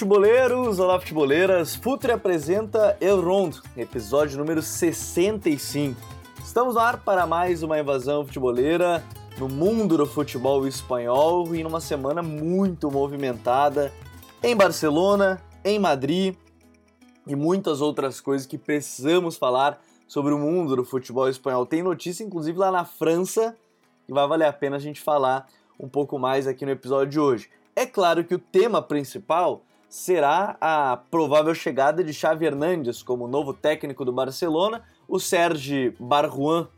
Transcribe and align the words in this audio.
Futeboleiros! 0.00 0.78
Olá, 0.78 0.98
futeboleiras! 0.98 1.76
Futre 1.76 2.10
apresenta 2.10 2.96
El 3.02 3.20
Rondo, 3.20 3.60
episódio 3.76 4.38
número 4.38 4.62
65. 4.62 6.00
Estamos 6.42 6.74
no 6.74 6.80
ar 6.80 7.04
para 7.04 7.26
mais 7.26 7.62
uma 7.62 7.78
invasão 7.78 8.24
futeboleira 8.24 9.04
no 9.38 9.46
mundo 9.46 9.98
do 9.98 10.06
futebol 10.06 10.66
espanhol 10.66 11.54
e 11.54 11.62
numa 11.62 11.82
semana 11.82 12.22
muito 12.22 12.90
movimentada 12.90 13.92
em 14.42 14.56
Barcelona, 14.56 15.38
em 15.62 15.78
Madrid 15.78 16.34
e 17.26 17.36
muitas 17.36 17.82
outras 17.82 18.22
coisas 18.22 18.46
que 18.46 18.56
precisamos 18.56 19.36
falar 19.36 19.82
sobre 20.08 20.32
o 20.32 20.38
mundo 20.38 20.76
do 20.76 20.82
futebol 20.82 21.28
espanhol. 21.28 21.66
Tem 21.66 21.82
notícia, 21.82 22.24
inclusive, 22.24 22.56
lá 22.56 22.72
na 22.72 22.86
França, 22.86 23.54
que 24.06 24.14
vai 24.14 24.26
valer 24.26 24.46
a 24.46 24.52
pena 24.52 24.76
a 24.76 24.80
gente 24.80 24.98
falar 24.98 25.46
um 25.78 25.90
pouco 25.90 26.18
mais 26.18 26.46
aqui 26.46 26.64
no 26.64 26.72
episódio 26.72 27.10
de 27.10 27.20
hoje. 27.20 27.50
É 27.76 27.84
claro 27.84 28.24
que 28.24 28.34
o 28.34 28.38
tema 28.38 28.80
principal 28.80 29.62
será 29.90 30.56
a 30.60 30.96
provável 31.10 31.52
chegada 31.52 32.04
de 32.04 32.14
Xavi 32.14 32.46
Hernandes 32.46 33.02
como 33.02 33.26
novo 33.26 33.52
técnico 33.52 34.04
do 34.04 34.12
Barcelona, 34.12 34.84
o 35.08 35.18
Sergi 35.18 35.92
Barjuan, 35.98 36.68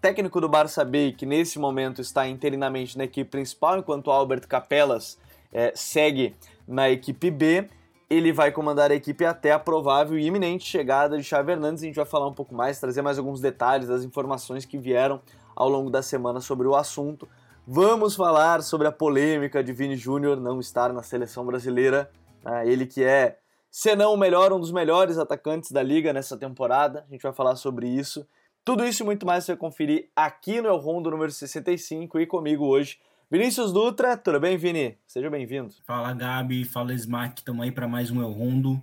técnico 0.00 0.40
do 0.40 0.48
Barça 0.48 0.84
B, 0.84 1.14
que 1.16 1.24
nesse 1.24 1.56
momento 1.56 2.00
está 2.00 2.26
interinamente 2.26 2.98
na 2.98 3.04
equipe 3.04 3.30
principal, 3.30 3.78
enquanto 3.78 4.10
Albert 4.10 4.48
Capelas 4.48 5.16
é, 5.52 5.72
segue 5.76 6.34
na 6.66 6.90
equipe 6.90 7.30
B, 7.30 7.68
ele 8.10 8.32
vai 8.32 8.50
comandar 8.50 8.90
a 8.90 8.94
equipe 8.94 9.24
até 9.24 9.52
a 9.52 9.58
provável 9.58 10.18
e 10.18 10.26
iminente 10.26 10.66
chegada 10.66 11.16
de 11.16 11.22
Xavi 11.22 11.52
Hernandes. 11.52 11.84
A 11.84 11.86
gente 11.86 11.94
vai 11.96 12.04
falar 12.04 12.26
um 12.26 12.34
pouco 12.34 12.54
mais, 12.54 12.80
trazer 12.80 13.02
mais 13.02 13.18
alguns 13.18 13.40
detalhes 13.40 13.86
das 13.86 14.02
informações 14.02 14.64
que 14.64 14.76
vieram 14.76 15.20
ao 15.54 15.68
longo 15.68 15.90
da 15.90 16.02
semana 16.02 16.40
sobre 16.40 16.66
o 16.66 16.74
assunto. 16.74 17.28
Vamos 17.66 18.14
falar 18.14 18.62
sobre 18.62 18.86
a 18.86 18.92
polêmica 18.92 19.64
de 19.64 19.72
Vini 19.72 19.96
Júnior 19.96 20.38
não 20.38 20.60
estar 20.60 20.92
na 20.92 21.02
seleção 21.02 21.46
brasileira. 21.46 22.10
Né? 22.44 22.68
Ele 22.68 22.84
que 22.84 23.02
é, 23.02 23.38
se 23.70 23.96
não 23.96 24.12
o 24.12 24.18
melhor, 24.18 24.52
um 24.52 24.60
dos 24.60 24.70
melhores 24.70 25.16
atacantes 25.16 25.72
da 25.72 25.82
liga 25.82 26.12
nessa 26.12 26.36
temporada. 26.36 27.06
A 27.08 27.10
gente 27.10 27.22
vai 27.22 27.32
falar 27.32 27.56
sobre 27.56 27.88
isso. 27.88 28.28
Tudo 28.62 28.84
isso 28.84 29.02
e 29.02 29.06
muito 29.06 29.24
mais 29.24 29.44
você 29.44 29.52
vai 29.52 29.58
conferir 29.58 30.10
aqui 30.14 30.60
no 30.60 30.68
El 30.68 30.76
Rondo 30.76 31.10
número 31.10 31.32
65 31.32 32.20
e 32.20 32.26
comigo 32.26 32.66
hoje, 32.66 32.98
Vinícius 33.30 33.72
Dutra. 33.72 34.14
Tudo 34.18 34.38
bem, 34.38 34.58
Vini? 34.58 34.98
Seja 35.06 35.30
bem-vindo. 35.30 35.72
Fala, 35.86 36.12
Gabi. 36.12 36.66
Fala, 36.66 36.92
Smack. 36.92 37.40
Estamos 37.40 37.64
aí 37.64 37.72
para 37.72 37.88
mais 37.88 38.10
um 38.10 38.20
El 38.20 38.30
Rondo. 38.30 38.78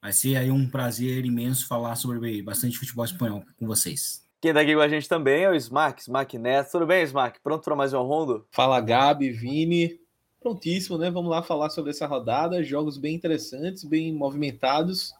Vai 0.00 0.12
ser 0.12 0.36
aí 0.36 0.50
um 0.50 0.70
prazer 0.70 1.24
imenso 1.24 1.66
falar 1.66 1.96
sobre 1.96 2.40
bastante 2.40 2.78
futebol 2.78 3.04
espanhol 3.04 3.42
com 3.58 3.66
vocês. 3.66 4.22
Quem 4.42 4.48
está 4.48 4.60
aqui 4.62 4.74
com 4.74 4.80
a 4.80 4.88
gente 4.88 5.08
também 5.08 5.44
é 5.44 5.48
o 5.48 5.54
Smack, 5.54 6.02
Smack 6.02 6.36
Neto. 6.36 6.72
Tudo 6.72 6.84
bem, 6.84 7.04
Smack? 7.04 7.38
Pronto 7.38 7.62
para 7.62 7.76
mais 7.76 7.92
um 7.92 8.02
rondo? 8.02 8.44
Fala, 8.50 8.80
Gabi, 8.80 9.30
Vini. 9.30 10.00
Prontíssimo, 10.40 10.98
né? 10.98 11.12
Vamos 11.12 11.30
lá 11.30 11.44
falar 11.44 11.70
sobre 11.70 11.92
essa 11.92 12.08
rodada. 12.08 12.60
Jogos 12.60 12.98
bem 12.98 13.14
interessantes, 13.14 13.84
bem 13.84 14.12
movimentados. 14.12 15.14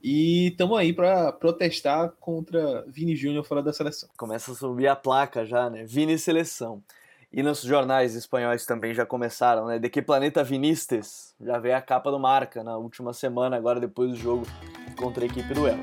E 0.00 0.50
estamos 0.50 0.78
aí 0.78 0.92
para 0.92 1.32
protestar 1.32 2.12
contra 2.20 2.84
Vini 2.86 3.16
Júnior 3.16 3.44
fora 3.44 3.60
da 3.60 3.72
seleção. 3.72 4.08
Começa 4.16 4.52
a 4.52 4.54
subir 4.54 4.86
a 4.86 4.94
placa 4.94 5.44
já, 5.44 5.68
né? 5.68 5.82
Vini 5.84 6.16
Seleção. 6.16 6.80
E 7.32 7.42
nos 7.42 7.60
jornais 7.60 8.14
espanhóis 8.14 8.64
também 8.64 8.94
já 8.94 9.04
começaram, 9.04 9.66
né? 9.66 9.80
De 9.80 9.88
que 9.88 10.00
planeta 10.00 10.44
Vinistes? 10.44 11.34
Já 11.40 11.58
veio 11.58 11.76
a 11.76 11.82
capa 11.82 12.08
do 12.08 12.20
Marca 12.20 12.62
na 12.62 12.76
última 12.76 13.12
semana, 13.12 13.56
agora 13.56 13.80
depois 13.80 14.10
do 14.10 14.16
jogo 14.16 14.46
contra 14.96 15.24
a 15.24 15.26
equipe 15.26 15.52
do 15.52 15.66
El. 15.66 15.80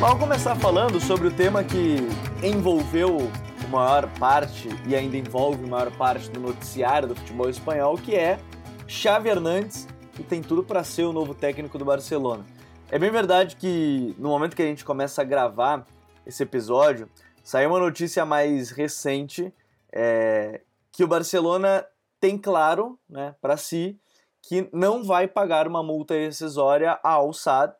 Vamos 0.00 0.18
começar 0.18 0.56
falando 0.56 0.98
sobre 0.98 1.28
o 1.28 1.30
tema 1.30 1.62
que 1.62 1.98
envolveu 2.42 3.30
a 3.62 3.68
maior 3.68 4.08
parte 4.18 4.68
e 4.86 4.96
ainda 4.96 5.16
envolve 5.16 5.62
a 5.64 5.68
maior 5.68 5.90
parte 5.92 6.30
do 6.30 6.40
noticiário 6.40 7.08
do 7.08 7.14
futebol 7.14 7.48
espanhol, 7.48 7.96
que 7.96 8.16
é 8.16 8.40
Xavi 8.88 9.28
Hernandes, 9.28 9.86
que 10.14 10.22
tem 10.22 10.42
tudo 10.42 10.64
para 10.64 10.82
ser 10.82 11.04
o 11.04 11.12
novo 11.12 11.34
técnico 11.34 11.78
do 11.78 11.84
Barcelona. 11.84 12.44
É 12.90 12.98
bem 12.98 13.10
verdade 13.10 13.54
que 13.54 14.14
no 14.18 14.30
momento 14.30 14.56
que 14.56 14.62
a 14.62 14.66
gente 14.66 14.84
começa 14.84 15.22
a 15.22 15.24
gravar 15.24 15.86
esse 16.26 16.42
episódio, 16.42 17.08
saiu 17.44 17.70
uma 17.70 17.78
notícia 17.78 18.24
mais 18.26 18.70
recente 18.70 19.54
é, 19.92 20.62
que 20.90 21.04
o 21.04 21.06
Barcelona 21.06 21.86
tem 22.20 22.38
claro 22.38 22.98
né, 23.08 23.34
para 23.40 23.56
si 23.56 23.98
que 24.42 24.68
não 24.72 25.02
vai 25.04 25.26
pagar 25.26 25.66
uma 25.66 25.82
multa 25.82 26.14
rescisória 26.14 26.98
ao 27.02 27.30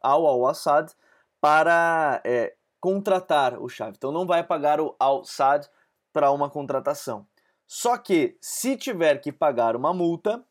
ao 0.02 0.26
Al-Assad 0.26 0.92
para 1.40 2.20
é, 2.24 2.54
contratar 2.80 3.58
o 3.60 3.68
Xavi. 3.68 3.94
Então 3.96 4.12
não 4.12 4.26
vai 4.26 4.42
pagar 4.42 4.80
o 4.80 4.94
Al-Assad 4.98 5.66
para 6.12 6.30
uma 6.30 6.50
contratação. 6.50 7.26
Só 7.66 7.96
que 7.96 8.36
se 8.40 8.76
tiver 8.76 9.20
que 9.20 9.30
pagar 9.30 9.76
uma 9.76 9.94
multa, 9.94 10.44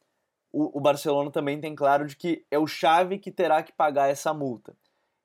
o, 0.52 0.78
o, 0.78 0.82
Barcelona 0.82 1.30
também 1.30 1.60
tem 1.60 1.76
claro 1.76 2.08
de 2.08 2.16
que 2.16 2.46
é 2.50 2.58
o 2.58 2.66
Xavi 2.66 3.20
que 3.20 3.32
terá 3.32 3.62
que 3.62 3.74
pagar 3.74 4.10
essa 4.10 4.34
multa. 4.34 4.76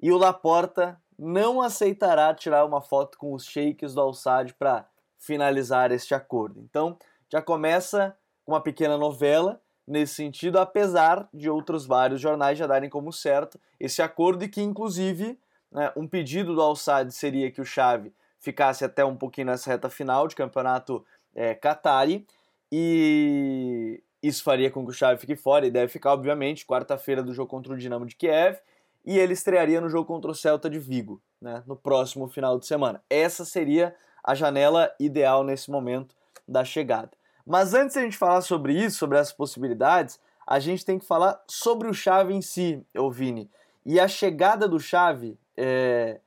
E 0.01 0.11
o 0.11 0.19
Laporta 0.19 1.01
não 1.17 1.63
aceitará 1.63 2.35
tirar 2.35 2.65
uma 2.65 2.81
foto 2.81 3.17
com 3.17 3.33
os 3.33 3.45
sheiks 3.45 3.95
do 3.95 4.01
Al-Assad 4.01 4.53
para 4.55 4.87
finalizar 5.19 5.93
este 5.93 6.15
acordo. 6.15 6.61
Então, 6.61 6.99
já 7.31 7.41
começa 7.41 8.17
uma 8.47 8.60
pequena 8.60 8.97
novela 8.97 9.60
nesse 9.87 10.15
sentido, 10.15 10.59
apesar 10.59 11.28
de 11.32 11.49
outros 11.50 11.87
vários 11.87 12.21
jornais 12.21 12.59
já 12.59 12.66
darem 12.66 12.88
como 12.88 13.12
certo 13.12 13.59
esse 13.78 14.00
acordo 14.00 14.44
e 14.44 14.49
que, 14.49 14.62
inclusive, 14.62 15.38
né, 15.71 15.93
um 15.97 16.06
pedido 16.06 16.54
do 16.54 16.62
Al-Sadd 16.62 17.12
seria 17.12 17.50
que 17.50 17.60
o 17.60 17.65
Xavi 17.65 18.12
ficasse 18.38 18.84
até 18.84 19.04
um 19.04 19.16
pouquinho 19.16 19.49
nessa 19.49 19.71
reta 19.71 19.91
final 19.91 20.27
de 20.27 20.34
campeonato 20.34 21.04
é, 21.34 21.54
Qatari 21.54 22.27
e 22.72 24.03
isso 24.22 24.43
faria 24.43 24.71
com 24.71 24.84
que 24.84 24.91
o 24.91 24.94
Xavi 24.94 25.21
fique 25.21 25.37
fora 25.37 25.66
e 25.66 25.71
deve 25.71 25.88
ficar, 25.88 26.12
obviamente, 26.12 26.65
quarta-feira 26.65 27.22
do 27.22 27.34
jogo 27.34 27.50
contra 27.50 27.72
o 27.72 27.77
Dinamo 27.77 28.06
de 28.06 28.16
Kiev 28.16 28.59
e 29.04 29.19
ele 29.19 29.34
estrearia 29.34 29.81
no 29.81 29.88
jogo 29.88 30.06
contra 30.06 30.31
o 30.31 30.34
Celta 30.34 30.71
de 30.71 30.78
Vigo, 30.78 31.21
né, 31.41 31.62
no 31.66 31.77
próximo 31.77 32.27
final 32.28 32.59
de 32.59 32.66
semana. 32.66 33.03
Essa 33.10 33.44
seria 33.44 33.94
a 34.22 34.34
janela 34.34 34.94
ideal 34.99 35.44
nesse 35.44 35.71
momento 35.71 36.16
da 36.49 36.65
chegada. 36.65 37.10
Mas 37.47 37.75
antes 37.75 37.94
de 37.94 38.00
a 38.00 38.03
gente 38.03 38.16
falar 38.16 38.41
sobre 38.41 38.72
isso, 38.72 38.99
sobre 38.99 39.19
essas 39.19 39.32
possibilidades, 39.32 40.19
a 40.47 40.59
gente 40.59 40.84
tem 40.84 40.99
que 40.99 41.06
falar 41.06 41.43
sobre 41.49 41.88
o 41.88 41.94
Chave 41.94 42.34
em 42.34 42.43
si, 42.43 42.84
Vini. 43.12 43.50
E 43.84 44.00
a 44.00 44.09
chegada 44.09 44.66
do 44.66 44.81
Chave, 44.81 45.38
é, 45.56 46.21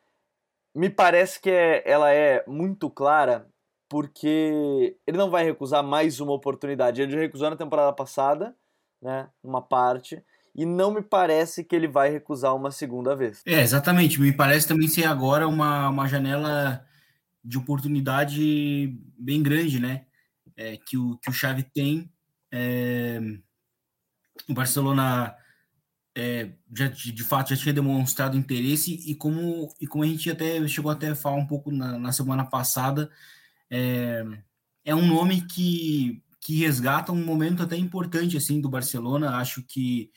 me 0.76 0.90
parece 0.90 1.40
que 1.40 1.50
é, 1.50 1.82
ela 1.86 2.12
é 2.12 2.44
muito 2.48 2.90
clara, 2.90 3.48
porque 3.90 4.96
ele 5.08 5.18
não 5.18 5.30
vai 5.30 5.44
recusar 5.44 5.84
mais 5.84 6.20
uma 6.20 6.34
oportunidade. 6.34 7.02
Ele 7.02 7.16
recusou 7.16 7.50
na 7.50 7.56
temporada 7.56 7.94
passada, 7.94 8.56
né, 9.02 9.28
uma 9.44 9.62
parte, 9.62 10.24
e 10.56 10.66
não 10.66 10.92
me 10.92 11.02
parece 11.02 11.64
que 11.64 11.76
ele 11.76 11.88
vai 11.88 12.10
recusar 12.10 12.56
uma 12.56 12.72
segunda 12.72 13.16
vez. 13.16 13.42
É, 13.46 13.62
exatamente. 13.62 14.20
Me 14.20 14.34
parece 14.34 14.68
também 14.68 14.88
ser 14.88 15.06
agora 15.06 15.48
uma, 15.48 15.90
uma 15.90 16.08
janela 16.08 16.84
de 17.44 17.58
oportunidade 17.58 18.98
bem 19.18 19.42
grande, 19.42 19.80
né? 19.80 20.07
É, 20.58 20.76
que, 20.78 20.98
o, 20.98 21.18
que 21.20 21.30
o 21.30 21.34
Xavi 21.34 21.64
tem. 21.64 22.12
É, 22.52 23.22
o 24.50 24.54
Barcelona 24.54 25.36
é, 26.18 26.50
já, 26.76 26.88
de, 26.88 27.24
fato 27.24 27.50
já 27.50 27.58
tinha 27.58 27.74
demonstrado 27.74 28.36
interesse 28.36 28.96
e 29.06 29.14
como, 29.14 29.70
e 29.80 29.86
como 29.86 30.04
a 30.04 30.08
gente 30.08 30.32
até 30.32 30.68
chegou 30.68 30.92
até 30.92 31.10
a 31.10 31.16
falar 31.16 31.36
um 31.36 31.46
pouco 31.46 31.72
na, 31.72 32.00
na 32.00 32.12
semana 32.12 32.44
passada, 32.44 33.12
é, 33.70 34.26
é 34.84 34.96
um 34.96 35.06
nome 35.06 35.42
que, 35.42 36.24
que 36.42 36.58
resgata 36.58 37.12
um 37.12 37.24
momento 37.24 37.62
até 37.62 37.76
importante 37.78 38.36
assim 38.36 38.60
do 38.60 38.70
Barcelona. 38.70 39.38
Acho 39.38 39.62
que 39.62 40.10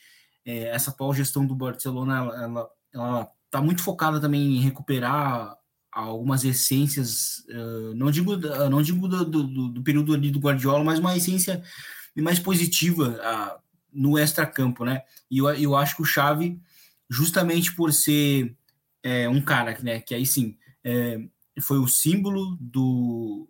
é, 0.44 0.69
essa 0.69 0.90
atual 0.90 1.12
gestão 1.12 1.44
do 1.44 1.54
Barcelona 1.54 2.16
ela, 2.16 2.42
ela, 2.44 2.70
ela 2.94 3.32
tá 3.50 3.60
muito 3.60 3.82
focada 3.82 4.19
também 4.19 4.56
em 4.56 4.60
recuperar 4.60 5.54
algumas 5.92 6.44
essências, 6.44 7.44
uh, 7.48 7.94
não 7.94 8.10
digo, 8.10 8.37
não 8.37 8.82
digo 8.82 9.08
do, 9.08 9.25
do, 9.25 9.69
do, 9.69 9.82
período 9.82 10.14
ali 10.14 10.31
do 10.31 10.38
Guardiola, 10.38 10.84
mas 10.84 10.98
uma 10.98 11.16
essência 11.16 11.62
mais 12.16 12.38
positiva 12.38 13.08
uh, 13.08 13.60
no 13.92 14.19
extra-campo, 14.19 14.84
né? 14.84 15.02
E 15.31 15.38
eu, 15.38 15.48
eu 15.50 15.76
acho 15.76 15.96
que 15.96 16.02
o 16.02 16.06
Xavi, 16.06 16.60
justamente 17.08 17.75
por 17.75 17.92
ser 17.92 18.56
é, 19.02 19.28
um 19.28 19.40
cara 19.40 19.76
né, 19.82 20.00
que 20.00 20.14
aí 20.14 20.26
sim 20.26 20.56
é, 20.84 21.19
foi 21.60 21.78
o 21.78 21.88
símbolo 21.88 22.56
do, 22.60 23.48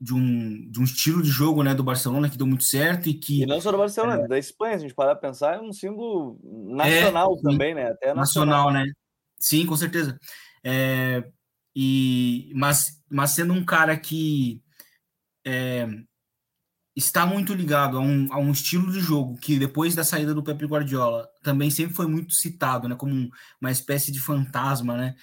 de, 0.00 0.14
um, 0.14 0.70
de 0.70 0.80
um 0.80 0.84
estilo 0.84 1.22
de 1.22 1.28
jogo 1.28 1.62
né, 1.62 1.74
do 1.74 1.84
Barcelona 1.84 2.28
que 2.28 2.36
deu 2.36 2.46
muito 2.46 2.64
certo 2.64 3.08
e 3.08 3.14
que. 3.14 3.42
E 3.42 3.46
não 3.46 3.60
só 3.60 3.70
do 3.70 3.78
Barcelona, 3.78 4.24
é, 4.24 4.28
da 4.28 4.38
Espanha, 4.38 4.78
se 4.78 4.84
a 4.84 4.88
gente 4.88 4.96
parar 4.96 5.14
para 5.14 5.28
pensar, 5.28 5.56
é 5.56 5.60
um 5.60 5.72
símbolo 5.72 6.38
nacional 6.42 7.36
é, 7.38 7.42
também, 7.42 7.74
né? 7.74 7.90
Até 7.90 8.14
nacional, 8.14 8.66
nacional, 8.66 8.72
né? 8.72 8.92
Sim, 9.38 9.66
com 9.66 9.76
certeza. 9.76 10.18
É, 10.64 11.24
e, 11.74 12.52
mas, 12.54 13.02
mas 13.10 13.30
sendo 13.30 13.52
um 13.52 13.64
cara 13.64 13.96
que 13.96 14.62
é, 15.44 15.88
está 16.94 17.24
muito 17.24 17.54
ligado 17.54 17.96
a 17.96 18.00
um, 18.00 18.28
a 18.30 18.38
um 18.38 18.52
estilo 18.52 18.92
de 18.92 19.00
jogo 19.00 19.38
que 19.38 19.58
depois 19.58 19.94
da 19.94 20.04
saída 20.04 20.34
do 20.34 20.42
Pepe 20.42 20.66
Guardiola 20.66 21.28
também 21.42 21.70
sempre 21.70 21.94
foi 21.94 22.06
muito 22.06 22.34
citado, 22.34 22.88
né, 22.88 22.94
como 22.94 23.14
um, 23.14 23.30
uma 23.60 23.70
espécie 23.70 24.12
de 24.12 24.20
fantasma, 24.20 24.96
né? 24.96 25.16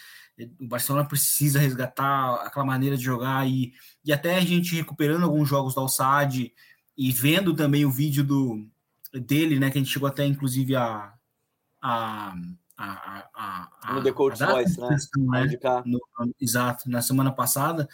O 0.58 0.68
Barcelona 0.70 1.06
precisa 1.06 1.60
resgatar 1.60 2.36
aquela 2.46 2.66
maneira 2.66 2.96
de 2.96 3.04
jogar 3.04 3.46
e, 3.46 3.74
e 4.06 4.14
até 4.14 4.38
a 4.38 4.40
gente 4.40 4.74
recuperando 4.74 5.24
alguns 5.24 5.50
jogos 5.50 5.76
do 5.76 5.82
Alçade 5.82 6.54
e 6.98 7.12
vendo 7.12 7.54
também 7.54 7.86
o 7.86 7.92
vídeo 7.92 8.24
do 8.24 8.66
dele, 9.14 9.60
né, 9.60 9.70
que 9.70 9.78
a 9.78 9.82
gente 9.82 9.92
chegou 9.92 10.08
até 10.08 10.26
inclusive 10.26 10.76
a 10.76 11.14
a, 11.82 12.36
a, 12.84 13.28
a, 13.36 13.70
a 13.84 13.94
no 13.94 14.04
The 14.04 14.12
Coach 14.12 14.40
Voice, 14.40 14.80
né? 14.80 14.88
né? 14.90 15.84
No, 15.86 16.00
exato, 16.40 16.90
na 16.90 17.02
semana 17.02 17.32
passada 17.32 17.88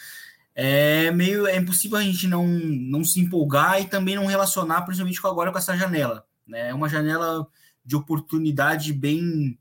é 0.56 1.12
meio 1.12 1.46
é 1.48 1.58
impossível 1.58 1.98
a 1.98 2.02
gente 2.02 2.28
não, 2.28 2.48
não 2.48 3.04
se 3.04 3.20
empolgar 3.20 3.82
e 3.82 3.86
também 3.86 4.16
não 4.16 4.26
relacionar, 4.26 4.84
principalmente 4.84 5.20
agora 5.26 5.52
com 5.52 5.58
essa 5.58 5.76
janela. 5.76 6.26
Né? 6.48 6.70
É 6.70 6.74
uma 6.74 6.88
janela 6.88 7.46
de 7.84 7.96
oportunidade 7.96 8.94
bem 8.94 9.60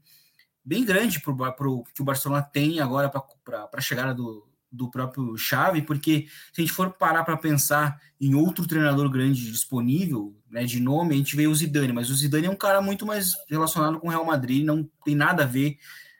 bem 0.64 0.84
grande 0.84 1.20
para 1.20 1.68
o 1.68 1.84
que 1.84 2.00
o 2.00 2.04
Barcelona 2.04 2.42
tem 2.42 2.80
agora 2.80 3.10
para 3.10 3.68
a 3.72 3.80
chegada 3.80 4.14
do, 4.14 4.46
do 4.74 4.90
próprio 4.90 5.36
Xavi, 5.36 5.82
porque 5.82 6.26
se 6.52 6.60
a 6.60 6.64
gente 6.64 6.72
for 6.72 6.92
parar 6.92 7.24
para 7.24 7.36
pensar 7.36 8.00
em 8.20 8.34
outro 8.34 8.66
treinador 8.66 9.08
grande 9.08 9.50
disponível, 9.50 10.36
né, 10.50 10.64
de 10.64 10.80
nome, 10.80 11.14
a 11.14 11.18
gente 11.18 11.36
vê 11.36 11.46
o 11.46 11.54
Zidane, 11.54 11.92
mas 11.92 12.10
o 12.10 12.14
Zidane 12.14 12.46
é 12.46 12.50
um 12.50 12.56
cara 12.56 12.82
muito 12.82 13.06
mais 13.06 13.32
relacionado 13.48 14.00
com 14.00 14.08
o 14.08 14.10
Real 14.10 14.24
Madrid, 14.24 14.64
não 14.64 14.88
tem 15.04 15.14
nada 15.14 15.44
a 15.44 15.46
ver 15.46 15.78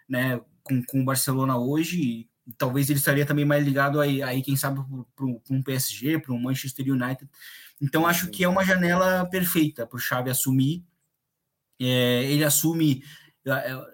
né, 0.09 0.41
com, 0.63 0.83
com 0.85 1.03
o 1.03 1.05
Barcelona 1.05 1.59
hoje, 1.59 2.29
talvez 2.57 2.89
ele 2.89 2.99
estaria 2.99 3.27
também 3.27 3.45
mais 3.45 3.65
ligado 3.65 4.01
aí, 4.01 4.23
aí 4.23 4.43
quem 4.43 4.57
sabe, 4.57 4.81
para 5.17 5.27
um 5.27 5.63
PSG, 5.63 6.19
para 6.19 6.33
um 6.33 6.41
Manchester 6.41 6.87
United. 6.93 7.29
Então, 7.81 8.07
acho 8.07 8.29
que 8.29 8.45
é 8.45 8.49
uma 8.49 8.65
janela 8.65 9.27
perfeita 9.27 9.87
para 9.87 9.97
o 9.97 10.01
Xavi 10.01 10.31
assumir. 10.31 10.85
É, 11.81 12.25
ele 12.25 12.45
assume 12.45 13.03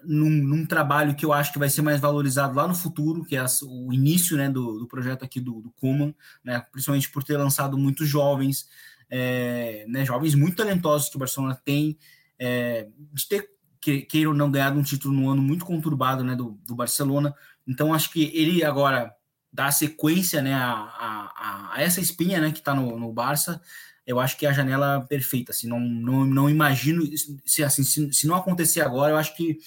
num, 0.03 0.29
num, 0.29 0.65
trabalho 0.65 1.13
que 1.13 1.25
eu 1.25 1.33
acho 1.33 1.51
que 1.51 1.59
vai 1.59 1.69
ser 1.69 1.81
mais 1.81 1.99
valorizado 1.99 2.55
lá 2.55 2.67
no 2.67 2.73
futuro, 2.73 3.25
que 3.25 3.35
é 3.35 3.43
o 3.63 3.91
início 3.91 4.37
né, 4.37 4.49
do, 4.49 4.79
do 4.79 4.87
projeto 4.87 5.23
aqui 5.23 5.41
do, 5.41 5.61
do 5.61 5.71
Kuman, 5.71 6.15
né, 6.43 6.65
principalmente 6.71 7.09
por 7.11 7.23
ter 7.23 7.37
lançado 7.37 7.77
muitos 7.77 8.07
jovens, 8.07 8.69
é, 9.09 9.85
né, 9.89 10.05
jovens 10.05 10.35
muito 10.35 10.57
talentosos 10.57 11.09
que 11.09 11.17
o 11.17 11.19
Barcelona 11.19 11.59
tem, 11.65 11.97
é, 12.39 12.87
de 13.13 13.27
ter, 13.27 13.49
que, 13.81 14.01
queiram 14.01 14.33
não 14.33 14.49
ganhado 14.49 14.79
um 14.79 14.83
título 14.83 15.13
no 15.13 15.29
ano 15.29 15.41
muito 15.41 15.65
conturbado 15.65 16.23
né, 16.23 16.35
do, 16.35 16.57
do 16.65 16.75
Barcelona, 16.75 17.35
então, 17.67 17.93
acho 17.93 18.11
que 18.11 18.31
ele 18.33 18.63
agora 18.63 19.13
dá 19.51 19.71
sequência 19.71 20.41
né, 20.41 20.53
a, 20.53 20.73
a, 20.73 21.71
a 21.73 21.81
essa 21.81 21.99
espinha 21.99 22.39
né, 22.39 22.51
que 22.51 22.59
está 22.59 22.73
no, 22.73 22.97
no 22.97 23.11
Barça. 23.11 23.61
Eu 24.05 24.19
acho 24.19 24.37
que 24.37 24.45
é 24.45 24.49
a 24.49 24.53
janela 24.53 25.05
perfeita. 25.07 25.51
Assim, 25.51 25.67
não, 25.67 25.79
não, 25.79 26.25
não 26.25 26.49
imagino 26.49 27.03
se, 27.45 27.63
assim, 27.63 27.83
se, 27.83 28.11
se 28.13 28.27
não 28.27 28.35
acontecer 28.35 28.81
agora, 28.81 29.13
eu 29.13 29.17
acho 29.17 29.35
que 29.35 29.57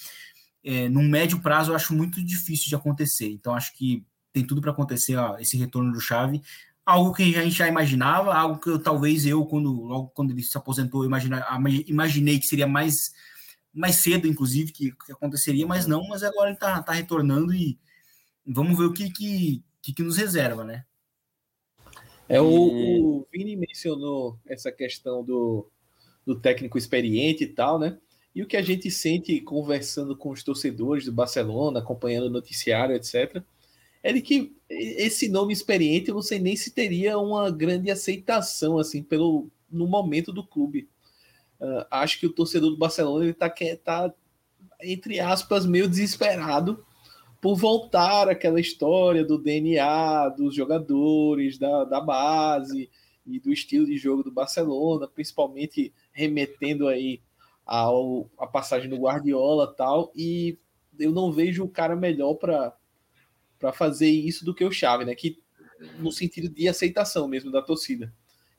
é, 0.63 0.89
num 0.89 1.07
médio 1.07 1.39
prazo 1.41 1.71
eu 1.71 1.75
acho 1.75 1.93
muito 1.93 2.23
difícil 2.23 2.67
de 2.67 2.75
acontecer. 2.75 3.29
Então, 3.29 3.53
acho 3.53 3.73
que 3.77 4.05
tem 4.33 4.45
tudo 4.45 4.59
para 4.59 4.71
acontecer 4.71 5.15
ó, 5.15 5.37
esse 5.37 5.55
retorno 5.55 5.93
do 5.93 6.01
Chave. 6.01 6.41
Algo 6.85 7.13
que 7.13 7.35
a 7.35 7.43
gente 7.43 7.55
já 7.55 7.67
imaginava, 7.67 8.35
algo 8.35 8.59
que 8.59 8.69
eu, 8.69 8.79
talvez 8.79 9.25
eu, 9.25 9.45
quando, 9.45 9.71
logo 9.71 10.09
quando 10.09 10.31
ele 10.31 10.43
se 10.43 10.57
aposentou, 10.57 11.05
imagina, 11.05 11.45
imaginei 11.87 12.37
que 12.37 12.45
seria 12.45 12.67
mais, 12.67 13.13
mais 13.73 13.95
cedo, 13.97 14.27
inclusive, 14.27 14.71
que, 14.71 14.91
que 14.91 15.11
aconteceria, 15.11 15.65
mas 15.65 15.87
não, 15.87 16.07
mas 16.07 16.21
agora 16.21 16.49
ele 16.49 16.55
está 16.55 16.83
tá 16.83 16.91
retornando 16.91 17.53
e 17.53 17.79
vamos 18.45 18.77
ver 18.77 18.85
o 18.85 18.93
que, 18.93 19.09
que, 19.09 19.63
que, 19.81 19.93
que 19.93 20.03
nos 20.03 20.17
reserva, 20.17 20.63
né? 20.63 20.83
É, 22.27 22.41
o, 22.41 22.47
o 22.47 23.27
Vini 23.31 23.55
mencionou 23.55 24.39
essa 24.45 24.71
questão 24.71 25.23
do, 25.23 25.69
do 26.25 26.39
técnico 26.39 26.77
experiente 26.77 27.43
e 27.43 27.47
tal, 27.47 27.77
né? 27.77 27.97
E 28.33 28.41
o 28.41 28.47
que 28.47 28.57
a 28.57 28.61
gente 28.61 28.91
sente 28.91 29.39
conversando 29.41 30.17
com 30.17 30.29
os 30.29 30.43
torcedores 30.43 31.05
do 31.05 31.13
Barcelona, 31.13 31.79
acompanhando 31.79 32.25
o 32.25 32.31
noticiário, 32.31 32.95
etc., 32.95 33.41
é 34.03 34.13
de 34.13 34.21
que 34.21 34.55
esse 34.69 35.29
nome 35.29 35.51
experiente 35.51 36.09
eu 36.09 36.15
não 36.15 36.21
sei 36.21 36.37
nem 36.37 36.55
se 36.55 36.71
teria 36.71 37.17
uma 37.17 37.49
grande 37.49 37.89
aceitação 37.89 38.77
assim 38.77 39.01
pelo 39.01 39.49
no 39.71 39.87
momento 39.87 40.31
do 40.31 40.45
clube. 40.45 40.87
Uh, 41.59 41.85
acho 41.89 42.19
que 42.19 42.27
o 42.27 42.31
torcedor 42.31 42.69
do 42.69 42.77
Barcelona 42.77 43.25
ele 43.25 43.33
tá, 43.33 43.49
tá 43.83 44.13
entre 44.81 45.19
aspas 45.19 45.65
meio 45.65 45.87
desesperado 45.87 46.85
por 47.45 47.55
voltar 47.55 48.27
aquela 48.27 48.59
história 48.59 49.23
do 49.23 49.37
DNA 49.37 50.29
dos 50.29 50.55
jogadores, 50.55 51.59
da, 51.59 51.83
da 51.83 52.01
base 52.01 52.89
e 53.23 53.39
do 53.39 53.53
estilo 53.53 53.85
de 53.85 53.95
jogo 53.97 54.23
do 54.23 54.31
Barcelona, 54.31 55.07
principalmente 55.07 55.93
remetendo 56.11 56.87
aí 56.87 57.21
ao, 57.63 58.27
a 58.39 58.47
passagem 58.47 58.89
do 58.89 58.97
Guardiola 58.97 59.71
tal, 59.71 60.11
e 60.15 60.57
eu 60.97 61.11
não 61.11 61.31
vejo 61.31 61.63
o 61.63 61.69
cara 61.69 61.95
melhor 61.95 62.33
para 62.33 62.73
fazer 63.73 64.09
isso 64.09 64.43
do 64.43 64.55
que 64.55 64.65
o 64.65 64.71
Xavi, 64.71 65.05
né? 65.05 65.13
Que 65.13 65.37
no 65.99 66.11
sentido 66.11 66.49
de 66.49 66.67
aceitação 66.67 67.27
mesmo 67.27 67.51
da 67.51 67.61
torcida. 67.61 68.11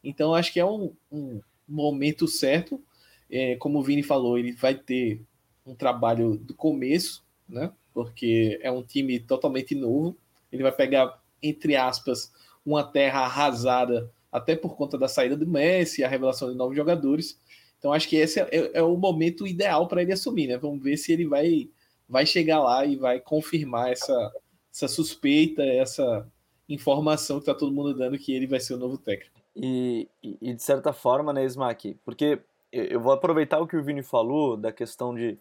Então 0.04 0.32
acho 0.32 0.52
que 0.52 0.60
é 0.60 0.64
um, 0.64 0.94
um 1.10 1.40
momento 1.66 2.28
certo. 2.28 2.80
É, 3.28 3.56
como 3.56 3.80
o 3.80 3.82
Vini 3.82 4.04
falou, 4.04 4.38
ele 4.38 4.52
vai 4.52 4.76
ter 4.76 5.24
um 5.66 5.74
trabalho 5.74 6.36
do 6.36 6.54
começo, 6.54 7.24
né? 7.48 7.72
Porque 7.96 8.60
é 8.60 8.70
um 8.70 8.82
time 8.82 9.18
totalmente 9.18 9.74
novo. 9.74 10.14
Ele 10.52 10.62
vai 10.62 10.70
pegar, 10.70 11.18
entre 11.42 11.76
aspas, 11.76 12.30
uma 12.62 12.84
terra 12.84 13.20
arrasada, 13.20 14.12
até 14.30 14.54
por 14.54 14.76
conta 14.76 14.98
da 14.98 15.08
saída 15.08 15.34
do 15.34 15.46
Messi, 15.46 16.04
a 16.04 16.08
revelação 16.08 16.50
de 16.50 16.58
novos 16.58 16.76
jogadores. 16.76 17.40
Então 17.78 17.94
acho 17.94 18.06
que 18.06 18.16
esse 18.16 18.38
é, 18.38 18.48
é, 18.52 18.70
é 18.74 18.82
o 18.82 18.98
momento 18.98 19.46
ideal 19.46 19.88
para 19.88 20.02
ele 20.02 20.12
assumir, 20.12 20.46
né? 20.46 20.58
Vamos 20.58 20.82
ver 20.82 20.98
se 20.98 21.10
ele 21.10 21.26
vai, 21.26 21.70
vai 22.06 22.26
chegar 22.26 22.62
lá 22.62 22.84
e 22.84 22.96
vai 22.96 23.18
confirmar 23.18 23.92
essa, 23.92 24.30
essa 24.70 24.88
suspeita, 24.88 25.62
essa 25.62 26.30
informação 26.68 27.38
que 27.38 27.44
está 27.44 27.54
todo 27.54 27.72
mundo 27.72 27.94
dando 27.94 28.18
que 28.18 28.30
ele 28.30 28.46
vai 28.46 28.60
ser 28.60 28.74
o 28.74 28.78
novo 28.78 28.98
técnico. 28.98 29.40
E, 29.56 30.06
e, 30.22 30.52
de 30.52 30.62
certa 30.62 30.92
forma, 30.92 31.32
né, 31.32 31.46
Smack? 31.46 31.96
Porque 32.04 32.40
eu 32.70 33.00
vou 33.00 33.12
aproveitar 33.12 33.58
o 33.58 33.66
que 33.66 33.74
o 33.74 33.82
Vini 33.82 34.02
falou 34.02 34.54
da 34.54 34.70
questão 34.70 35.14
de 35.14 35.38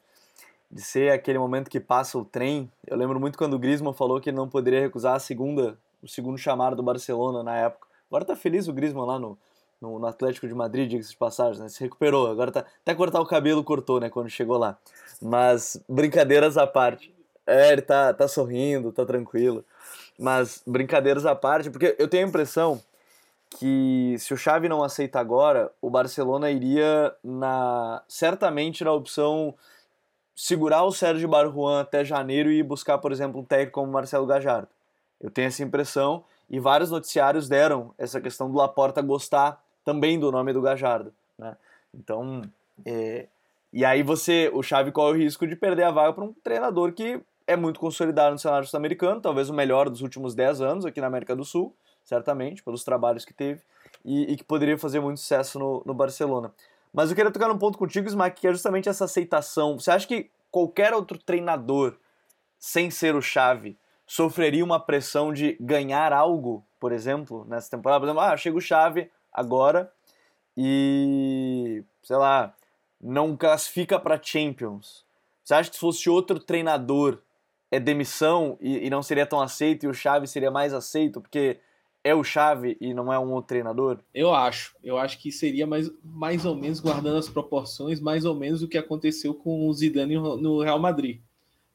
de 0.71 0.81
ser 0.81 1.11
aquele 1.11 1.39
momento 1.39 1.69
que 1.69 1.79
passa 1.79 2.17
o 2.17 2.25
trem. 2.25 2.71
Eu 2.85 2.97
lembro 2.97 3.19
muito 3.19 3.37
quando 3.37 3.53
o 3.53 3.59
Griezmann 3.59 3.93
falou 3.93 4.19
que 4.19 4.29
ele 4.29 4.37
não 4.37 4.49
poderia 4.49 4.81
recusar 4.81 5.15
a 5.15 5.19
segunda, 5.19 5.77
o 6.01 6.07
segundo 6.07 6.37
chamado 6.37 6.75
do 6.75 6.83
Barcelona 6.83 7.43
na 7.43 7.55
época. 7.55 7.87
Agora 8.09 8.25
tá 8.25 8.35
feliz 8.35 8.67
o 8.67 8.73
Griezmann 8.73 9.05
lá 9.05 9.19
no, 9.19 9.37
no, 9.79 9.99
no 9.99 10.07
Atlético 10.07 10.47
de 10.47 10.53
Madrid, 10.53 10.89
diga-se 10.89 11.11
de 11.11 11.17
passagem, 11.17 11.61
né? 11.61 11.69
Se 11.69 11.81
recuperou. 11.81 12.27
Agora 12.27 12.51
tá 12.51 12.65
até 12.81 12.93
cortar 12.93 13.21
o 13.21 13.25
cabelo 13.25 13.63
cortou, 13.63 13.99
né, 13.99 14.09
quando 14.09 14.29
chegou 14.29 14.57
lá. 14.57 14.77
Mas 15.21 15.81
brincadeiras 15.87 16.57
à 16.57 16.67
parte. 16.67 17.13
É, 17.47 17.71
ele 17.71 17.81
tá, 17.81 18.13
tá 18.13 18.27
sorrindo, 18.27 18.91
tá 18.91 19.05
tranquilo. 19.05 19.63
Mas 20.17 20.63
brincadeiras 20.65 21.25
à 21.25 21.35
parte, 21.35 21.69
porque 21.69 21.95
eu 21.99 22.07
tenho 22.07 22.25
a 22.25 22.29
impressão 22.29 22.81
que 23.49 24.15
se 24.17 24.33
o 24.33 24.37
Xavi 24.37 24.67
não 24.67 24.83
aceita 24.83 25.19
agora, 25.19 25.71
o 25.81 25.89
Barcelona 25.89 26.49
iria 26.49 27.13
na 27.23 28.01
certamente 28.07 28.83
na 28.83 28.91
opção 28.91 29.53
segurar 30.35 30.83
o 30.83 30.91
Sérgio 30.91 31.29
Barruan 31.29 31.81
até 31.81 32.03
janeiro 32.03 32.51
e 32.51 32.61
buscar, 32.61 32.97
por 32.97 33.11
exemplo, 33.11 33.39
um 33.39 33.45
técnico 33.45 33.79
como 33.79 33.91
Marcelo 33.91 34.25
Gajardo. 34.25 34.67
Eu 35.21 35.31
tenho 35.31 35.47
essa 35.47 35.63
impressão 35.63 36.23
e 36.49 36.59
vários 36.59 36.91
noticiários 36.91 37.47
deram 37.47 37.93
essa 37.97 38.19
questão 38.19 38.51
do 38.51 38.57
Laporta 38.57 39.01
gostar 39.01 39.63
também 39.83 40.19
do 40.19 40.31
nome 40.31 40.51
do 40.51 40.61
Gajardo. 40.61 41.13
Né? 41.37 41.55
Então, 41.93 42.41
é... 42.85 43.27
e 43.71 43.85
aí 43.85 44.03
você, 44.03 44.51
o 44.53 44.61
Xavi 44.61 44.91
corre 44.91 45.17
o 45.17 45.21
risco 45.21 45.47
de 45.47 45.55
perder 45.55 45.83
a 45.83 45.91
vaga 45.91 46.11
para 46.11 46.23
um 46.25 46.33
treinador 46.43 46.91
que 46.91 47.21
é 47.47 47.55
muito 47.55 47.79
consolidado 47.79 48.33
no 48.33 48.39
cenário 48.39 48.67
sul-americano, 48.67 49.21
talvez 49.21 49.49
o 49.49 49.53
melhor 49.53 49.89
dos 49.89 50.01
últimos 50.01 50.35
10 50.35 50.61
anos 50.61 50.85
aqui 50.85 50.99
na 50.99 51.07
América 51.07 51.35
do 51.35 51.45
Sul, 51.45 51.73
certamente, 52.03 52.63
pelos 52.63 52.83
trabalhos 52.83 53.23
que 53.23 53.33
teve, 53.33 53.61
e, 54.03 54.33
e 54.33 54.37
que 54.37 54.43
poderia 54.43 54.77
fazer 54.77 54.99
muito 54.99 55.19
sucesso 55.19 55.59
no, 55.59 55.83
no 55.85 55.93
Barcelona. 55.93 56.51
Mas 56.95 57.09
eu 57.09 57.15
queria 57.15 57.29
tocar 57.29 57.49
num 57.49 57.57
ponto 57.57 57.77
contigo, 57.77 58.07
Smack, 58.07 58.39
que 58.39 58.47
é 58.47 58.53
justamente 58.53 58.87
essa 58.87 59.03
aceitação. 59.03 59.77
Você 59.77 59.91
acha 59.91 60.07
que 60.07 60.31
qualquer 60.49 60.93
outro 60.93 61.17
treinador, 61.17 61.97
sem 62.57 62.89
ser 62.89 63.15
o 63.15 63.21
Chave, 63.21 63.77
sofreria 64.07 64.63
uma 64.63 64.79
pressão 64.79 65.33
de 65.33 65.57
ganhar 65.59 66.13
algo, 66.13 66.65
por 66.79 66.93
exemplo, 66.93 67.45
nessa 67.49 67.69
temporada? 67.69 67.99
Por 67.99 68.05
exemplo, 68.05 68.21
ah, 68.21 68.37
chega 68.37 68.57
o 68.57 68.61
Chave 68.61 69.11
agora 69.33 69.91
e, 70.55 71.83
sei 72.01 72.15
lá, 72.15 72.55
não 73.01 73.35
classifica 73.35 73.99
para 73.99 74.21
Champions. 74.21 75.05
Você 75.43 75.53
acha 75.53 75.69
que 75.69 75.75
se 75.75 75.81
fosse 75.81 76.09
outro 76.09 76.39
treinador, 76.39 77.19
é 77.69 77.77
demissão 77.77 78.57
e, 78.61 78.87
e 78.87 78.89
não 78.89 79.03
seria 79.03 79.25
tão 79.25 79.41
aceito 79.41 79.83
e 79.83 79.89
o 79.89 79.93
Chave 79.93 80.27
seria 80.27 80.49
mais 80.49 80.73
aceito? 80.73 81.19
Porque 81.19 81.59
é 82.05 82.13
o 82.13 82.23
chave 82.23 82.77
e 82.79 82.93
não 82.93 83.11
é 83.11 83.17
um 83.17 83.33
outro 83.33 83.47
treinador? 83.47 83.99
Eu 84.13 84.31
acho. 84.31 84.75
Eu 84.83 84.95
acho 84.95 85.17
que 85.17 85.31
seria 85.31 85.65
mais, 85.65 85.89
mais 86.03 86.45
ou 86.45 86.55
menos, 86.55 86.79
guardando 86.79 87.17
as 87.17 87.27
proporções, 87.27 87.99
mais 87.99 88.25
ou 88.25 88.35
menos 88.35 88.61
o 88.61 88.67
que 88.67 88.77
aconteceu 88.77 89.33
com 89.33 89.67
o 89.67 89.73
Zidane 89.73 90.13
no 90.13 90.61
Real 90.61 90.77
Madrid. 90.77 91.19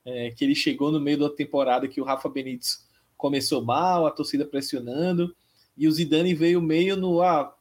É, 0.05 0.31
que 0.31 0.45
ele 0.45 0.55
chegou 0.55 0.93
no 0.93 1.01
meio 1.01 1.19
da 1.19 1.29
temporada 1.29 1.89
que 1.89 2.01
o 2.01 2.05
Rafa 2.05 2.29
Benítez 2.29 2.89
começou 3.17 3.65
mal, 3.65 4.07
a 4.07 4.11
torcida 4.13 4.47
pressionando, 4.47 5.35
e 5.77 5.89
o 5.89 5.91
Zidane 5.91 6.33
veio 6.33 6.63
meio 6.63 6.97
no 6.97 7.21
ah, 7.21 7.53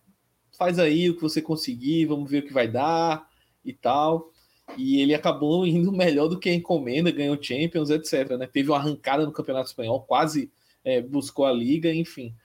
faz 0.56 0.78
aí 0.78 1.10
o 1.10 1.16
que 1.16 1.22
você 1.24 1.42
conseguir, 1.42 2.06
vamos 2.06 2.30
ver 2.30 2.44
o 2.44 2.46
que 2.46 2.54
vai 2.54 2.68
dar 2.68 3.28
e 3.66 3.74
tal. 3.74 4.32
E 4.78 5.02
ele 5.02 5.16
acabou 5.16 5.66
indo 5.68 5.92
melhor 5.92 6.28
do 6.28 6.40
que 6.40 6.50
a 6.50 6.54
encomenda, 6.54 7.10
ganhou 7.10 7.42
Champions, 7.42 7.90
etc. 7.90 8.38
Né? 8.38 8.46
Teve 8.46 8.70
uma 8.70 8.78
arrancada 8.78 9.26
no 9.26 9.32
Campeonato 9.32 9.70
Espanhol, 9.70 10.02
quase 10.04 10.52
é, 10.86 11.02
buscou 11.02 11.46
a 11.46 11.52
liga, 11.52 11.92
enfim. 11.92 12.36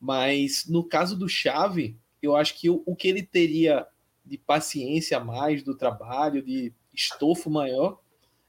Mas 0.00 0.66
no 0.66 0.82
caso 0.82 1.16
do 1.16 1.28
Xavi, 1.28 1.96
eu 2.22 2.34
acho 2.34 2.58
que 2.58 2.70
o, 2.70 2.82
o 2.86 2.96
que 2.96 3.08
ele 3.08 3.22
teria 3.22 3.86
de 4.24 4.38
paciência 4.38 5.18
a 5.18 5.24
mais 5.24 5.62
do 5.62 5.76
trabalho, 5.76 6.42
de 6.42 6.72
estofo 6.94 7.50
maior, 7.50 8.00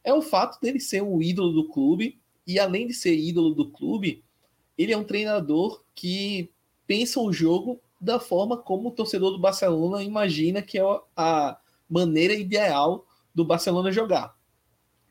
é 0.04 0.14
o 0.14 0.22
fato 0.22 0.60
dele 0.62 0.80
ser 0.80 1.02
o 1.02 1.22
ídolo 1.22 1.52
do 1.52 1.70
clube. 1.70 2.20
E 2.48 2.60
além 2.60 2.88
de 2.88 2.94
ser 2.94 3.16
ídolo 3.16 3.54
do 3.54 3.70
clube, 3.70 4.24
ele 4.78 4.94
é 4.94 4.98
um 4.98 5.04
treinador 5.04 5.84
que 5.94 6.50
pensa 6.88 7.20
o 7.20 7.32
jogo 7.32 7.80
da 8.00 8.20
forma 8.20 8.58
como 8.58 8.90
o 8.90 8.92
torcedor 8.92 9.32
do 9.32 9.40
Barcelona 9.40 10.02
imagina 10.02 10.62
que 10.62 10.80
é 10.80 10.84
a 11.16 11.60
maneira 11.88 12.34
ideal 12.34 13.06
do 13.34 13.46
Barcelona 13.46 13.92
jogar, 13.92 14.36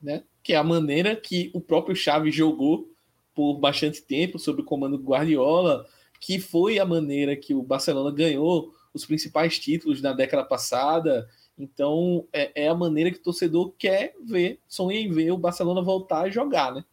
né? 0.03 0.25
Que 0.43 0.55
é 0.55 0.57
a 0.57 0.65
maneira 0.65 1.15
que 1.15 1.51
o 1.55 1.61
próprio 1.61 1.95
Xavi 1.95 2.33
jogou 2.33 2.91
por 3.35 3.59
bastante 3.59 4.03
tempo 4.03 4.39
sob 4.39 4.63
o 4.63 4.65
comando 4.65 4.99
do 4.99 5.05
Guardiola, 5.05 5.87
que 6.21 6.39
foi 6.39 6.79
a 6.79 6.85
maneira 6.85 7.35
que 7.35 7.55
o 7.55 7.63
Barcelona 7.63 8.15
ganhou 8.15 8.75
os 8.93 9.07
principais 9.07 9.59
títulos 9.59 10.03
na 10.03 10.13
década 10.13 10.45
passada. 10.45 11.29
Então, 11.59 12.29
é, 12.33 12.65
é 12.65 12.69
a 12.69 12.75
maneira 12.75 13.11
que 13.11 13.19
o 13.19 13.23
torcedor 13.23 13.73
quer 13.79 14.15
ver, 14.25 14.61
sonha 14.69 15.01
em 15.01 15.11
ver 15.11 15.31
o 15.31 15.39
Barcelona 15.39 15.83
voltar 15.83 16.23
a 16.23 16.31
jogar, 16.31 16.75
né? 16.75 16.85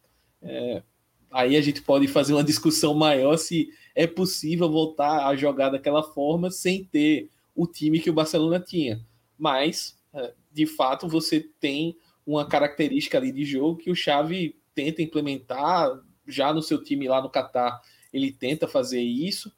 É, 0.42 0.82
aí 1.30 1.56
a 1.56 1.60
gente 1.60 1.82
pode 1.82 2.08
fazer 2.08 2.32
uma 2.32 2.44
discussão 2.44 2.94
maior 2.94 3.36
se 3.36 3.68
é 3.94 4.06
possível 4.06 4.70
voltar 4.70 5.26
a 5.26 5.36
jogar 5.36 5.70
daquela 5.70 6.02
forma 6.02 6.50
sem 6.50 6.84
ter 6.84 7.30
o 7.54 7.66
time 7.66 8.00
que 8.00 8.10
o 8.10 8.14
Barcelona 8.14 8.60
tinha. 8.60 9.04
Mas, 9.36 9.98
é, 10.14 10.32
de 10.52 10.66
fato, 10.66 11.08
você 11.08 11.40
tem 11.60 11.96
uma 12.26 12.46
característica 12.46 13.18
ali 13.18 13.32
de 13.32 13.44
jogo 13.44 13.78
que 13.78 13.90
o 13.90 13.96
Xavi 13.96 14.56
tenta 14.74 15.02
implementar 15.02 16.00
já 16.26 16.52
no 16.52 16.62
seu 16.62 16.82
time 16.82 17.08
lá 17.08 17.20
no 17.22 17.30
Catar. 17.30 17.80
Ele 18.12 18.32
tenta 18.32 18.66
fazer 18.66 19.00
isso 19.00 19.52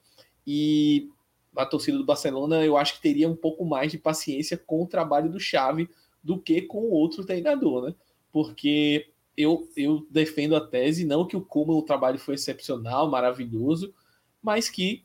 e 0.47 1.09
a 1.57 1.67
torcida 1.67 1.99
do 1.99 2.05
Barcelona 2.05 2.65
eu 2.65 2.77
acho 2.77 2.95
que 2.95 3.03
teria 3.03 3.29
um 3.29 3.37
pouco 3.37 3.65
mais 3.65 3.91
de 3.91 3.99
paciência 3.99 4.57
com 4.57 4.83
o 4.83 4.87
trabalho 4.87 5.31
do 5.31 5.41
Xavi 5.41 5.89
do 6.23 6.39
que 6.39 6.63
com 6.63 6.91
outro 6.91 7.25
treinador, 7.25 7.87
né? 7.87 7.95
Porque 8.33 9.09
eu, 9.37 9.69
eu 9.77 10.07
defendo 10.11 10.55
a 10.55 10.61
tese, 10.61 11.05
não 11.05 11.27
que 11.27 11.37
o 11.37 11.41
Kuma 11.41 11.73
o 11.73 11.83
trabalho 11.83 12.19
foi 12.19 12.35
excepcional, 12.35 13.11
maravilhoso, 13.11 13.95
mas 14.43 14.69
que 14.69 15.05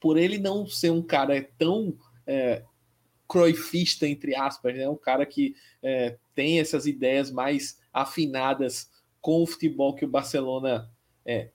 por 0.00 0.18
ele 0.18 0.38
não 0.38 0.66
ser 0.66 0.90
um 0.90 1.02
cara 1.02 1.48
tão 1.56 1.96
é, 2.26 2.62
croifista, 3.26 4.06
entre 4.06 4.34
aspas, 4.34 4.76
né? 4.76 4.88
um 4.88 4.96
cara 4.96 5.24
que 5.24 5.54
é, 5.82 6.16
tem 6.34 6.60
essas 6.60 6.86
ideias 6.86 7.30
mais 7.30 7.80
afinadas 7.92 8.90
com 9.20 9.42
o 9.42 9.46
futebol 9.46 9.94
que 9.94 10.04
o 10.04 10.08
Barcelona 10.08 10.90
é, 11.24 11.50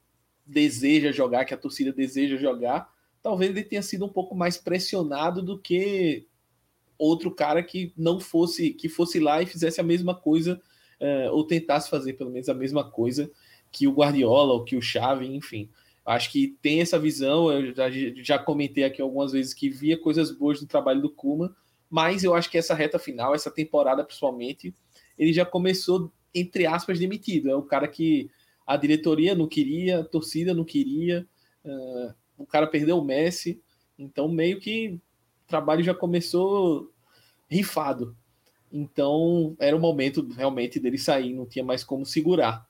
deseja 0.49 1.11
jogar, 1.11 1.45
que 1.45 1.53
a 1.53 1.57
torcida 1.57 1.93
deseja 1.93 2.37
jogar, 2.37 2.91
talvez 3.21 3.51
ele 3.51 3.63
tenha 3.63 3.81
sido 3.81 4.05
um 4.05 4.09
pouco 4.09 4.35
mais 4.35 4.57
pressionado 4.57 5.41
do 5.41 5.59
que 5.59 6.25
outro 6.97 7.31
cara 7.31 7.63
que 7.63 7.93
não 7.95 8.19
fosse 8.19 8.71
que 8.71 8.89
fosse 8.89 9.19
lá 9.19 9.41
e 9.41 9.45
fizesse 9.45 9.79
a 9.79 9.83
mesma 9.83 10.13
coisa 10.13 10.61
é, 10.99 11.29
ou 11.31 11.45
tentasse 11.45 11.89
fazer 11.89 12.13
pelo 12.13 12.31
menos 12.31 12.49
a 12.49 12.53
mesma 12.53 12.83
coisa 12.83 13.31
que 13.71 13.87
o 13.87 13.93
Guardiola 13.93 14.53
ou 14.53 14.65
que 14.65 14.75
o 14.75 14.81
Xavi, 14.81 15.27
enfim. 15.27 15.69
Acho 16.05 16.31
que 16.31 16.57
tem 16.61 16.81
essa 16.81 16.97
visão, 16.97 17.51
eu 17.51 17.73
já, 17.73 17.87
já 18.15 18.39
comentei 18.39 18.83
aqui 18.83 19.01
algumas 19.01 19.31
vezes 19.31 19.53
que 19.53 19.69
via 19.69 19.97
coisas 19.97 20.31
boas 20.31 20.59
no 20.59 20.67
trabalho 20.67 21.01
do 21.01 21.09
Kuma, 21.09 21.55
mas 21.89 22.23
eu 22.23 22.33
acho 22.33 22.49
que 22.49 22.57
essa 22.57 22.73
reta 22.73 22.97
final, 22.97 23.35
essa 23.35 23.51
temporada 23.51 24.03
principalmente, 24.03 24.73
ele 25.17 25.31
já 25.31 25.45
começou, 25.45 26.11
entre 26.33 26.65
aspas, 26.65 26.97
demitido. 26.97 27.49
É 27.49 27.55
o 27.55 27.61
cara 27.61 27.87
que 27.87 28.29
a 28.69 28.77
diretoria 28.77 29.33
não 29.33 29.47
queria, 29.47 30.01
a 30.01 30.03
torcida 30.03 30.53
não 30.53 30.63
queria, 30.63 31.27
uh, 31.65 32.13
o 32.37 32.45
cara 32.45 32.67
perdeu 32.67 32.99
o 32.99 33.03
Messi, 33.03 33.59
então 33.97 34.27
meio 34.27 34.59
que 34.59 34.89
o 34.89 35.47
trabalho 35.47 35.83
já 35.83 35.95
começou 35.95 36.93
rifado. 37.49 38.15
Então 38.71 39.55
era 39.57 39.75
o 39.75 39.79
momento 39.79 40.21
realmente 40.29 40.79
dele 40.79 40.99
sair, 40.99 41.33
não 41.33 41.47
tinha 41.47 41.65
mais 41.65 41.83
como 41.83 42.05
segurar. 42.05 42.63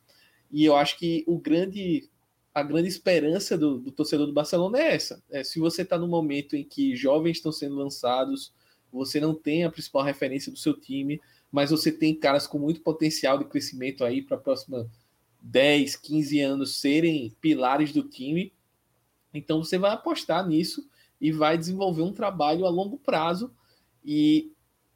E 0.49 0.63
eu 0.63 0.73
acho 0.73 0.97
que 0.97 1.25
o 1.27 1.37
grande 1.37 2.09
a 2.53 2.63
grande 2.63 2.87
esperança 2.87 3.57
do, 3.57 3.77
do, 3.77 3.91
torcedor 3.91 4.25
do 4.25 4.31
Barcelona 4.31 4.79
é 4.79 4.95
essa. 4.95 5.21
É, 5.29 5.43
se 5.43 5.59
você 5.59 5.81
está 5.81 5.97
no 5.97 6.07
momento 6.07 6.55
em 6.55 6.63
que 6.63 6.95
jovens 6.95 7.37
estão 7.37 7.51
sendo 7.51 7.75
lançados, 7.75 8.53
você 8.89 9.19
não 9.19 9.35
tem 9.35 9.65
a 9.65 9.69
principal 9.69 10.03
referência 10.03 10.49
do 10.49 10.57
seu 10.57 10.73
time, 10.79 11.19
mas 11.51 11.71
você 11.71 11.91
tem 11.91 12.15
caras 12.15 12.47
com 12.47 12.57
muito 12.57 12.79
potencial 12.79 13.37
de 13.37 13.43
crescimento 13.43 14.05
aí 14.05 14.21
para 14.21 14.37
a 14.37 14.39
próxima 14.39 14.89
10, 15.41 15.95
15 15.95 16.39
anos 16.41 16.79
serem 16.79 17.31
pilares 17.41 17.91
do 17.91 18.03
time. 18.03 18.53
Então 19.33 19.63
você 19.63 19.77
vai 19.77 19.91
apostar 19.91 20.47
nisso 20.47 20.87
e 21.19 21.31
vai 21.31 21.57
desenvolver 21.57 22.01
um 22.01 22.13
trabalho 22.13 22.65
a 22.65 22.69
longo 22.69 22.97
prazo 22.97 23.53
e 24.03 24.51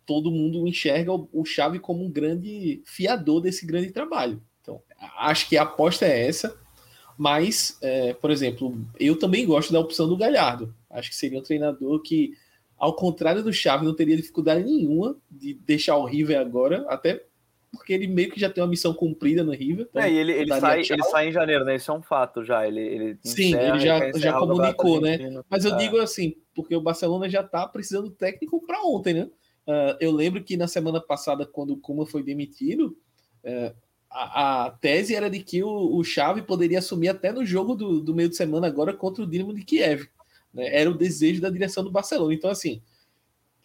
todo 0.05 0.31
mundo 0.31 0.67
enxerga 0.67 1.11
o 1.13 1.45
Xavi 1.45 1.79
como 1.79 2.03
um 2.03 2.11
grande 2.11 2.81
fiador 2.85 3.41
desse 3.41 3.65
grande 3.65 3.91
trabalho. 3.91 4.41
Então, 4.61 4.81
acho 5.17 5.47
que 5.47 5.57
a 5.57 5.63
aposta 5.63 6.05
é 6.05 6.27
essa. 6.27 6.57
Mas, 7.17 7.77
é, 7.81 8.13
por 8.13 8.31
exemplo, 8.31 8.75
eu 8.99 9.17
também 9.17 9.45
gosto 9.45 9.71
da 9.71 9.79
opção 9.79 10.07
do 10.07 10.17
Galhardo. 10.17 10.73
Acho 10.89 11.09
que 11.09 11.15
seria 11.15 11.39
um 11.39 11.43
treinador 11.43 12.01
que, 12.01 12.33
ao 12.77 12.95
contrário 12.95 13.43
do 13.43 13.53
Xavi, 13.53 13.85
não 13.85 13.95
teria 13.95 14.17
dificuldade 14.17 14.63
nenhuma 14.63 15.15
de 15.29 15.53
deixar 15.53 15.95
o 15.97 16.05
River 16.05 16.39
agora, 16.39 16.85
até 16.89 17.23
porque 17.73 17.91
ele 17.91 18.05
meio 18.05 18.29
que 18.29 18.39
já 18.39 18.49
tem 18.49 18.63
uma 18.63 18.69
missão 18.69 18.93
cumprida 18.93 19.43
no 19.43 19.51
River. 19.51 19.87
Então 19.89 20.01
é, 20.01 20.11
e 20.11 20.15
ele, 20.15 20.31
ele, 20.31 20.59
sai, 20.59 20.81
ele 20.81 21.03
sai 21.03 21.29
em 21.29 21.31
janeiro, 21.31 21.65
né? 21.65 21.75
Isso 21.75 21.91
é 21.91 21.93
um 21.93 22.03
fato 22.03 22.45
já. 22.45 22.67
Ele, 22.67 22.79
ele 22.79 23.17
Sim, 23.23 23.55
ele 23.55 23.79
já, 23.79 24.11
já 24.11 24.33
comunicou, 24.33 25.01
né? 25.01 25.17
Mas 25.49 25.65
eu 25.65 25.73
é. 25.73 25.77
digo 25.77 25.97
assim, 25.97 26.35
porque 26.53 26.75
o 26.75 26.81
Barcelona 26.81 27.27
já 27.27 27.41
tá 27.41 27.67
precisando 27.67 28.11
técnico 28.11 28.63
para 28.65 28.83
ontem, 28.83 29.15
né? 29.15 29.29
Uh, 29.67 29.97
eu 29.99 30.11
lembro 30.11 30.43
que 30.43 30.55
na 30.55 30.67
semana 30.67 31.01
passada, 31.01 31.47
quando 31.47 31.73
o 31.73 31.77
Kuma 31.77 32.05
foi 32.05 32.21
demitido, 32.21 32.95
uh, 33.43 33.75
a, 34.07 34.65
a, 34.65 34.71
tese 34.71 35.15
era 35.15 35.27
de 35.27 35.39
que 35.39 35.63
o, 35.63 35.97
o 35.97 36.03
Xavi 36.03 36.43
poderia 36.43 36.77
assumir 36.77 37.09
até 37.09 37.31
no 37.31 37.43
jogo 37.43 37.73
do, 37.73 37.99
do 37.99 38.13
meio 38.13 38.29
de 38.29 38.35
semana 38.35 38.67
agora 38.67 38.93
contra 38.93 39.23
o 39.23 39.27
Dinamo 39.27 39.53
de 39.53 39.63
Kiev. 39.63 40.07
Né? 40.53 40.79
Era 40.79 40.91
o 40.91 40.97
desejo 40.97 41.41
da 41.41 41.49
direção 41.49 41.83
do 41.83 41.91
Barcelona. 41.91 42.33
Então, 42.35 42.51
assim, 42.51 42.83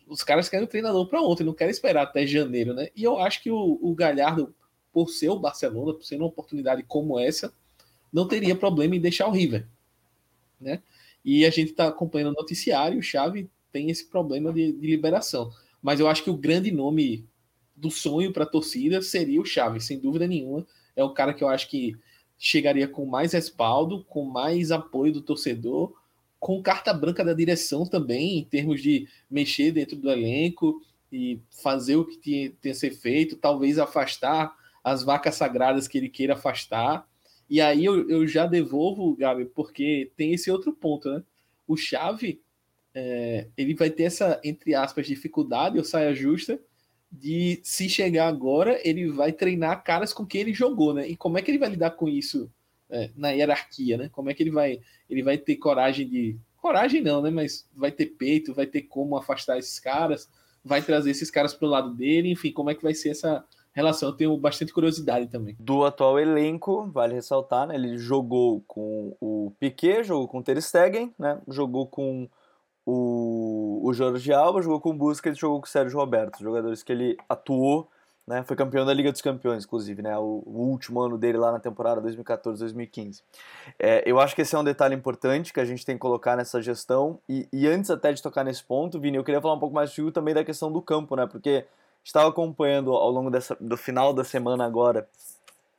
os 0.08 0.22
caras 0.22 0.48
querem 0.48 0.64
o 0.64 0.68
treinador 0.68 1.06
para 1.06 1.22
ontem, 1.22 1.44
não 1.44 1.52
querem 1.52 1.70
esperar 1.70 2.02
até 2.02 2.26
janeiro, 2.26 2.74
né? 2.74 2.88
E 2.96 3.04
eu 3.04 3.18
acho 3.18 3.42
que 3.42 3.50
o, 3.50 3.78
o 3.80 3.94
Galhardo, 3.94 4.54
por 4.92 5.10
ser 5.10 5.28
o 5.28 5.38
Barcelona, 5.38 5.92
por 5.92 6.04
ser 6.04 6.16
uma 6.16 6.26
oportunidade 6.26 6.82
como 6.82 7.18
essa, 7.18 7.52
não 8.12 8.26
teria 8.26 8.56
problema 8.56 8.96
em 8.96 9.00
deixar 9.00 9.28
o 9.28 9.32
River, 9.32 9.66
né? 10.60 10.82
E 11.24 11.44
a 11.44 11.50
gente 11.50 11.70
está 11.70 11.88
acompanhando 11.88 12.30
o 12.30 12.40
noticiário, 12.40 12.98
o 12.98 13.02
Xavi 13.02 13.50
tem 13.70 13.90
esse 13.90 14.06
problema 14.06 14.52
de, 14.52 14.72
de 14.72 14.86
liberação. 14.86 15.50
Mas 15.82 16.00
eu 16.00 16.08
acho 16.08 16.24
que 16.24 16.30
o 16.30 16.36
grande 16.36 16.70
nome 16.70 17.28
do 17.76 17.90
sonho 17.90 18.32
para 18.32 18.44
a 18.44 18.48
torcida 18.48 19.02
seria 19.02 19.40
o 19.40 19.44
Xavi, 19.44 19.80
sem 19.80 19.98
dúvida 19.98 20.26
nenhuma. 20.26 20.66
É 20.96 21.04
o 21.04 21.12
cara 21.12 21.34
que 21.34 21.44
eu 21.44 21.48
acho 21.48 21.68
que 21.68 21.94
chegaria 22.38 22.88
com 22.88 23.04
mais 23.04 23.32
respaldo, 23.32 24.04
com 24.04 24.24
mais 24.24 24.70
apoio 24.70 25.12
do 25.12 25.20
torcedor, 25.20 25.92
com 26.38 26.62
carta 26.62 26.92
branca 26.92 27.24
da 27.24 27.32
direção 27.32 27.84
também, 27.84 28.38
em 28.38 28.44
termos 28.44 28.80
de 28.80 29.08
mexer 29.30 29.72
dentro 29.72 29.96
do 29.96 30.10
elenco 30.10 30.80
e 31.12 31.40
fazer 31.50 31.96
o 31.96 32.04
que 32.04 32.18
tinha, 32.18 32.52
tinha 32.60 32.74
ser 32.74 32.90
feito, 32.90 33.36
talvez 33.36 33.78
afastar 33.78 34.54
as 34.82 35.02
vacas 35.02 35.34
sagradas 35.34 35.88
que 35.88 35.98
ele 35.98 36.08
queira 36.08 36.34
afastar. 36.34 37.06
E 37.50 37.60
aí 37.60 37.84
eu, 37.84 38.08
eu 38.08 38.26
já 38.26 38.46
devolvo, 38.46 39.16
Gabi, 39.16 39.46
porque 39.46 40.12
tem 40.16 40.32
esse 40.32 40.50
outro 40.50 40.72
ponto, 40.72 41.10
né? 41.10 41.22
O 41.66 41.76
Chave, 41.76 42.40
é, 42.94 43.48
ele 43.56 43.74
vai 43.74 43.90
ter 43.90 44.04
essa, 44.04 44.40
entre 44.44 44.74
aspas, 44.74 45.06
dificuldade, 45.06 45.78
ou 45.78 45.84
saia 45.84 46.14
justa, 46.14 46.60
de 47.10 47.58
se 47.62 47.88
chegar 47.88 48.28
agora, 48.28 48.78
ele 48.86 49.08
vai 49.08 49.32
treinar 49.32 49.82
caras 49.82 50.12
com 50.12 50.26
quem 50.26 50.42
ele 50.42 50.52
jogou, 50.52 50.94
né? 50.94 51.08
E 51.08 51.16
como 51.16 51.38
é 51.38 51.42
que 51.42 51.50
ele 51.50 51.58
vai 51.58 51.70
lidar 51.70 51.92
com 51.92 52.08
isso 52.08 52.50
é, 52.90 53.10
na 53.16 53.30
hierarquia, 53.30 53.96
né? 53.96 54.08
Como 54.10 54.30
é 54.30 54.34
que 54.34 54.42
ele 54.42 54.50
vai, 54.50 54.80
ele 55.08 55.22
vai 55.22 55.38
ter 55.38 55.56
coragem 55.56 56.08
de. 56.08 56.38
Coragem 56.56 57.00
não, 57.00 57.22
né? 57.22 57.30
Mas 57.30 57.68
vai 57.74 57.92
ter 57.92 58.06
peito, 58.06 58.54
vai 58.54 58.66
ter 58.66 58.82
como 58.82 59.16
afastar 59.16 59.58
esses 59.58 59.78
caras, 59.78 60.28
vai 60.64 60.82
trazer 60.82 61.10
esses 61.10 61.30
caras 61.30 61.54
para 61.54 61.66
o 61.66 61.70
lado 61.70 61.94
dele, 61.94 62.30
enfim, 62.30 62.52
como 62.52 62.70
é 62.70 62.74
que 62.74 62.82
vai 62.82 62.94
ser 62.94 63.10
essa 63.10 63.44
relação? 63.72 64.08
Eu 64.08 64.16
tenho 64.16 64.36
bastante 64.36 64.72
curiosidade 64.72 65.28
também. 65.28 65.56
Do 65.60 65.84
atual 65.84 66.18
elenco, 66.18 66.90
vale 66.90 67.14
ressaltar, 67.14 67.68
né? 67.68 67.74
Ele 67.74 67.96
jogou 67.96 68.62
com 68.66 69.16
o 69.20 69.52
Piquet, 69.60 70.02
jogou 70.02 70.26
com 70.26 70.38
o 70.38 70.42
Ter 70.42 70.60
Stegen, 70.60 71.14
né? 71.18 71.40
Jogou 71.48 71.86
com 71.86 72.28
o, 72.84 73.86
o 73.86 73.92
Jorge 73.92 74.32
Alba, 74.32 74.62
jogou 74.62 74.80
com 74.80 74.90
o 74.90 74.94
Busquets, 74.94 75.38
jogou 75.38 75.60
com 75.60 75.66
o 75.66 75.70
Sérgio 75.70 75.98
Roberto, 75.98 76.42
jogadores 76.42 76.82
que 76.82 76.90
ele 76.90 77.16
atuou 77.28 77.88
né? 78.28 78.44
Foi 78.44 78.54
campeão 78.54 78.84
da 78.84 78.92
Liga 78.92 79.10
dos 79.10 79.22
Campeões, 79.22 79.64
inclusive, 79.64 80.02
né? 80.02 80.16
O, 80.18 80.42
o 80.44 80.58
último 80.68 81.00
ano 81.00 81.16
dele 81.16 81.38
lá 81.38 81.50
na 81.50 81.58
temporada 81.58 82.02
2014-2015. 82.02 83.22
É, 83.78 84.02
eu 84.04 84.20
acho 84.20 84.36
que 84.36 84.42
esse 84.42 84.54
é 84.54 84.58
um 84.58 84.64
detalhe 84.64 84.94
importante 84.94 85.50
que 85.50 85.58
a 85.58 85.64
gente 85.64 85.84
tem 85.84 85.96
que 85.96 86.00
colocar 86.00 86.36
nessa 86.36 86.60
gestão. 86.60 87.18
E, 87.26 87.48
e 87.50 87.66
antes 87.66 87.90
até 87.90 88.12
de 88.12 88.22
tocar 88.22 88.44
nesse 88.44 88.62
ponto, 88.62 89.00
Vini, 89.00 89.16
eu 89.16 89.24
queria 89.24 89.40
falar 89.40 89.54
um 89.54 89.58
pouco 89.58 89.74
mais 89.74 89.88
contigo 89.88 90.12
também 90.12 90.34
da 90.34 90.44
questão 90.44 90.70
do 90.70 90.82
campo, 90.82 91.16
né? 91.16 91.26
Porque 91.26 91.64
estava 92.04 92.28
acompanhando 92.28 92.92
ao 92.92 93.10
longo 93.10 93.30
dessa, 93.30 93.56
do 93.58 93.78
final 93.78 94.12
da 94.12 94.24
semana 94.24 94.66
agora 94.66 95.08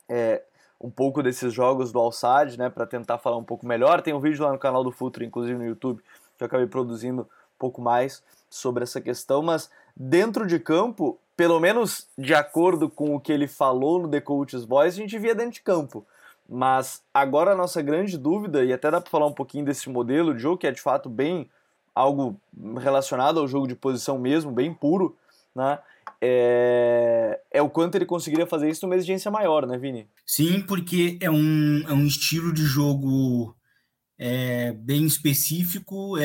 é, 0.08 0.42
um 0.80 0.90
pouco 0.90 1.22
desses 1.22 1.52
jogos 1.52 1.92
do 1.92 2.00
Alçad, 2.00 2.58
né? 2.58 2.68
Para 2.68 2.84
tentar 2.84 3.18
falar 3.18 3.36
um 3.36 3.44
pouco 3.44 3.64
melhor. 3.64 4.02
Tem 4.02 4.12
um 4.12 4.20
vídeo 4.20 4.44
lá 4.44 4.50
no 4.50 4.58
canal 4.58 4.82
do 4.82 4.90
Futuro, 4.90 5.24
inclusive 5.24 5.56
no 5.56 5.64
YouTube, 5.64 6.02
que 6.36 6.42
eu 6.42 6.46
acabei 6.46 6.66
produzindo 6.66 7.22
um 7.22 7.58
pouco 7.58 7.80
mais 7.80 8.24
sobre 8.50 8.82
essa 8.82 9.00
questão, 9.00 9.40
mas 9.40 9.70
dentro 9.96 10.44
de 10.44 10.58
campo 10.58 11.16
pelo 11.40 11.58
menos 11.58 12.06
de 12.18 12.34
acordo 12.34 12.86
com 12.90 13.14
o 13.14 13.18
que 13.18 13.32
ele 13.32 13.48
falou 13.48 14.02
no 14.02 14.10
The 14.10 14.20
Coach's 14.20 14.62
Voice, 14.62 15.00
a 15.00 15.02
gente 15.02 15.18
via 15.18 15.34
dentro 15.34 15.54
de 15.54 15.62
campo. 15.62 16.06
Mas 16.46 17.02
agora 17.14 17.52
a 17.52 17.56
nossa 17.56 17.80
grande 17.80 18.18
dúvida, 18.18 18.62
e 18.62 18.74
até 18.74 18.90
dá 18.90 19.00
para 19.00 19.10
falar 19.10 19.26
um 19.26 19.32
pouquinho 19.32 19.64
desse 19.64 19.88
modelo 19.88 20.34
de 20.34 20.42
jogo, 20.42 20.58
que 20.58 20.66
é 20.66 20.70
de 20.70 20.82
fato 20.82 21.08
bem 21.08 21.48
algo 21.94 22.38
relacionado 22.78 23.40
ao 23.40 23.48
jogo 23.48 23.66
de 23.66 23.74
posição 23.74 24.18
mesmo, 24.18 24.52
bem 24.52 24.74
puro, 24.74 25.16
né? 25.56 25.78
É, 26.20 27.40
é 27.50 27.62
o 27.62 27.70
quanto 27.70 27.94
ele 27.94 28.04
conseguiria 28.04 28.46
fazer 28.46 28.68
isso 28.68 28.84
numa 28.84 28.96
exigência 28.96 29.30
maior, 29.30 29.66
né, 29.66 29.78
Vini? 29.78 30.06
Sim, 30.26 30.60
porque 30.60 31.16
é 31.22 31.30
um, 31.30 31.82
é 31.88 31.92
um 31.94 32.04
estilo 32.04 32.52
de 32.52 32.64
jogo 32.64 33.56
é, 34.18 34.72
bem 34.72 35.06
específico, 35.06 36.18
é, 36.18 36.24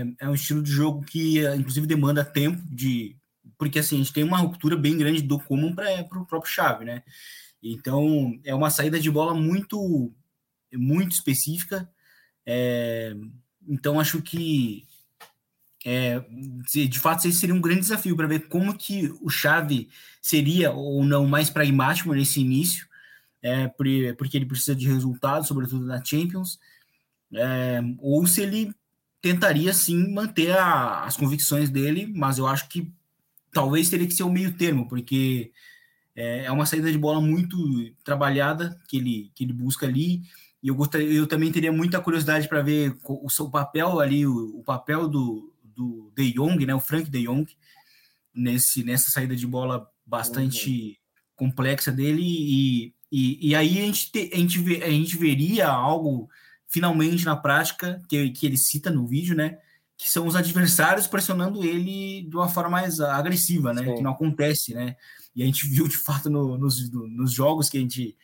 é, 0.00 0.06
é 0.20 0.28
um 0.28 0.34
estilo 0.34 0.60
de 0.60 0.72
jogo 0.72 1.04
que, 1.04 1.46
inclusive, 1.54 1.86
demanda 1.86 2.24
tempo 2.24 2.60
de, 2.68 3.17
porque 3.58 3.80
assim, 3.80 3.96
a 3.96 3.98
gente 3.98 4.12
tem 4.12 4.24
uma 4.24 4.38
ruptura 4.38 4.76
bem 4.76 4.96
grande 4.96 5.20
do 5.20 5.38
comum 5.38 5.74
para 5.74 6.00
o 6.00 6.24
próprio 6.24 6.50
Chave, 6.50 6.84
né? 6.84 7.02
Então, 7.62 8.38
é 8.44 8.54
uma 8.54 8.70
saída 8.70 9.00
de 9.00 9.10
bola 9.10 9.34
muito, 9.34 10.14
muito 10.72 11.12
específica. 11.12 11.90
É, 12.46 13.14
então, 13.66 13.98
acho 13.98 14.22
que 14.22 14.86
é, 15.84 16.20
de 16.72 16.98
fato 16.98 17.26
esse 17.26 17.38
seria 17.38 17.54
um 17.54 17.60
grande 17.60 17.80
desafio 17.80 18.16
para 18.16 18.26
ver 18.26 18.48
como 18.48 18.76
que 18.76 19.12
o 19.20 19.28
Chave 19.28 19.88
seria 20.20 20.70
ou 20.70 21.04
não 21.04 21.26
mais 21.26 21.50
pragmático 21.50 22.12
nesse 22.12 22.40
início, 22.40 22.86
é, 23.42 23.68
porque 23.68 24.36
ele 24.36 24.46
precisa 24.46 24.74
de 24.74 24.88
resultados, 24.88 25.48
sobretudo 25.48 25.84
na 25.84 26.02
Champions, 26.04 26.58
é, 27.34 27.80
ou 27.98 28.26
se 28.26 28.42
ele 28.42 28.72
tentaria 29.20 29.72
sim 29.72 30.12
manter 30.12 30.56
a, 30.56 31.04
as 31.04 31.16
convicções 31.16 31.70
dele, 31.70 32.06
mas 32.14 32.38
eu 32.38 32.46
acho 32.46 32.68
que 32.68 32.92
talvez 33.52 33.88
teria 33.90 34.06
que 34.06 34.14
ser 34.14 34.22
o 34.22 34.30
meio 34.30 34.56
termo, 34.56 34.88
porque 34.88 35.52
é, 36.14 36.44
é 36.44 36.50
uma 36.50 36.66
saída 36.66 36.90
de 36.90 36.98
bola 36.98 37.20
muito 37.20 37.56
trabalhada 38.04 38.76
que 38.88 38.96
ele, 38.96 39.30
que 39.34 39.44
ele 39.44 39.52
busca 39.52 39.86
ali. 39.86 40.22
E 40.62 40.68
eu, 40.68 40.74
gostaria, 40.74 41.08
eu 41.08 41.26
também 41.26 41.52
teria 41.52 41.70
muita 41.70 42.00
curiosidade 42.00 42.48
para 42.48 42.62
ver 42.62 42.96
o 43.04 43.30
seu 43.30 43.48
papel 43.48 44.00
ali, 44.00 44.26
o, 44.26 44.58
o, 44.58 44.62
papel 44.64 45.08
do, 45.08 45.54
do 45.62 46.12
De 46.16 46.32
Jong, 46.32 46.66
né, 46.66 46.74
o 46.74 46.80
Frank 46.80 47.08
De 47.08 47.22
Jong, 47.24 47.46
nesse, 48.34 48.82
nessa 48.82 49.10
saída 49.10 49.36
de 49.36 49.46
bola 49.46 49.88
bastante 50.04 50.70
uhum. 50.70 50.94
complexa 51.36 51.92
dele. 51.92 52.22
E, 52.22 52.94
e, 53.12 53.50
e 53.50 53.54
aí 53.54 53.78
a 53.78 53.82
gente, 53.82 54.10
te, 54.10 54.30
a, 54.32 54.36
gente 54.36 54.82
a 54.82 54.90
gente 54.90 55.16
veria 55.16 55.68
algo 55.68 56.28
finalmente 56.66 57.24
na 57.24 57.36
prática, 57.36 58.02
que, 58.08 58.30
que 58.30 58.46
ele 58.46 58.58
cita 58.58 58.90
no 58.90 59.06
vídeo, 59.06 59.34
né? 59.34 59.58
Que 59.98 60.08
são 60.08 60.26
os 60.26 60.36
adversários 60.36 61.08
pressionando 61.08 61.64
ele 61.64 62.22
de 62.22 62.36
uma 62.36 62.48
forma 62.48 62.70
mais 62.70 63.00
agressiva, 63.00 63.74
né? 63.74 63.82
Sim. 63.84 63.96
Que 63.96 64.02
não 64.02 64.12
acontece, 64.12 64.72
né? 64.72 64.94
E 65.34 65.42
a 65.42 65.44
gente 65.44 65.68
viu 65.68 65.88
de 65.88 65.96
fato 65.96 66.30
no, 66.30 66.56
nos, 66.56 66.88
nos 66.92 67.32
jogos 67.32 67.68
que 67.68 67.76
a 67.76 67.80
gente 67.80 68.16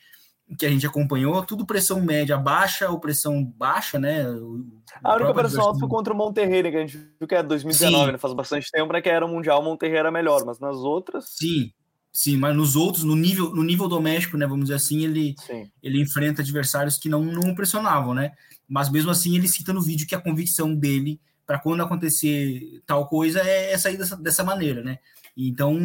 que 0.58 0.66
a 0.66 0.68
gente 0.68 0.86
acompanhou, 0.86 1.42
tudo 1.42 1.64
pressão 1.64 2.02
média 2.02 2.36
baixa 2.36 2.90
ou 2.90 3.00
pressão 3.00 3.42
baixa, 3.42 3.98
né? 3.98 4.28
O, 4.28 4.62
a 5.02 5.14
única 5.14 5.32
pressão 5.32 5.64
alta 5.64 5.78
foi 5.80 5.88
contra 5.88 6.12
o 6.12 6.16
Monterrey, 6.16 6.62
né, 6.62 6.70
que 6.70 6.76
a 6.76 6.80
gente 6.80 6.98
viu 7.18 7.26
que 7.26 7.34
é 7.34 7.42
2019, 7.42 8.12
né? 8.12 8.18
faz 8.18 8.34
bastante 8.34 8.70
tempo, 8.70 8.92
né, 8.92 9.00
que 9.00 9.08
era 9.08 9.24
o 9.24 9.28
Mundial, 9.28 9.60
o 9.60 9.64
Monterrey 9.64 9.96
era 9.96 10.12
melhor, 10.12 10.44
mas 10.44 10.60
nas 10.60 10.76
outras... 10.76 11.30
Sim, 11.30 11.72
sim, 12.12 12.36
mas 12.36 12.54
nos 12.54 12.76
outros, 12.76 13.04
no 13.04 13.16
nível, 13.16 13.54
no 13.54 13.64
nível 13.64 13.88
doméstico, 13.88 14.36
né, 14.36 14.46
vamos 14.46 14.66
dizer 14.66 14.74
assim, 14.74 15.02
ele, 15.02 15.34
ele 15.82 16.00
enfrenta 16.00 16.42
adversários 16.42 16.98
que 16.98 17.08
não, 17.08 17.24
não 17.24 17.54
pressionavam, 17.54 18.12
né? 18.12 18.32
Mas 18.68 18.90
mesmo 18.90 19.10
assim 19.10 19.34
ele 19.34 19.48
cita 19.48 19.72
no 19.72 19.80
vídeo 19.80 20.06
que 20.06 20.14
a 20.14 20.20
convicção 20.20 20.74
dele 20.74 21.18
para 21.46 21.58
quando 21.58 21.82
acontecer 21.82 22.82
tal 22.86 23.06
coisa 23.08 23.40
é, 23.40 23.72
é 23.72 23.78
sair 23.78 23.96
dessa, 23.96 24.16
dessa 24.16 24.44
maneira, 24.44 24.82
né? 24.82 24.98
Então, 25.36 25.78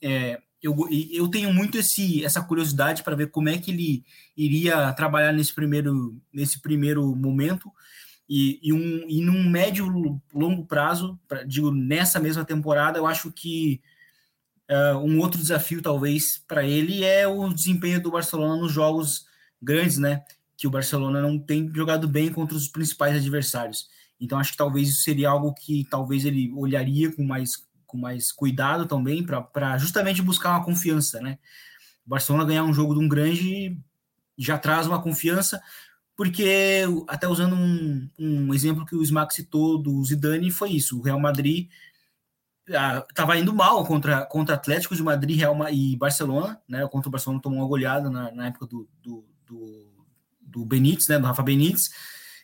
é, 0.00 0.40
eu, 0.62 0.74
eu 1.12 1.28
tenho 1.28 1.52
muito 1.52 1.76
esse, 1.76 2.24
essa 2.24 2.40
curiosidade 2.40 3.02
para 3.02 3.16
ver 3.16 3.30
como 3.30 3.48
é 3.48 3.58
que 3.58 3.70
ele 3.70 4.04
iria 4.36 4.92
trabalhar 4.92 5.32
nesse 5.32 5.54
primeiro, 5.54 6.16
nesse 6.32 6.60
primeiro 6.60 7.14
momento 7.14 7.70
e, 8.28 8.58
e, 8.62 8.72
um, 8.72 9.04
e 9.08 9.20
num 9.20 9.48
médio 9.48 9.86
longo 10.32 10.64
prazo, 10.64 11.18
pra, 11.28 11.44
digo, 11.44 11.70
nessa 11.70 12.18
mesma 12.18 12.44
temporada, 12.44 12.98
eu 12.98 13.06
acho 13.06 13.30
que 13.30 13.82
uh, 14.70 14.98
um 14.98 15.18
outro 15.20 15.40
desafio, 15.40 15.82
talvez, 15.82 16.42
para 16.48 16.64
ele 16.64 17.04
é 17.04 17.28
o 17.28 17.52
desempenho 17.52 18.02
do 18.02 18.10
Barcelona 18.10 18.56
nos 18.56 18.72
jogos 18.72 19.26
grandes, 19.60 19.98
né? 19.98 20.24
Que 20.56 20.66
o 20.66 20.70
Barcelona 20.70 21.20
não 21.20 21.38
tem 21.38 21.70
jogado 21.74 22.08
bem 22.08 22.32
contra 22.32 22.56
os 22.56 22.68
principais 22.68 23.16
adversários. 23.16 23.88
Então 24.24 24.38
acho 24.38 24.52
que 24.52 24.56
talvez 24.56 24.88
isso 24.88 25.02
seria 25.02 25.30
algo 25.30 25.52
que 25.52 25.86
talvez 25.90 26.24
ele 26.24 26.52
olharia 26.54 27.14
com 27.14 27.24
mais, 27.24 27.52
com 27.86 27.98
mais 27.98 28.32
cuidado 28.32 28.86
também 28.86 29.24
para 29.24 29.78
justamente 29.78 30.22
buscar 30.22 30.50
uma 30.50 30.64
confiança, 30.64 31.20
né? 31.20 31.38
O 32.06 32.10
Barcelona 32.10 32.44
ganhar 32.44 32.64
um 32.64 32.74
jogo 32.74 32.94
de 32.94 33.00
um 33.00 33.08
grande 33.08 33.78
já 34.36 34.58
traz 34.58 34.86
uma 34.86 35.00
confiança, 35.00 35.62
porque 36.16 36.84
até 37.08 37.28
usando 37.28 37.54
um, 37.54 38.10
um 38.18 38.54
exemplo 38.54 38.84
que 38.84 38.96
o 38.96 39.02
Smack 39.02 39.34
citou 39.34 39.78
do 39.80 40.04
Zidane 40.04 40.50
foi 40.50 40.70
isso, 40.72 40.98
o 40.98 41.02
Real 41.02 41.20
Madrid 41.20 41.68
estava 42.66 43.34
ah, 43.34 43.38
indo 43.38 43.54
mal 43.54 43.84
contra 43.84 44.24
contra 44.24 44.54
Atlético 44.54 44.96
de 44.96 45.02
Madrid 45.02 45.38
Real 45.38 45.56
e 45.70 45.96
Barcelona, 45.96 46.60
né? 46.66 46.86
Contra 46.88 47.08
o 47.08 47.12
Barcelona 47.12 47.42
tomou 47.42 47.58
uma 47.58 47.68
goleada 47.68 48.08
na, 48.08 48.30
na 48.32 48.46
época 48.46 48.66
do, 48.66 48.88
do, 49.02 49.24
do, 49.46 50.06
do 50.40 50.64
Benítez, 50.64 51.06
né? 51.08 51.18
Do 51.18 51.26
Rafa 51.26 51.42
Benítez 51.42 51.90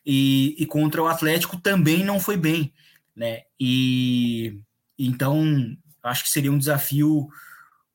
e, 0.04 0.56
e 0.58 0.66
contra 0.66 1.02
o 1.02 1.06
Atlético 1.06 1.60
também 1.60 2.04
não 2.04 2.18
foi 2.18 2.36
bem, 2.36 2.72
né? 3.14 3.42
E 3.58 4.58
então 4.98 5.76
acho 6.02 6.24
que 6.24 6.30
seria 6.30 6.52
um 6.52 6.58
desafio 6.58 7.28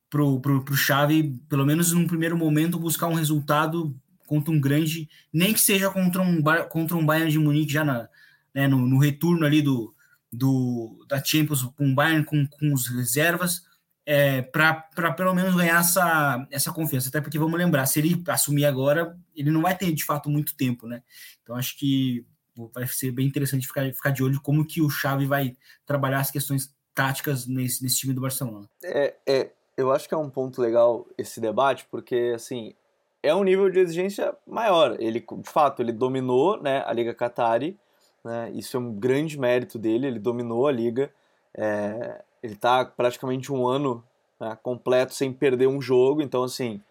pro, 0.10 0.40
pro 0.40 0.76
Xavi, 0.76 1.38
pelo 1.50 1.66
menos 1.66 1.92
num 1.92 2.08
primeiro 2.08 2.38
momento, 2.38 2.80
buscar 2.80 3.08
um 3.08 3.16
resultado 3.16 3.96
contra 4.26 4.52
um 4.52 4.60
grande, 4.60 5.10
nem 5.32 5.54
que 5.54 5.60
seja 5.60 5.90
contra 5.90 6.22
um, 6.22 6.42
contra 6.70 6.98
um 6.98 7.06
Bayern 7.06 7.32
de 7.32 7.40
Munique 7.40 7.74
já 7.74 7.84
na, 7.84 8.08
né, 8.54 8.68
no, 8.68 8.88
no 8.88 8.98
retorno 8.98 9.46
ali 9.46 9.62
do, 9.62 9.94
do 10.32 11.06
da 11.08 11.24
Champions 11.24 11.64
com 11.64 11.92
o 11.92 11.96
Bayern 11.96 12.24
com, 12.24 12.46
com 12.48 12.74
os 12.74 12.88
reservas, 12.88 13.64
é, 14.06 14.42
para 14.42 15.12
pelo 15.16 15.34
menos 15.34 15.56
ganhar 15.56 15.80
essa, 15.80 16.48
essa 16.52 16.72
confiança. 16.72 17.10
Até 17.10 17.20
porque 17.20 17.40
vamos 17.40 17.58
lembrar, 17.58 17.86
se 17.86 18.00
ele 18.00 18.22
assumir 18.28 18.66
agora, 18.66 19.18
ele 19.36 19.50
não 19.50 19.62
vai 19.62 19.76
ter 19.76 19.92
de 19.92 20.06
fato 20.06 20.30
muito 20.30 20.56
tempo, 20.56 20.86
né? 20.86 21.02
Então 21.42 21.56
acho 21.56 21.78
que 21.78 22.26
vai 22.74 22.88
ser 22.88 23.12
bem 23.12 23.28
interessante 23.28 23.68
ficar, 23.68 23.92
ficar 23.94 24.12
de 24.12 24.24
olho 24.24 24.40
como 24.40 24.66
que 24.66 24.82
o 24.82 24.90
Xavi 24.90 25.26
vai 25.26 25.58
trabalhar 25.86 26.20
as 26.20 26.32
questões 26.32 26.74
táticas 26.94 27.46
nesse, 27.46 27.84
nesse 27.84 27.98
time 27.98 28.14
do 28.14 28.22
Barcelona. 28.22 28.70
É, 28.84 29.16
é, 29.28 29.52
eu 29.76 29.92
acho 29.92 30.08
que 30.08 30.14
é 30.14 30.18
um 30.18 30.30
ponto 30.30 30.62
legal 30.62 31.06
esse 31.18 31.42
debate, 31.42 31.86
porque 31.92 32.32
assim 32.34 32.74
é 33.22 33.34
um 33.34 33.44
nível 33.44 33.70
de 33.70 33.80
exigência 33.80 34.34
maior. 34.46 34.96
Ele, 35.00 35.20
de 35.20 35.50
fato, 35.50 35.82
ele 35.82 35.92
dominou 35.92 36.62
né, 36.62 36.84
a 36.86 36.94
Liga 36.94 37.14
Qatari, 37.14 37.78
né, 38.24 38.52
isso 38.54 38.78
é 38.78 38.80
um 38.80 38.94
grande 38.94 39.38
mérito 39.38 39.78
dele, 39.78 40.08
ele 40.08 40.20
dominou 40.20 40.68
a 40.68 40.72
Liga. 40.72 41.12
É, 41.58 42.24
ele 42.42 42.54
está 42.54 42.86
praticamente 42.86 43.52
um 43.52 43.68
ano 43.68 44.04
né, 44.40 44.58
completo 44.62 45.14
sem 45.14 45.32
perder 45.32 45.68
um 45.68 45.82
jogo, 45.82 46.22
então 46.22 46.44
assim, 46.44 46.82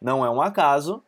não 0.00 0.24
é 0.24 0.30
um 0.30 0.40
acaso. 0.40 1.02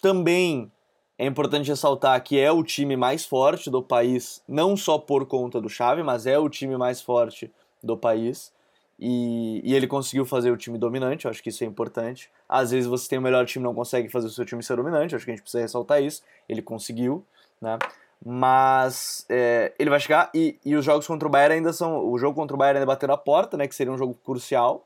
Também 0.00 0.70
é 1.18 1.26
importante 1.26 1.68
ressaltar 1.68 2.22
que 2.22 2.38
é 2.38 2.50
o 2.50 2.64
time 2.64 2.96
mais 2.96 3.24
forte 3.24 3.68
do 3.70 3.82
país, 3.82 4.42
não 4.48 4.76
só 4.76 4.98
por 4.98 5.26
conta 5.26 5.60
do 5.60 5.68
Chave, 5.68 6.02
mas 6.02 6.26
é 6.26 6.38
o 6.38 6.48
time 6.48 6.76
mais 6.76 7.00
forte 7.00 7.52
do 7.82 7.96
país. 7.96 8.52
E, 8.98 9.62
e, 9.64 9.74
ele 9.74 9.86
conseguiu 9.86 10.26
fazer 10.26 10.50
o 10.50 10.56
time 10.58 10.76
dominante, 10.76 11.24
eu 11.24 11.30
acho 11.30 11.42
que 11.42 11.48
isso 11.48 11.64
é 11.64 11.66
importante. 11.66 12.30
Às 12.46 12.70
vezes 12.70 12.86
você 12.86 13.08
tem 13.08 13.18
o 13.18 13.22
melhor 13.22 13.46
time 13.46 13.62
e 13.62 13.66
não 13.66 13.74
consegue 13.74 14.10
fazer 14.10 14.26
o 14.26 14.30
seu 14.30 14.44
time 14.44 14.62
ser 14.62 14.76
dominante, 14.76 15.14
acho 15.14 15.24
que 15.24 15.30
a 15.30 15.34
gente 15.34 15.42
precisa 15.42 15.62
ressaltar 15.62 16.02
isso. 16.02 16.22
Ele 16.46 16.60
conseguiu, 16.60 17.24
né? 17.60 17.78
Mas 18.24 19.24
é, 19.30 19.72
ele 19.78 19.88
vai 19.88 19.98
chegar 19.98 20.30
e, 20.34 20.58
e, 20.64 20.76
os 20.76 20.84
jogos 20.84 21.06
contra 21.06 21.26
o 21.26 21.30
Bayern 21.30 21.56
ainda 21.56 21.72
são. 21.72 22.06
O 22.06 22.18
jogo 22.18 22.34
contra 22.34 22.54
o 22.54 22.58
Bayern 22.58 22.78
ainda 22.78 22.86
bateu 22.86 23.10
a 23.12 23.16
porta, 23.16 23.56
né? 23.56 23.66
Que 23.66 23.74
seria 23.74 23.92
um 23.92 23.98
jogo 23.98 24.14
crucial 24.24 24.84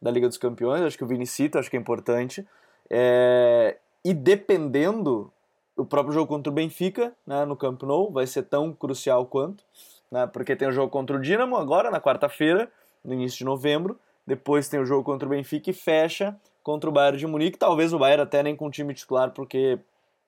da 0.00 0.10
Liga 0.10 0.28
dos 0.28 0.38
Campeões. 0.38 0.82
Acho 0.82 0.96
que 0.96 1.04
o 1.04 1.06
Vini 1.06 1.26
cita, 1.26 1.58
acho 1.58 1.68
que 1.68 1.76
é 1.76 1.80
importante. 1.80 2.46
É, 2.88 3.76
e 4.04 4.14
dependendo, 4.14 5.32
o 5.76 5.84
próprio 5.84 6.14
jogo 6.14 6.28
contra 6.28 6.50
o 6.50 6.54
Benfica, 6.54 7.12
né, 7.26 7.44
no 7.44 7.56
Camp 7.56 7.82
Nou, 7.82 8.10
vai 8.10 8.26
ser 8.26 8.44
tão 8.44 8.72
crucial 8.72 9.26
quanto, 9.26 9.64
né? 10.10 10.26
Porque 10.28 10.54
tem 10.54 10.68
o 10.68 10.72
jogo 10.72 10.90
contra 10.90 11.16
o 11.16 11.20
Dinamo 11.20 11.56
agora, 11.56 11.90
na 11.90 12.00
quarta-feira, 12.00 12.70
no 13.04 13.12
início 13.12 13.38
de 13.38 13.44
novembro. 13.44 13.98
depois 14.26 14.68
tem 14.68 14.80
o 14.80 14.86
jogo 14.86 15.04
contra 15.04 15.26
o 15.26 15.30
Benfica 15.30 15.70
e 15.70 15.72
fecha 15.72 16.36
contra 16.62 16.88
o 16.88 16.92
Bayern 16.92 17.18
de 17.18 17.26
Munique. 17.26 17.58
Talvez 17.58 17.92
o 17.92 17.98
Bayern 17.98 18.22
até 18.22 18.42
nem 18.42 18.56
com 18.56 18.66
o 18.66 18.70
time 18.70 18.94
titular, 18.94 19.30
porque 19.30 19.78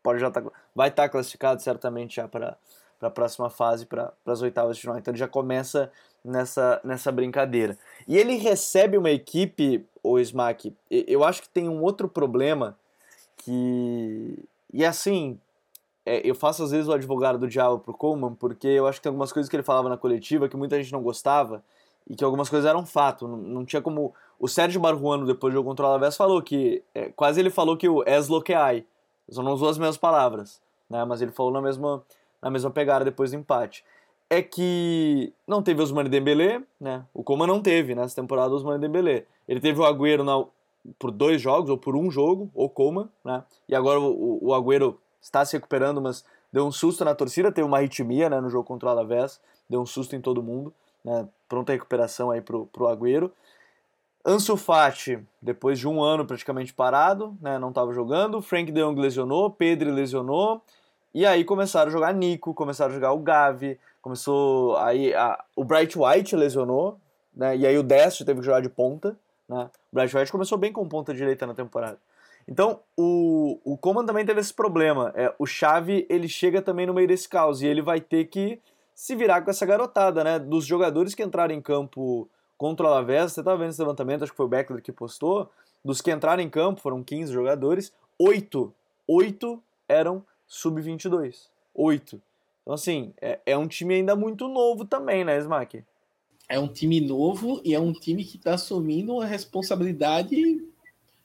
pode 0.02 0.20
já 0.20 0.30
tá, 0.30 0.42
vai 0.74 0.88
estar 0.88 1.04
tá 1.04 1.08
classificado 1.08 1.62
certamente 1.62 2.16
já 2.16 2.28
para 2.28 2.56
a 3.00 3.10
próxima 3.10 3.50
fase, 3.50 3.86
para 3.86 4.12
as 4.26 4.42
oitavas 4.42 4.76
de 4.76 4.82
final. 4.82 4.98
Então 4.98 5.12
ele 5.12 5.18
já 5.18 5.28
começa 5.28 5.90
nessa, 6.24 6.80
nessa 6.84 7.12
brincadeira. 7.12 7.78
E 8.06 8.16
ele 8.16 8.36
recebe 8.36 8.96
uma 8.96 9.10
equipe, 9.10 9.84
o 10.02 10.18
Smack, 10.18 10.74
eu 10.90 11.24
acho 11.24 11.42
que 11.42 11.48
tem 11.48 11.68
um 11.68 11.82
outro 11.82 12.08
problema 12.08 12.76
que. 13.36 14.38
E 14.72 14.84
assim, 14.84 15.38
é, 16.04 16.20
eu 16.28 16.34
faço 16.34 16.62
às 16.62 16.70
vezes 16.70 16.88
o 16.88 16.92
advogado 16.92 17.38
do 17.38 17.48
diabo 17.48 17.78
pro 17.78 17.94
Coleman, 17.94 18.34
porque 18.34 18.66
eu 18.66 18.86
acho 18.86 18.98
que 18.98 19.02
tem 19.02 19.10
algumas 19.10 19.32
coisas 19.32 19.48
que 19.48 19.56
ele 19.56 19.62
falava 19.62 19.88
na 19.88 19.96
coletiva 19.96 20.48
que 20.48 20.56
muita 20.56 20.76
gente 20.76 20.92
não 20.92 21.02
gostava 21.02 21.62
e 22.08 22.16
que 22.16 22.24
algumas 22.24 22.48
coisas 22.48 22.68
eram 22.68 22.86
fato. 22.86 23.28
Não, 23.28 23.36
não 23.36 23.64
tinha 23.64 23.82
como. 23.82 24.14
O 24.38 24.48
Sérgio 24.48 24.80
Barruano, 24.80 25.26
depois 25.26 25.52
do 25.52 25.56
jogo 25.56 25.68
contra 25.68 25.84
o 25.84 25.88
Alavés, 25.88 26.16
falou 26.16 26.42
que. 26.42 26.82
É, 26.94 27.10
quase 27.10 27.40
ele 27.40 27.50
falou 27.50 27.76
que 27.76 27.88
o 27.88 28.02
es 28.04 28.28
lo 28.28 28.42
que 28.42 28.54
Só 29.30 29.42
não 29.42 29.52
usou 29.52 29.68
as 29.68 29.78
mesmas 29.78 29.96
palavras, 29.96 30.60
né? 30.88 31.04
Mas 31.04 31.20
ele 31.20 31.32
falou 31.32 31.52
na 31.52 31.60
mesma, 31.60 32.02
na 32.40 32.50
mesma 32.50 32.70
pegada 32.70 33.04
depois 33.04 33.30
do 33.30 33.36
empate. 33.36 33.84
É 34.30 34.42
que 34.42 35.32
não 35.46 35.62
teve 35.62 35.82
Osmane 35.82 36.08
Dembélé, 36.08 36.62
né? 36.80 37.04
O 37.14 37.22
Coman 37.22 37.46
não 37.46 37.62
teve 37.62 37.94
nessa 37.94 38.14
temporada 38.14 38.52
o 38.52 38.56
Osmane 38.56 38.80
Dembélé. 38.80 39.24
Ele 39.46 39.60
teve 39.60 39.80
o 39.80 39.84
Agüero 39.84 40.22
na, 40.22 40.44
por 40.98 41.10
dois 41.10 41.40
jogos, 41.40 41.70
ou 41.70 41.78
por 41.78 41.96
um 41.96 42.10
jogo, 42.10 42.50
ou 42.54 42.68
Coman, 42.68 43.08
né? 43.24 43.42
E 43.68 43.74
agora 43.74 44.00
o, 44.00 44.38
o 44.48 44.54
Agüero 44.54 44.98
está 45.20 45.44
se 45.44 45.56
recuperando, 45.56 46.00
mas 46.00 46.24
deu 46.52 46.66
um 46.66 46.72
susto 46.72 47.04
na 47.04 47.14
torcida, 47.14 47.52
teve 47.52 47.66
uma 47.66 47.78
arritmia 47.78 48.28
né, 48.30 48.40
no 48.40 48.50
jogo 48.50 48.64
contra 48.64 48.88
o 48.88 48.92
Alavés, 48.92 49.40
deu 49.68 49.80
um 49.80 49.86
susto 49.86 50.16
em 50.16 50.20
todo 50.20 50.42
mundo, 50.42 50.72
né? 51.04 51.28
Pronta 51.48 51.72
recuperação 51.72 52.30
aí 52.30 52.40
pro, 52.40 52.66
pro 52.66 52.88
Agüero. 52.88 53.32
Ansu 54.28 54.58
Fati, 54.58 55.18
depois 55.40 55.78
de 55.78 55.88
um 55.88 56.02
ano 56.02 56.26
praticamente 56.26 56.74
parado, 56.74 57.34
né, 57.40 57.58
não 57.58 57.70
estava 57.70 57.94
jogando. 57.94 58.42
Frank 58.42 58.70
de 58.70 58.78
Jong 58.78 59.00
lesionou, 59.00 59.50
Pedro 59.50 59.90
lesionou. 59.90 60.60
E 61.14 61.24
aí 61.24 61.44
começaram 61.44 61.88
a 61.88 61.90
jogar 61.90 62.12
Nico, 62.12 62.52
começaram 62.52 62.90
a 62.90 62.94
jogar 62.94 63.12
o 63.12 63.20
Gavi, 63.20 63.80
começou 64.02 64.76
aí 64.76 65.14
a, 65.14 65.42
o 65.56 65.64
Bright 65.64 65.98
White 65.98 66.36
lesionou, 66.36 67.00
né, 67.34 67.56
e 67.56 67.66
aí 67.66 67.78
o 67.78 67.82
Dest 67.82 68.22
teve 68.22 68.40
que 68.40 68.44
jogar 68.44 68.60
de 68.60 68.68
ponta. 68.68 69.16
Né. 69.48 69.70
O 69.90 69.96
Bright 69.96 70.14
White 70.14 70.30
começou 70.30 70.58
bem 70.58 70.74
com 70.74 70.86
ponta 70.86 71.14
direita 71.14 71.46
na 71.46 71.54
temporada. 71.54 71.98
Então, 72.46 72.80
o, 72.94 73.58
o 73.64 73.78
Coman 73.78 74.04
também 74.04 74.26
teve 74.26 74.40
esse 74.40 74.52
problema. 74.52 75.10
É, 75.14 75.32
o 75.38 75.46
Xavi, 75.46 76.06
ele 76.10 76.28
chega 76.28 76.60
também 76.60 76.86
no 76.86 76.92
meio 76.92 77.08
desse 77.08 77.26
caos, 77.28 77.62
e 77.62 77.66
ele 77.66 77.80
vai 77.80 77.98
ter 77.98 78.26
que 78.26 78.60
se 78.94 79.14
virar 79.14 79.40
com 79.40 79.50
essa 79.50 79.64
garotada, 79.64 80.22
né? 80.22 80.38
Dos 80.38 80.66
jogadores 80.66 81.14
que 81.14 81.22
entraram 81.22 81.54
em 81.54 81.60
campo 81.60 82.28
contra 82.58 82.84
o 82.84 82.88
Alavés, 82.88 83.32
você 83.32 83.40
estava 83.40 83.56
vendo 83.56 83.70
esse 83.70 83.80
levantamento, 83.80 84.24
acho 84.24 84.32
que 84.32 84.36
foi 84.36 84.46
o 84.46 84.48
Beckler 84.48 84.82
que 84.82 84.90
postou, 84.90 85.48
dos 85.84 86.00
que 86.00 86.10
entraram 86.10 86.42
em 86.42 86.50
campo, 86.50 86.80
foram 86.80 87.04
15 87.04 87.32
jogadores, 87.32 87.92
8, 88.18 88.74
8 89.06 89.62
eram 89.88 90.24
sub-22. 90.46 91.46
8. 91.72 92.20
Então, 92.62 92.74
assim, 92.74 93.14
é, 93.20 93.38
é, 93.46 93.56
um 93.56 93.68
time 93.68 93.94
ainda 93.94 94.16
muito 94.16 94.48
novo 94.48 94.84
também, 94.84 95.24
né, 95.24 95.38
Smack? 95.38 95.84
É 96.48 96.58
um 96.58 96.66
time 96.66 97.00
novo 97.00 97.62
e 97.64 97.74
é 97.74 97.80
um 97.80 97.92
time 97.92 98.24
que 98.24 98.36
está 98.36 98.54
assumindo 98.54 99.14
uma 99.14 99.24
responsabilidade 99.24 100.66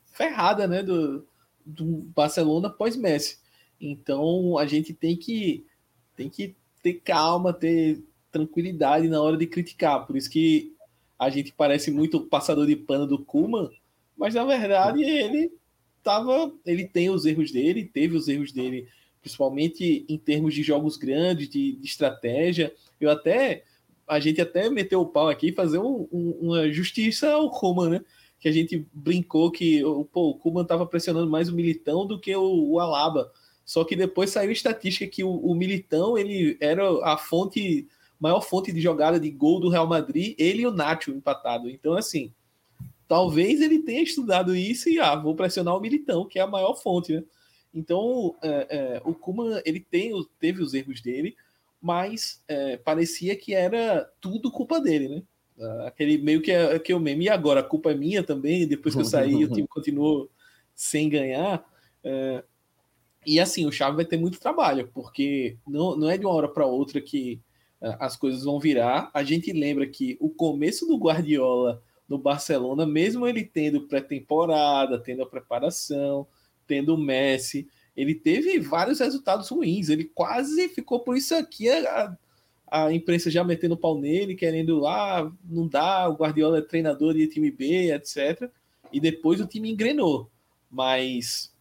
ferrada, 0.05 0.67
né, 0.67 0.83
do, 0.83 1.25
do 1.65 1.83
Barcelona 2.15 2.69
pós-Messi. 2.69 3.39
Então, 3.81 4.57
a 4.57 4.67
gente 4.67 4.93
tem 4.93 5.17
que, 5.17 5.65
tem 6.15 6.29
que 6.29 6.55
ter 6.83 6.93
calma, 6.93 7.51
ter 7.51 8.03
tranquilidade 8.31 9.07
na 9.07 9.21
hora 9.21 9.37
de 9.37 9.47
criticar. 9.47 10.05
Por 10.05 10.15
isso 10.15 10.29
que 10.29 10.72
a 11.23 11.29
gente 11.29 11.53
parece 11.55 11.91
muito 11.91 12.21
passador 12.21 12.65
de 12.67 12.75
pano 12.75 13.07
do 13.07 13.19
Kuman, 13.19 13.69
mas 14.17 14.33
na 14.33 14.43
verdade 14.43 15.03
ele 15.03 15.51
tava, 16.03 16.53
ele 16.65 16.85
tem 16.85 17.09
os 17.09 17.25
erros 17.25 17.51
dele, 17.51 17.85
teve 17.85 18.15
os 18.15 18.27
erros 18.27 18.51
dele, 18.51 18.87
principalmente 19.21 20.05
em 20.07 20.17
termos 20.17 20.53
de 20.53 20.61
jogos 20.61 20.97
grandes, 20.97 21.49
de, 21.49 21.73
de 21.73 21.85
estratégia. 21.85 22.73
Eu 22.99 23.09
até 23.09 23.63
a 24.07 24.19
gente 24.19 24.41
até 24.41 24.69
meteu 24.69 25.01
o 25.01 25.05
pau 25.05 25.29
aqui 25.29 25.51
fazer 25.51 25.77
um, 25.77 26.07
um, 26.11 26.37
uma 26.41 26.71
justiça 26.71 27.31
ao 27.31 27.49
Kuman, 27.49 27.89
né? 27.89 28.01
Que 28.39 28.49
a 28.49 28.51
gente 28.51 28.85
brincou 28.93 29.49
que 29.49 29.81
pô, 30.11 30.29
o 30.29 30.35
Kuman 30.35 30.63
estava 30.63 30.85
pressionando 30.85 31.29
mais 31.29 31.47
o 31.47 31.55
Militão 31.55 32.05
do 32.05 32.19
que 32.19 32.35
o, 32.35 32.71
o 32.71 32.79
Alaba. 32.79 33.31
Só 33.65 33.85
que 33.85 33.95
depois 33.95 34.29
saiu 34.29 34.51
estatística 34.51 35.07
que 35.07 35.23
o, 35.23 35.31
o 35.31 35.55
Militão 35.55 36.17
ele 36.17 36.57
era 36.59 36.83
a 37.05 37.17
fonte 37.17 37.87
maior 38.23 38.39
fonte 38.39 38.71
de 38.71 38.79
jogada 38.79 39.19
de 39.19 39.29
gol 39.29 39.59
do 39.59 39.67
Real 39.67 39.85
Madrid, 39.85 40.33
ele 40.37 40.61
e 40.61 40.65
o 40.65 40.71
Nacho 40.71 41.11
empatado. 41.11 41.69
Então, 41.69 41.93
assim, 41.93 42.33
talvez 43.05 43.59
ele 43.59 43.79
tenha 43.79 44.01
estudado 44.01 44.55
isso 44.55 44.87
e, 44.87 44.97
ah, 44.97 45.13
vou 45.13 45.35
pressionar 45.35 45.75
o 45.75 45.81
Militão, 45.81 46.25
que 46.25 46.39
é 46.39 46.41
a 46.41 46.47
maior 46.47 46.73
fonte, 46.75 47.11
né? 47.11 47.23
Então, 47.73 48.33
é, 48.41 48.67
é, 48.69 49.01
o 49.03 49.13
Kuman, 49.13 49.61
ele 49.65 49.81
tem, 49.81 50.13
teve 50.39 50.63
os 50.63 50.73
erros 50.73 51.01
dele, 51.01 51.35
mas 51.81 52.41
é, 52.47 52.77
parecia 52.77 53.35
que 53.35 53.53
era 53.53 54.09
tudo 54.21 54.49
culpa 54.49 54.79
dele, 54.79 55.09
né? 55.09 55.23
Aquele 55.85 56.17
meio 56.17 56.41
que 56.41 56.51
é, 56.51 56.79
que 56.79 56.93
é 56.93 56.95
o 56.95 56.99
meme, 56.99 57.25
e 57.25 57.29
agora 57.29 57.59
a 57.59 57.63
culpa 57.63 57.91
é 57.91 57.95
minha 57.95 58.23
também, 58.23 58.65
depois 58.65 58.95
que 58.95 59.01
eu 59.01 59.05
saí 59.05 59.43
o 59.43 59.51
time 59.51 59.67
continuou 59.69 60.29
sem 60.73 61.09
ganhar. 61.09 61.63
É, 62.01 62.43
e 63.25 63.37
assim, 63.37 63.65
o 63.65 63.71
Xavi 63.71 63.97
vai 63.97 64.05
ter 64.05 64.17
muito 64.17 64.39
trabalho, 64.39 64.89
porque 64.93 65.57
não, 65.67 65.97
não 65.97 66.09
é 66.09 66.17
de 66.17 66.25
uma 66.25 66.33
hora 66.33 66.47
para 66.47 66.65
outra 66.65 67.01
que 67.01 67.41
as 67.99 68.15
coisas 68.15 68.43
vão 68.43 68.59
virar. 68.59 69.09
A 69.13 69.23
gente 69.23 69.51
lembra 69.51 69.85
que 69.85 70.17
o 70.19 70.29
começo 70.29 70.85
do 70.85 70.97
Guardiola 70.97 71.81
no 72.07 72.17
Barcelona, 72.17 72.85
mesmo 72.85 73.27
ele 73.27 73.43
tendo 73.43 73.87
pré-temporada, 73.87 74.99
tendo 74.99 75.23
a 75.23 75.29
preparação, 75.29 76.27
tendo 76.67 76.95
o 76.95 76.97
Messi, 76.97 77.67
ele 77.95 78.15
teve 78.15 78.59
vários 78.59 78.99
resultados 78.99 79.49
ruins. 79.49 79.89
Ele 79.89 80.05
quase 80.05 80.69
ficou 80.69 81.01
por 81.01 81.17
isso 81.17 81.35
aqui. 81.35 81.69
A, 81.69 82.17
a 82.71 82.93
imprensa 82.93 83.29
já 83.29 83.43
metendo 83.43 83.77
pau 83.77 83.99
nele, 83.99 84.35
querendo 84.35 84.79
lá, 84.79 85.21
ah, 85.21 85.31
não 85.45 85.67
dá, 85.67 86.09
o 86.09 86.15
Guardiola 86.15 86.57
é 86.57 86.61
treinador 86.61 87.13
de 87.13 87.27
time 87.27 87.51
B, 87.51 87.93
etc. 87.93 88.49
E 88.91 88.99
depois 88.99 89.39
o 89.39 89.45
time 89.45 89.69
engrenou. 89.69 90.29
Mas 90.71 91.53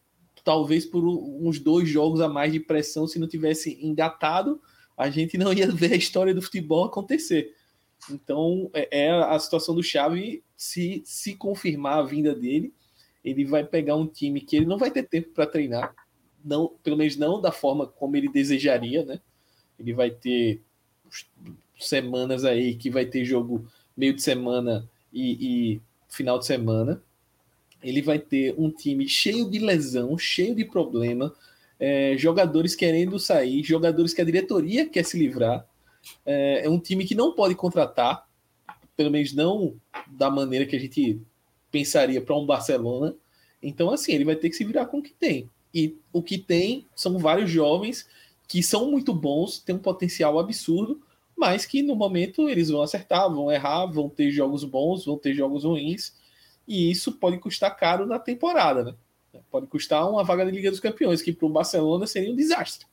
talvez 0.44 0.86
por 0.86 1.04
uns 1.04 1.58
dois 1.58 1.88
jogos 1.88 2.20
a 2.20 2.28
mais 2.28 2.52
de 2.52 2.60
pressão, 2.60 3.06
se 3.06 3.18
não 3.18 3.28
tivesse 3.28 3.78
engatado, 3.84 4.60
a 4.96 5.10
gente 5.10 5.36
não 5.38 5.52
ia 5.52 5.70
ver 5.70 5.92
a 5.92 5.96
história 5.96 6.34
do 6.34 6.42
futebol 6.42 6.84
acontecer. 6.84 7.54
Então, 8.10 8.70
é, 8.72 9.06
é 9.06 9.10
a 9.10 9.38
situação 9.38 9.74
do 9.74 9.82
Xavi, 9.82 10.42
se, 10.56 11.02
se 11.04 11.34
confirmar 11.36 11.98
a 11.98 12.02
vinda 12.02 12.34
dele, 12.34 12.72
ele 13.24 13.44
vai 13.44 13.64
pegar 13.64 13.96
um 13.96 14.06
time 14.06 14.40
que 14.40 14.56
ele 14.56 14.66
não 14.66 14.78
vai 14.78 14.90
ter 14.90 15.04
tempo 15.04 15.30
para 15.30 15.46
treinar, 15.46 15.94
não, 16.44 16.72
pelo 16.82 16.96
menos 16.96 17.16
não 17.16 17.40
da 17.40 17.52
forma 17.52 17.86
como 17.86 18.16
ele 18.16 18.28
desejaria, 18.28 19.04
né? 19.04 19.20
Ele 19.78 19.92
vai 19.92 20.10
ter 20.10 20.60
semanas 21.78 22.44
aí 22.44 22.74
que 22.74 22.90
vai 22.90 23.06
ter 23.06 23.24
jogo 23.24 23.66
meio 23.96 24.14
de 24.14 24.22
semana 24.22 24.88
e, 25.12 25.74
e 25.74 25.80
final 26.08 26.38
de 26.38 26.46
semana. 26.46 27.02
Ele 27.82 28.02
vai 28.02 28.18
ter 28.18 28.54
um 28.58 28.70
time 28.70 29.08
cheio 29.08 29.48
de 29.50 29.58
lesão, 29.58 30.16
cheio 30.16 30.54
de 30.54 30.64
problema, 30.64 31.34
é, 31.84 32.16
jogadores 32.16 32.76
querendo 32.76 33.18
sair, 33.18 33.60
jogadores 33.64 34.14
que 34.14 34.20
a 34.20 34.24
diretoria 34.24 34.88
quer 34.88 35.04
se 35.04 35.18
livrar. 35.18 35.66
É, 36.24 36.64
é, 36.64 36.70
um 36.70 36.78
time 36.78 37.04
que 37.04 37.12
não 37.12 37.32
pode 37.32 37.56
contratar, 37.56 38.24
pelo 38.96 39.10
menos 39.10 39.32
não 39.32 39.74
da 40.06 40.30
maneira 40.30 40.64
que 40.64 40.76
a 40.76 40.78
gente 40.78 41.20
pensaria 41.72 42.20
para 42.20 42.36
um 42.36 42.46
Barcelona. 42.46 43.16
Então, 43.60 43.90
assim, 43.90 44.12
ele 44.12 44.24
vai 44.24 44.36
ter 44.36 44.48
que 44.48 44.54
se 44.54 44.62
virar 44.62 44.86
com 44.86 44.98
o 44.98 45.02
que 45.02 45.12
tem. 45.12 45.50
E 45.74 45.96
o 46.12 46.22
que 46.22 46.38
tem 46.38 46.86
são 46.94 47.18
vários 47.18 47.50
jovens 47.50 48.08
que 48.46 48.62
são 48.62 48.88
muito 48.88 49.12
bons, 49.12 49.58
têm 49.58 49.74
um 49.74 49.80
potencial 49.80 50.38
absurdo, 50.38 51.02
mas 51.36 51.66
que 51.66 51.82
no 51.82 51.96
momento 51.96 52.48
eles 52.48 52.68
vão 52.68 52.82
acertar, 52.82 53.28
vão 53.28 53.50
errar, 53.50 53.86
vão 53.86 54.08
ter 54.08 54.30
jogos 54.30 54.62
bons, 54.62 55.04
vão 55.04 55.18
ter 55.18 55.34
jogos 55.34 55.64
ruins, 55.64 56.14
e 56.68 56.92
isso 56.92 57.10
pode 57.10 57.38
custar 57.38 57.76
caro 57.76 58.06
na 58.06 58.20
temporada, 58.20 58.84
né? 58.84 58.94
Pode 59.50 59.66
custar 59.66 60.08
uma 60.08 60.24
vaga 60.24 60.44
de 60.44 60.50
Liga 60.52 60.70
dos 60.70 60.80
Campeões, 60.80 61.22
que 61.22 61.32
para 61.32 61.46
o 61.46 61.50
Barcelona 61.50 62.06
seria 62.06 62.32
um 62.32 62.36
desastre 62.36 62.86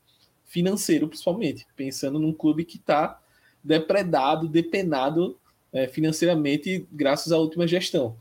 financeiro, 0.45 1.07
principalmente, 1.07 1.65
pensando 1.75 2.17
num 2.19 2.33
clube 2.33 2.65
que 2.65 2.77
está 2.77 3.21
depredado, 3.63 4.47
depenado 4.47 5.37
é, 5.71 5.87
financeiramente, 5.87 6.87
graças 6.91 7.31
à 7.31 7.37
última 7.37 7.67
gestão. 7.67 8.17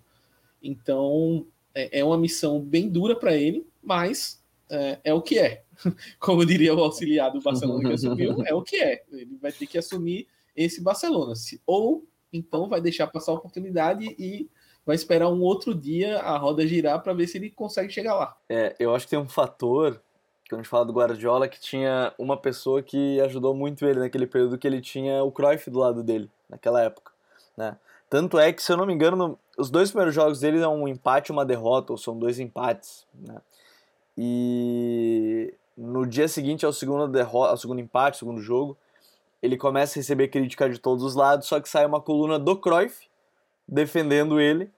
Então, 0.63 1.47
é, 1.75 2.01
é 2.01 2.05
uma 2.05 2.19
missão 2.19 2.61
bem 2.61 2.89
dura 2.89 3.17
para 3.17 3.35
ele, 3.35 3.67
mas 3.83 4.43
é, 4.69 4.99
é, 5.05 5.15
o 5.15 5.23
que 5.23 5.39
é. 5.39 5.63
Como 6.21 6.45
diria 6.45 6.75
o 6.75 6.81
auxiliar 6.81 7.33
do 7.33 7.41
Barcelona 7.41 7.89
que 7.89 7.95
assumiu, 7.95 8.43
é 8.45 8.55
o 8.55 8.63
que 8.63 8.77
é. 8.77 9.03
Ele 9.11 9.39
vai 9.41 9.53
ter 9.53 9.67
que 9.67 9.79
assumir 9.79 10.27
esse 10.55 10.83
Barcelona. 10.83 11.33
Ou 11.67 12.07
então 12.33 12.69
vai 12.69 12.81
deixar 12.81 13.07
passar 13.07 13.33
a 13.33 13.37
oportunidade 13.37 14.05
e 14.19 14.49
vai 14.89 14.97
esperar 14.97 15.29
um 15.29 15.43
outro 15.43 15.75
dia 15.75 16.19
a 16.21 16.39
roda 16.39 16.67
girar 16.67 17.03
para 17.03 17.13
ver 17.13 17.27
se 17.27 17.37
ele 17.37 17.51
consegue 17.51 17.93
chegar 17.93 18.15
lá. 18.15 18.35
É, 18.49 18.75
eu 18.81 18.95
acho 18.95 19.05
que 19.05 19.11
tem 19.11 19.19
um 19.19 19.29
fator, 19.29 20.01
quando 20.49 20.61
a 20.61 20.63
gente 20.63 20.71
fala 20.71 20.87
do 20.87 20.95
Guardiola, 20.95 21.47
que 21.47 21.61
tinha 21.61 22.11
uma 22.19 22.39
pessoa 22.39 22.83
que 22.83 23.21
ajudou 23.21 23.55
muito 23.55 23.85
ele 23.85 23.99
naquele 24.01 24.27
período 24.27 24.57
que 24.57 24.67
ele 24.67 24.81
tinha 24.81 25.23
o 25.23 25.31
Cruyff 25.31 25.69
do 25.69 25.79
lado 25.79 26.03
dele, 26.03 26.31
naquela 26.49 26.83
época, 26.83 27.13
né? 27.55 27.77
Tanto 28.09 28.39
é 28.39 28.51
que, 28.51 28.63
se 28.63 28.73
eu 28.73 28.79
não 28.79 28.87
me 28.87 28.95
engano, 28.95 29.39
os 29.59 29.69
dois 29.69 29.91
primeiros 29.91 30.15
jogos 30.15 30.41
dele 30.41 30.59
é 30.59 30.67
um 30.67 30.89
empate 30.89 31.31
e 31.31 31.33
uma 31.35 31.45
derrota, 31.45 31.93
ou 31.93 31.99
são 31.99 32.19
dois 32.19 32.39
empates, 32.39 33.07
né? 33.13 33.43
E 34.17 35.53
no 35.77 36.07
dia 36.07 36.29
seguinte 36.29 36.65
ao 36.65 36.73
segundo 36.73 37.07
derrota, 37.07 37.51
ao 37.51 37.59
segundo 37.59 37.79
empate, 37.79 38.17
segundo 38.17 38.41
jogo, 38.41 38.75
ele 39.43 39.59
começa 39.59 39.99
a 39.99 40.01
receber 40.01 40.29
crítica 40.29 40.67
de 40.67 40.79
todos 40.79 41.05
os 41.05 41.15
lados, 41.15 41.47
só 41.47 41.61
que 41.61 41.69
sai 41.69 41.85
uma 41.85 42.01
coluna 42.01 42.39
do 42.39 42.57
Cruyff 42.57 43.07
defendendo 43.69 44.41
ele 44.41 44.73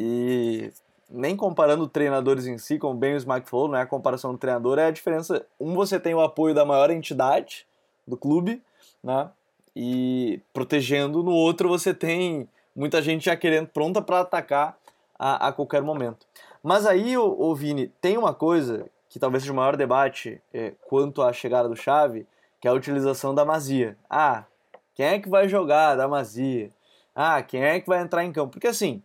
e 0.00 0.72
nem 1.10 1.36
comparando 1.36 1.88
treinadores 1.88 2.46
em 2.46 2.56
si, 2.56 2.78
como 2.78 2.94
bem 2.94 3.14
o 3.14 3.16
Smack 3.16 3.50
falou, 3.50 3.66
não 3.66 3.76
é 3.76 3.82
a 3.82 3.86
comparação 3.86 4.30
do 4.30 4.38
treinador, 4.38 4.78
é 4.78 4.86
a 4.86 4.90
diferença. 4.92 5.44
Um, 5.58 5.74
você 5.74 5.98
tem 5.98 6.14
o 6.14 6.20
apoio 6.20 6.54
da 6.54 6.64
maior 6.64 6.88
entidade 6.88 7.66
do 8.06 8.16
clube, 8.16 8.62
né? 9.02 9.28
E 9.74 10.40
protegendo, 10.52 11.20
no 11.24 11.32
outro 11.32 11.68
você 11.68 11.92
tem 11.92 12.48
muita 12.76 13.02
gente 13.02 13.24
já 13.24 13.34
querendo, 13.34 13.66
pronta 13.66 14.00
para 14.00 14.20
atacar 14.20 14.78
a, 15.18 15.48
a, 15.48 15.52
qualquer 15.52 15.82
momento. 15.82 16.24
Mas 16.62 16.86
aí, 16.86 17.16
o 17.16 17.52
Vini, 17.56 17.88
tem 18.00 18.16
uma 18.16 18.32
coisa 18.32 18.88
que 19.08 19.18
talvez 19.18 19.42
seja 19.42 19.52
o 19.52 19.56
maior 19.56 19.76
debate 19.76 20.40
é, 20.54 20.74
quanto 20.86 21.22
à 21.22 21.32
chegada 21.32 21.68
do 21.68 21.74
Chave, 21.74 22.24
que 22.60 22.68
é 22.68 22.70
a 22.70 22.74
utilização 22.74 23.34
da 23.34 23.44
Mazia. 23.44 23.96
Ah, 24.08 24.44
quem 24.94 25.06
é 25.06 25.18
que 25.18 25.28
vai 25.28 25.48
jogar 25.48 25.96
da 25.96 26.06
Mazia? 26.06 26.70
Ah, 27.14 27.42
quem 27.42 27.64
é 27.64 27.80
que 27.80 27.88
vai 27.88 28.00
entrar 28.00 28.24
em 28.24 28.32
campo? 28.32 28.52
Porque 28.52 28.68
assim, 28.68 29.02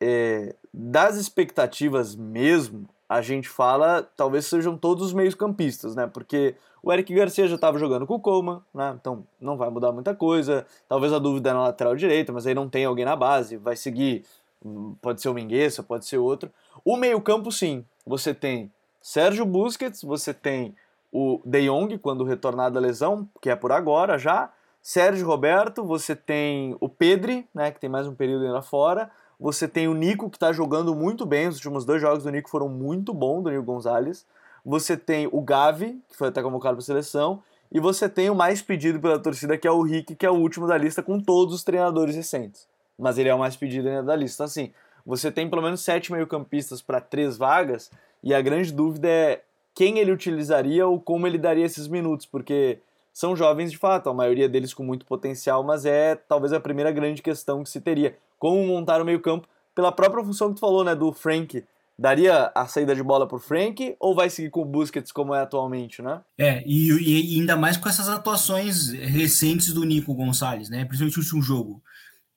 é, 0.00 0.54
das 0.72 1.16
expectativas 1.16 2.14
mesmo, 2.14 2.88
a 3.08 3.20
gente 3.22 3.48
fala, 3.48 4.02
talvez 4.16 4.46
sejam 4.46 4.76
todos 4.76 5.06
os 5.06 5.12
meios-campistas, 5.12 5.94
né? 5.94 6.06
Porque 6.06 6.56
o 6.82 6.92
Eric 6.92 7.14
Garcia 7.14 7.46
já 7.46 7.54
estava 7.54 7.78
jogando 7.78 8.06
com 8.06 8.14
o 8.14 8.20
Coleman, 8.20 8.60
né? 8.74 8.96
Então 9.00 9.24
não 9.40 9.56
vai 9.56 9.70
mudar 9.70 9.92
muita 9.92 10.14
coisa. 10.14 10.66
Talvez 10.88 11.12
a 11.12 11.18
dúvida 11.18 11.50
é 11.50 11.52
na 11.52 11.62
lateral 11.62 11.94
direita, 11.94 12.32
mas 12.32 12.46
aí 12.46 12.54
não 12.54 12.68
tem 12.68 12.84
alguém 12.84 13.04
na 13.04 13.14
base, 13.14 13.56
vai 13.56 13.76
seguir. 13.76 14.24
Hum, 14.64 14.96
pode 15.00 15.20
ser 15.20 15.28
o 15.28 15.34
Mingueza, 15.34 15.82
pode 15.82 16.04
ser 16.04 16.18
outro. 16.18 16.50
O 16.84 16.96
meio-campo, 16.96 17.52
sim. 17.52 17.84
Você 18.04 18.34
tem 18.34 18.72
Sérgio 19.00 19.46
Busquets, 19.46 20.02
você 20.02 20.34
tem 20.34 20.74
o 21.12 21.40
De 21.44 21.66
Jong, 21.66 21.98
quando 21.98 22.24
retornar 22.24 22.72
da 22.72 22.80
lesão, 22.80 23.28
que 23.40 23.50
é 23.50 23.56
por 23.56 23.70
agora 23.70 24.18
já. 24.18 24.50
Sérgio 24.82 25.26
Roberto, 25.26 25.84
você 25.84 26.14
tem 26.14 26.76
o 26.80 26.88
Pedri, 26.88 27.48
né, 27.54 27.70
que 27.70 27.80
tem 27.80 27.90
mais 27.90 28.06
um 28.06 28.14
período 28.14 28.46
ainda 28.46 28.62
fora. 28.62 29.10
Você 29.38 29.68
tem 29.68 29.86
o 29.86 29.94
Nico, 29.94 30.30
que 30.30 30.36
está 30.36 30.52
jogando 30.52 30.94
muito 30.94 31.26
bem. 31.26 31.48
Os 31.48 31.56
últimos 31.56 31.84
dois 31.84 32.00
jogos 32.00 32.24
do 32.24 32.30
Nico 32.30 32.48
foram 32.48 32.68
muito 32.68 33.12
bons, 33.12 33.42
do 33.42 33.50
Nico 33.50 33.62
Gonzalez. 33.62 34.26
Você 34.64 34.96
tem 34.96 35.28
o 35.30 35.40
Gavi, 35.40 36.00
que 36.08 36.16
foi 36.16 36.28
até 36.28 36.42
convocado 36.42 36.76
para 36.76 36.82
a 36.82 36.86
seleção. 36.86 37.42
E 37.70 37.78
você 37.78 38.08
tem 38.08 38.30
o 38.30 38.34
mais 38.34 38.62
pedido 38.62 38.98
pela 38.98 39.18
torcida, 39.18 39.58
que 39.58 39.66
é 39.66 39.70
o 39.70 39.82
Rick, 39.82 40.14
que 40.14 40.24
é 40.24 40.30
o 40.30 40.34
último 40.34 40.66
da 40.66 40.76
lista 40.76 41.02
com 41.02 41.20
todos 41.20 41.54
os 41.54 41.64
treinadores 41.64 42.16
recentes. 42.16 42.66
Mas 42.98 43.18
ele 43.18 43.28
é 43.28 43.34
o 43.34 43.38
mais 43.38 43.56
pedido 43.56 43.88
ainda 43.88 44.02
da 44.02 44.16
lista. 44.16 44.36
Então, 44.36 44.46
assim, 44.46 44.72
você 45.04 45.30
tem 45.30 45.48
pelo 45.50 45.62
menos 45.62 45.82
sete 45.82 46.10
meio-campistas 46.10 46.80
para 46.80 47.00
três 47.00 47.36
vagas. 47.36 47.90
E 48.22 48.32
a 48.32 48.40
grande 48.40 48.72
dúvida 48.72 49.08
é 49.08 49.42
quem 49.74 49.98
ele 49.98 50.10
utilizaria 50.10 50.86
ou 50.86 50.98
como 50.98 51.26
ele 51.26 51.36
daria 51.36 51.66
esses 51.66 51.86
minutos, 51.86 52.24
porque 52.24 52.78
são 53.12 53.36
jovens 53.36 53.70
de 53.70 53.78
fato, 53.78 54.08
a 54.08 54.14
maioria 54.14 54.48
deles 54.48 54.72
com 54.72 54.82
muito 54.82 55.04
potencial, 55.06 55.62
mas 55.62 55.84
é 55.84 56.14
talvez 56.14 56.52
a 56.52 56.60
primeira 56.60 56.90
grande 56.90 57.22
questão 57.22 57.62
que 57.62 57.70
se 57.70 57.80
teria. 57.80 58.16
Como 58.38 58.66
montar 58.66 59.00
o 59.00 59.04
meio-campo 59.04 59.48
pela 59.74 59.92
própria 59.92 60.24
função 60.24 60.48
que 60.48 60.54
tu 60.56 60.60
falou, 60.60 60.82
né, 60.82 60.94
do 60.94 61.12
Frank. 61.12 61.64
Daria 61.98 62.52
a 62.54 62.66
saída 62.66 62.94
de 62.94 63.02
bola 63.02 63.26
pro 63.26 63.38
Frank 63.38 63.96
ou 63.98 64.14
vai 64.14 64.28
seguir 64.28 64.50
com 64.50 64.60
o 64.60 64.66
Busquets 64.66 65.10
como 65.10 65.34
é 65.34 65.40
atualmente, 65.40 66.02
né? 66.02 66.20
É, 66.36 66.62
e, 66.66 66.90
e 66.90 67.38
ainda 67.38 67.56
mais 67.56 67.78
com 67.78 67.88
essas 67.88 68.08
atuações 68.08 68.90
recentes 68.90 69.72
do 69.72 69.82
Nico 69.82 70.14
Gonçalves, 70.14 70.68
né? 70.68 70.84
Principalmente 70.84 71.16
no 71.16 71.22
último 71.22 71.42
jogo. 71.42 71.82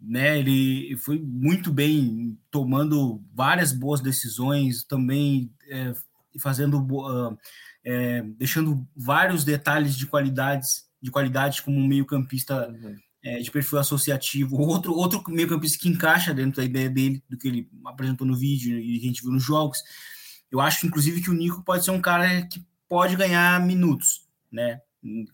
Né, 0.01 0.39
ele 0.39 0.95
foi 0.95 1.19
muito 1.19 1.73
bem 1.73 2.39
tomando 2.49 3.21
várias 3.35 3.73
boas 3.73 3.99
decisões, 3.99 4.81
também 4.85 5.51
é, 5.69 5.91
fazendo 6.39 6.79
uh, 6.79 7.37
é, 7.83 8.21
deixando 8.37 8.87
vários 8.95 9.43
detalhes 9.43 9.97
de 9.97 10.07
qualidades 10.07 10.87
de 11.01 11.11
qualidade 11.11 11.61
como 11.61 11.77
um 11.77 11.85
meio 11.85 12.05
campista 12.05 12.69
uhum. 12.69 12.95
É, 13.23 13.39
de 13.39 13.51
perfil 13.51 13.79
associativo 13.79 14.57
outro 14.57 14.93
outro 14.93 15.23
meio 15.27 15.47
campista 15.47 15.79
que 15.79 15.89
encaixa 15.89 16.33
dentro 16.33 16.57
da 16.57 16.65
ideia 16.65 16.89
dele 16.89 17.23
do 17.29 17.37
que 17.37 17.47
ele 17.47 17.69
apresentou 17.85 18.25
no 18.25 18.35
vídeo 18.35 18.79
e 18.79 18.97
a 18.97 19.01
gente 19.01 19.21
viu 19.21 19.31
nos 19.31 19.43
jogos 19.43 19.79
eu 20.51 20.59
acho 20.59 20.87
inclusive 20.87 21.21
que 21.21 21.29
o 21.29 21.33
Nico 21.33 21.63
pode 21.63 21.83
ser 21.83 21.91
um 21.91 22.01
cara 22.01 22.43
que 22.47 22.65
pode 22.87 23.15
ganhar 23.15 23.59
minutos 23.65 24.27
né 24.51 24.81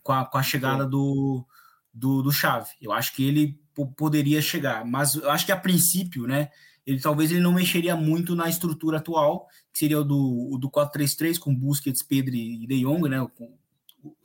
com 0.01 0.11
a, 0.11 0.25
com 0.25 0.37
a 0.37 0.43
chegada 0.43 0.85
do, 0.85 1.45
do, 1.93 2.21
do 2.21 2.31
Chave 2.31 2.69
eu 2.81 2.91
acho 2.91 3.13
que 3.13 3.23
ele 3.23 3.59
poderia 3.97 4.41
chegar 4.41 4.85
mas 4.85 5.15
eu 5.15 5.29
acho 5.29 5.45
que 5.45 5.51
a 5.51 5.57
princípio 5.57 6.25
né 6.25 6.49
ele 6.85 6.99
talvez 6.99 7.31
ele 7.31 7.39
não 7.39 7.51
mexeria 7.51 7.95
muito 7.95 8.35
na 8.35 8.47
estrutura 8.47 8.99
atual, 8.99 9.47
que 9.73 9.79
seria 9.79 9.99
o 9.99 10.03
do, 10.03 10.53
o 10.53 10.57
do 10.57 10.69
4-3-3 10.69 11.39
com 11.39 11.53
Busquets, 11.53 12.03
Pedro 12.03 12.35
e 12.35 12.67
De 12.67 12.81
Jong, 12.81 13.09
né? 13.09 13.27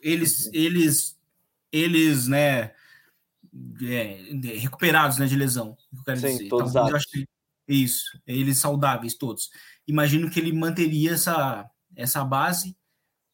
Eles, 0.02 0.50
eles, 0.52 1.18
eles, 1.72 2.28
né? 2.28 2.72
É, 3.82 4.20
recuperados 4.58 5.18
né, 5.18 5.26
de 5.26 5.34
lesão, 5.34 5.76
eu 5.92 6.04
quero 6.04 6.20
Sim, 6.20 6.26
dizer. 6.28 6.48
Todos 6.48 6.70
então, 6.70 6.94
acho 6.94 7.08
que, 7.10 7.26
isso, 7.66 8.18
eles 8.26 8.58
saudáveis 8.58 9.14
todos. 9.14 9.50
Imagino 9.86 10.30
que 10.30 10.38
ele 10.38 10.52
manteria 10.52 11.12
essa, 11.12 11.68
essa 11.96 12.24
base, 12.24 12.76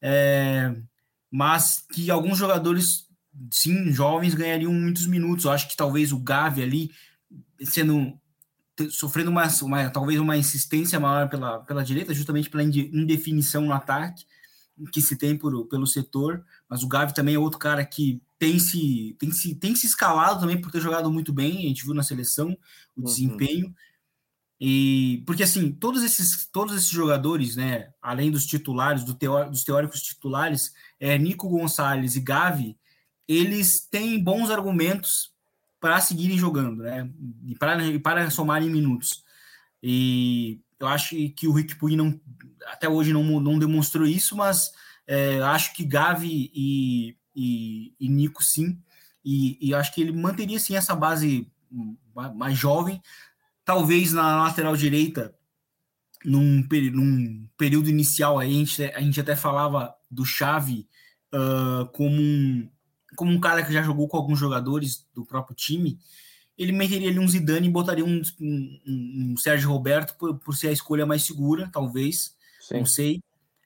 é, 0.01 0.75
mas 1.31 1.85
que 1.93 2.11
alguns 2.11 2.39
jogadores, 2.39 3.09
sim, 3.51 3.93
jovens, 3.93 4.35
ganhariam 4.35 4.73
muitos 4.73 5.07
minutos. 5.07 5.45
Eu 5.45 5.53
acho 5.53 5.69
que 5.69 5.77
talvez 5.77 6.13
o 6.13 6.19
Gavi 6.19 6.63
ali, 6.63 6.91
sendo 7.61 8.19
sofrendo 8.91 9.31
uma, 9.31 9.47
uma, 9.63 9.91
talvez 9.91 10.21
uma 10.21 10.37
insistência 10.37 11.01
maior 11.01 11.31
pela, 11.31 11.61
pela 11.61 11.83
direita, 11.83 12.13
justamente 12.13 12.51
pela 12.51 12.63
indefinição 12.63 13.63
no 13.63 13.73
ataque 13.73 14.25
que 14.93 15.01
se 15.01 15.17
tem 15.17 15.37
por, 15.37 15.67
pelo 15.67 15.87
setor, 15.87 16.45
mas 16.69 16.83
o 16.83 16.89
Gavi 16.89 17.15
também 17.15 17.35
é 17.35 17.39
outro 17.39 17.59
cara 17.59 17.85
que 17.85 18.21
tem 18.39 18.59
se, 18.59 19.17
tem 19.19 19.31
se, 19.33 19.55
tem 19.55 19.75
se 19.75 19.87
escalado 19.87 20.41
também 20.41 20.61
por 20.61 20.71
ter 20.71 20.81
jogado 20.81 21.11
muito 21.11 21.33
bem, 21.33 21.59
a 21.59 21.69
gente 21.69 21.85
viu 21.85 21.95
na 21.95 22.03
seleção 22.03 22.57
o 22.97 23.01
uhum. 23.01 23.05
desempenho, 23.05 23.75
e 24.61 25.23
porque 25.27 25.43
assim, 25.43 25.71
todos 25.71 26.03
esses, 26.03 26.47
todos 26.47 26.75
esses 26.75 26.89
jogadores, 26.89 27.57
né, 27.57 27.91
além 28.01 28.31
dos 28.31 28.47
titulares, 28.47 29.05
do 29.05 29.15
teó, 29.15 29.45
dos 29.45 29.65
teóricos 29.65 30.03
titulares, 30.03 30.73
é, 30.99 31.19
Nico 31.19 31.49
Gonçalves 31.49 32.17
e 32.17 32.21
Gavi, 32.21 32.79
eles 33.29 33.81
têm 33.81 34.23
bons 34.23 34.51
argumentos 34.51 35.33
para 35.79 36.01
seguirem 36.01 36.39
jogando, 36.39 36.83
né? 36.83 37.11
E 37.45 37.55
para, 37.55 37.85
e 37.85 37.99
para 37.99 38.31
somarem 38.31 38.71
minutos. 38.71 39.25
E 39.83 40.61
eu 40.81 40.87
acho 40.89 41.15
que 41.37 41.47
o 41.47 41.53
Rick 41.53 41.77
Puig 41.77 41.97
não, 41.97 42.19
até 42.67 42.89
hoje 42.89 43.13
não, 43.13 43.23
não 43.41 43.59
demonstrou 43.59 44.07
isso, 44.07 44.37
mas 44.37 44.73
é, 45.07 45.41
acho 45.43 45.75
que 45.75 45.85
Gavi 45.85 46.51
e, 46.55 47.17
e, 47.37 47.95
e 48.01 48.09
Nico 48.09 48.43
sim. 48.43 48.81
E, 49.23 49.59
e, 49.61 49.75
acho 49.75 49.93
que 49.93 50.01
ele 50.01 50.13
manteria 50.13 50.59
sim 50.59 50.75
essa 50.75 50.95
base 50.95 51.47
mais 52.35 52.57
jovem. 52.57 53.03
Talvez 53.65 54.13
na 54.13 54.45
lateral 54.45 54.77
direita, 54.77 55.35
num, 56.25 56.67
num 56.93 57.49
período 57.59 57.91
inicial, 57.91 58.39
aí 58.39 58.51
a, 58.51 58.55
gente, 58.55 58.83
a 58.85 59.01
gente 59.01 59.21
até 59.21 59.37
falava 59.37 59.95
do 60.11 60.25
Chave 60.25 60.89
uh, 61.35 61.87
como 61.93 62.17
um, 62.17 62.71
como 63.17 63.33
um 63.33 63.41
cara 63.41 63.65
que 63.65 63.73
já 63.73 63.83
jogou 63.83 64.09
com 64.09 64.17
alguns 64.17 64.39
jogadores 64.39 65.05
do 65.13 65.27
próprio 65.27 65.57
time, 65.57 65.99
ele 66.57 66.73
meteria 66.73 67.11
ali 67.11 67.19
um 67.19 67.29
Zidane 67.29 67.67
e 67.67 67.71
botaria 67.71 68.05
um, 68.05 68.23
um, 68.41 68.81
um 68.87 69.37
Sérgio 69.37 69.69
Roberto 69.69 70.17
por, 70.17 70.39
por, 70.39 70.57
ser 70.57 70.69
a 70.69 70.73
escolha 70.73 71.05
mais 71.05 71.23
segura, 71.23 71.69
talvez, 71.73 72.35
Sim. 72.61 72.79
não 72.79 72.87
sei, 72.87 73.21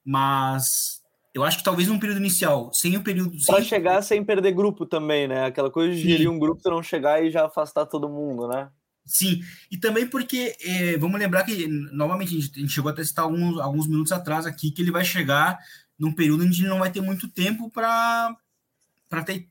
mas 0.05 1.00
eu 1.33 1.45
acho 1.45 1.59
que 1.59 1.65
talvez 1.65 1.89
num 1.89 1.99
período 1.99 2.19
inicial, 2.19 2.73
sem 2.73 2.97
o 2.97 3.03
período... 3.03 3.39
Sem... 3.39 3.63
chegar 3.65 4.03
sem 4.03 4.25
perder 4.25 4.53
grupo 4.53 4.85
também, 4.85 5.29
né? 5.29 5.47
Aquela 5.47 5.71
coisa 5.71 5.95
de 5.95 6.01
gerir 6.01 6.31
um 6.31 6.39
grupo 6.39 6.63
para 6.63 6.75
não 6.75 6.83
chegar 6.83 7.23
e 7.25 7.31
já 7.31 7.47
afastar 7.47 7.87
todo 7.87 8.09
mundo, 8.09 8.49
né? 8.49 8.69
Sim, 9.07 9.41
e 9.71 9.77
também 9.77 10.07
porque, 10.07 10.57
é, 10.61 10.97
vamos 10.97 11.19
lembrar 11.19 11.45
que, 11.45 11.67
novamente, 11.67 12.37
a 12.37 12.41
gente, 12.41 12.59
a 12.59 12.61
gente 12.61 12.73
chegou 12.73 12.93
a 12.93 13.05
citar 13.05 13.25
alguns, 13.25 13.59
alguns 13.59 13.87
minutos 13.87 14.13
atrás 14.13 14.47
aqui, 14.47 14.71
que 14.71 14.83
ele 14.83 14.93
vai 14.93 15.05
chegar 15.05 15.59
num 15.99 16.13
período 16.13 16.45
onde 16.45 16.67
não 16.67 16.79
vai 16.79 16.91
ter 16.91 17.01
muito 17.01 17.29
tempo 17.29 17.71
para 17.71 18.35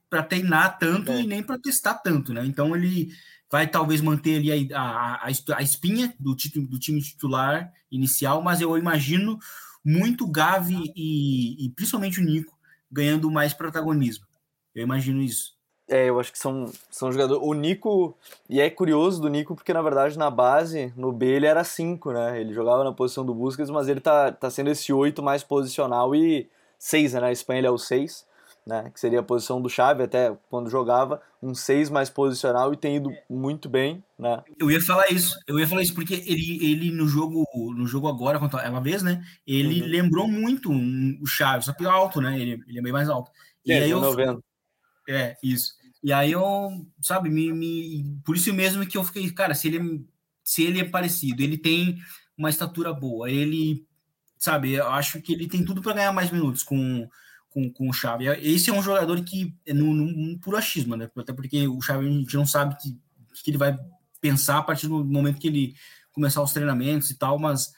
para 0.10 0.24
treinar 0.24 0.80
tanto 0.80 1.12
é. 1.12 1.22
e 1.22 1.28
nem 1.28 1.44
para 1.44 1.60
testar 1.60 1.96
tanto, 1.96 2.34
né? 2.34 2.46
Então 2.46 2.74
ele 2.74 3.10
vai 3.52 3.68
talvez 3.68 4.00
manter 4.00 4.38
ali 4.38 4.74
a, 4.74 4.82
a, 4.82 5.28
a 5.28 5.62
espinha 5.62 6.13
do, 6.18 6.34
título, 6.34 6.65
do 6.65 6.80
time 6.80 7.02
titular 7.02 7.70
inicial, 7.92 8.42
mas 8.42 8.62
eu 8.62 8.78
imagino 8.78 9.38
muito 9.84 10.28
Gavi 10.28 10.92
e, 10.96 11.65
e 11.65 11.70
principalmente 11.70 12.20
o 12.20 12.24
Nico 12.24 12.58
ganhando 12.92 13.30
mais 13.30 13.54
protagonismo. 13.54 14.26
Eu 14.74 14.84
imagino 14.84 15.22
isso. 15.22 15.58
É, 15.88 16.08
eu 16.08 16.20
acho 16.20 16.32
que 16.32 16.38
são, 16.38 16.72
são 16.92 17.12
jogadores. 17.12 17.44
O 17.44 17.54
Nico, 17.54 18.15
e 18.48 18.62
é 18.62 18.70
curioso 18.70 19.20
do 19.20 19.28
Nico, 19.28 19.56
porque 19.56 19.74
na 19.74 19.82
verdade 19.82 20.18
na 20.18 20.30
base, 20.30 20.94
no 20.96 21.12
B, 21.12 21.26
ele 21.26 21.48
era 21.48 21.63
5, 21.63 22.12
né? 22.12 22.39
Ele 22.39 22.54
jogava 22.54 22.84
na 22.84 22.94
posição 22.94 23.26
do 23.26 23.34
Busquets, 23.34 23.72
mas 23.72 23.88
ele 23.88 24.00
tá, 24.00 24.32
tá 24.32 24.52
sendo 24.52 24.70
esse 24.70 24.94
8 24.94 25.24
mais 25.24 25.44
posicional 25.44 26.13
e 26.13 26.48
6, 26.78 27.13
né? 27.13 27.20
Na 27.22 27.32
Espanha 27.32 27.60
ele 27.60 27.68
é 27.68 27.72
o 27.72 27.78
6. 27.78 28.26
Né, 28.65 28.89
que 28.93 29.00
seria 29.00 29.19
a 29.19 29.24
posição 29.24 29.62
do 29.62 29.69
Xavi 29.69 30.04
até 30.04 30.36
quando 30.50 30.69
jogava, 30.69 31.22
um 31.41 31.56
6 31.56 31.89
mais 31.89 32.10
posicional 32.10 32.74
e 32.74 32.78
tem 32.78 32.98
ido 32.98 33.12
muito 33.30 33.67
bem, 33.67 34.04
né? 34.17 34.43
Eu 34.60 34.69
ia 34.69 34.82
falar 34.82 35.10
isso, 35.12 35.38
eu 35.48 35.60
ia 35.60 35.67
falar 35.67 35.82
isso 35.82 35.93
porque 35.93 36.13
ele, 36.13 36.63
ele 36.63 36.91
no 36.91 37.08
jogo 37.08 37.45
no 37.76 37.88
jogo 37.88 38.08
agora 38.08 38.39
contra 38.39 38.62
ela 38.62 38.80
vez, 38.80 39.02
né? 39.02 39.24
Ele 39.45 39.82
uhum. 39.82 39.88
lembrou 39.88 40.28
muito 40.28 40.72
um, 40.72 41.17
o 41.22 41.26
Xavi, 41.26 41.65
só 41.65 41.74
que 41.74 41.86
alto, 41.86 42.22
né? 42.22 42.39
Ele, 42.39 42.63
ele 42.67 42.80
é 42.80 42.82
bem 42.82 42.93
mais 42.93 43.10
alto. 43.10 43.32
E 43.65 43.72
é, 43.72 43.84
aí 43.84 43.89
eu 43.89 44.00
90. 44.00 44.39
É, 45.08 45.36
isso. 45.43 45.74
E 46.04 46.13
aí 46.13 46.32
eu, 46.32 46.69
sabe, 47.02 47.30
me, 47.30 47.52
me 47.52 48.22
por 48.24 48.36
isso 48.36 48.54
mesmo 48.54 48.86
que 48.86 48.98
eu 48.98 49.04
fiquei, 49.04 49.30
cara, 49.32 49.54
se 49.54 49.67
ele 49.67 50.06
se 50.43 50.63
ele 50.63 50.80
é 50.80 50.84
parecido, 50.84 51.43
ele 51.43 51.58
tem 51.58 51.98
uma 52.38 52.50
estatura 52.50 52.93
boa, 52.93 53.30
ele 53.30 53.86
sabe, 54.39 54.74
eu 54.74 54.88
acho 54.88 55.22
que 55.22 55.34
ele 55.34 55.48
tem 55.48 55.63
tudo 55.63 55.82
para 55.82 55.93
ganhar 55.93 56.13
mais 56.13 56.32
minutos 56.32 56.63
com 56.63 57.08
com, 57.49 57.69
com 57.71 57.89
o 57.89 57.93
Xavi. 57.93 58.27
Esse 58.27 58.69
é 58.69 58.73
um 58.73 58.81
jogador 58.81 59.21
que 59.23 59.55
é 59.65 59.73
no, 59.73 59.93
no 59.93 60.39
puro 60.39 60.57
achismo, 60.57 60.95
né? 60.95 61.09
Até 61.17 61.33
porque 61.33 61.67
o 61.67 61.81
Xavi 61.81 62.07
a 62.07 62.12
gente 62.12 62.35
não 62.35 62.45
sabe 62.45 62.77
que, 62.77 62.97
que 63.43 63.51
ele 63.51 63.57
vai 63.57 63.77
pensar 64.21 64.57
a 64.59 64.63
partir 64.63 64.88
do 64.88 65.03
momento 65.03 65.39
que 65.39 65.47
ele 65.47 65.75
começar 66.12 66.41
os 66.41 66.53
treinamentos 66.53 67.09
e 67.09 67.15
tal, 67.15 67.39
mas 67.39 67.73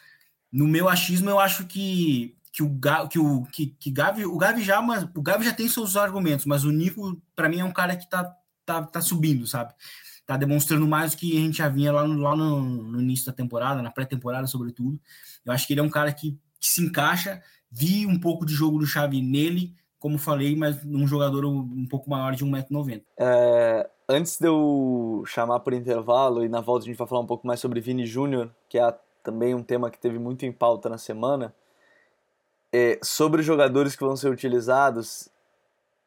no 0.51 0.67
meu 0.67 0.89
achismo 0.89 1.29
eu 1.29 1.39
acho 1.39 1.65
que 1.65 2.35
que 2.51 2.61
o 2.61 2.77
que 3.09 3.17
o 3.17 3.43
que, 3.45 3.67
que 3.67 3.89
Gavi, 3.89 4.25
o 4.25 4.37
Gavi 4.37 4.61
já 4.61 4.81
mas 4.81 5.03
o 5.03 5.21
Gavi 5.21 5.45
já 5.45 5.53
tem 5.53 5.69
seus 5.69 5.95
argumentos, 5.95 6.45
mas 6.45 6.65
o 6.65 6.71
Nico 6.71 7.21
para 7.33 7.47
mim 7.47 7.59
é 7.59 7.63
um 7.63 7.71
cara 7.71 7.95
que 7.95 8.09
tá, 8.09 8.35
tá, 8.65 8.83
tá 8.83 9.01
subindo, 9.01 9.47
sabe? 9.47 9.73
Tá 10.25 10.35
demonstrando 10.35 10.85
mais 10.85 11.11
do 11.11 11.17
que 11.17 11.37
a 11.37 11.39
gente 11.39 11.57
já 11.57 11.69
vinha 11.69 11.93
lá 11.93 12.05
no, 12.05 12.19
lá 12.19 12.35
no, 12.35 12.61
no 12.61 13.01
início 13.01 13.25
da 13.25 13.31
temporada, 13.31 13.81
na 13.81 13.89
pré-temporada 13.89 14.47
sobretudo. 14.47 14.99
Eu 15.45 15.53
acho 15.53 15.65
que 15.65 15.73
ele 15.73 15.79
é 15.79 15.83
um 15.83 15.89
cara 15.89 16.11
que, 16.11 16.37
que 16.59 16.67
se 16.67 16.83
encaixa 16.83 17.41
Vi 17.71 18.05
um 18.05 18.19
pouco 18.19 18.45
de 18.45 18.53
jogo 18.53 18.77
do 18.77 18.85
Xavi 18.85 19.21
nele, 19.21 19.73
como 19.99 20.17
falei, 20.17 20.55
mas 20.55 20.83
um 20.83 21.07
jogador 21.07 21.45
um 21.45 21.85
pouco 21.87 22.09
maior 22.09 22.35
de 22.35 22.43
1,90m. 22.43 23.03
É, 23.17 23.89
antes 24.09 24.37
de 24.39 24.47
eu 24.47 25.23
chamar 25.25 25.59
por 25.61 25.73
intervalo, 25.73 26.43
e 26.43 26.49
na 26.49 26.59
volta 26.59 26.83
a 26.83 26.87
gente 26.87 26.97
vai 26.97 27.07
falar 27.07 27.21
um 27.21 27.27
pouco 27.27 27.47
mais 27.47 27.59
sobre 27.59 27.79
Vini 27.79 28.05
Júnior, 28.05 28.49
que 28.67 28.77
é 28.77 28.93
também 29.23 29.53
um 29.55 29.63
tema 29.63 29.89
que 29.89 29.99
teve 29.99 30.19
muito 30.19 30.45
em 30.45 30.51
pauta 30.51 30.89
na 30.89 30.97
semana, 30.97 31.53
é, 32.73 32.99
sobre 33.03 33.41
os 33.41 33.45
jogadores 33.45 33.95
que 33.95 34.03
vão 34.03 34.15
ser 34.15 34.29
utilizados, 34.29 35.29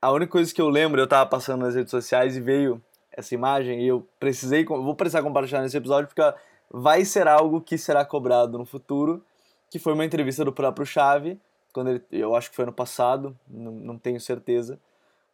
a 0.03 0.11
única 0.11 0.33
coisa 0.33 0.53
que 0.53 0.61
eu 0.61 0.69
lembro, 0.69 1.01
eu 1.01 1.05
estava 1.05 1.25
passando 1.29 1.63
nas 1.63 1.75
redes 1.75 1.91
sociais 1.91 2.37
e 2.37 2.41
veio 2.41 2.83
essa 3.11 3.35
imagem, 3.35 3.81
e 3.81 3.87
eu 3.87 4.07
precisei, 4.19 4.65
vou 4.65 4.95
precisar 4.95 5.23
compartilhar 5.23 5.63
nesse 5.63 5.77
episódio, 5.77 6.09
porque 6.09 6.37
vai 6.71 7.05
ser 7.05 7.29
algo 7.29 7.61
que 7.61 7.79
será 7.79 8.05
cobrado 8.05 8.59
no 8.59 8.67
futuro, 8.67 9.25
que 9.71 9.79
foi 9.79 9.93
uma 9.93 10.05
entrevista 10.05 10.45
do 10.45 10.53
próprio 10.53 10.85
Xavi, 10.85 11.41
quando 11.75 11.91
ele, 11.91 12.03
eu 12.11 12.35
acho 12.37 12.49
que 12.49 12.57
foi 12.57 12.63
ano 12.63 12.73
passado, 12.73 13.37
não, 13.47 13.73
não 13.73 13.99
tenho 13.99 14.21
certeza, 14.21 14.81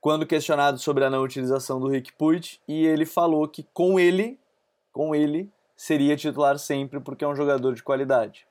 quando 0.00 0.26
questionado 0.26 0.78
sobre 0.78 1.04
a 1.04 1.10
não 1.10 1.22
utilização 1.22 1.78
do 1.78 1.86
Rick 1.86 2.12
Puig, 2.14 2.58
e 2.66 2.86
ele 2.86 3.04
falou 3.04 3.46
que 3.46 3.66
com 3.74 4.00
ele, 4.00 4.40
com 4.90 5.14
ele, 5.14 5.50
seria 5.76 6.16
titular 6.16 6.58
sempre 6.58 6.98
porque 6.98 7.24
é 7.24 7.28
um 7.28 7.36
jogador 7.36 7.74
de 7.74 7.82
qualidade. 7.82 8.46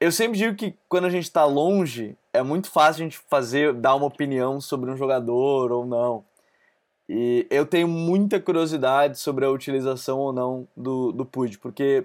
Eu 0.00 0.12
sempre 0.12 0.38
digo 0.38 0.54
que 0.54 0.76
quando 0.88 1.06
a 1.06 1.10
gente 1.10 1.24
está 1.24 1.44
longe, 1.44 2.16
é 2.32 2.40
muito 2.40 2.70
fácil 2.70 3.02
a 3.02 3.04
gente 3.04 3.18
fazer, 3.28 3.74
dar 3.74 3.96
uma 3.96 4.06
opinião 4.06 4.60
sobre 4.60 4.88
um 4.88 4.96
jogador 4.96 5.72
ou 5.72 5.84
não. 5.84 6.24
E 7.08 7.44
eu 7.50 7.66
tenho 7.66 7.88
muita 7.88 8.38
curiosidade 8.38 9.18
sobre 9.18 9.44
a 9.44 9.50
utilização 9.50 10.20
ou 10.20 10.32
não 10.32 10.68
do, 10.76 11.10
do 11.10 11.24
Puig, 11.24 11.58
porque 11.58 12.04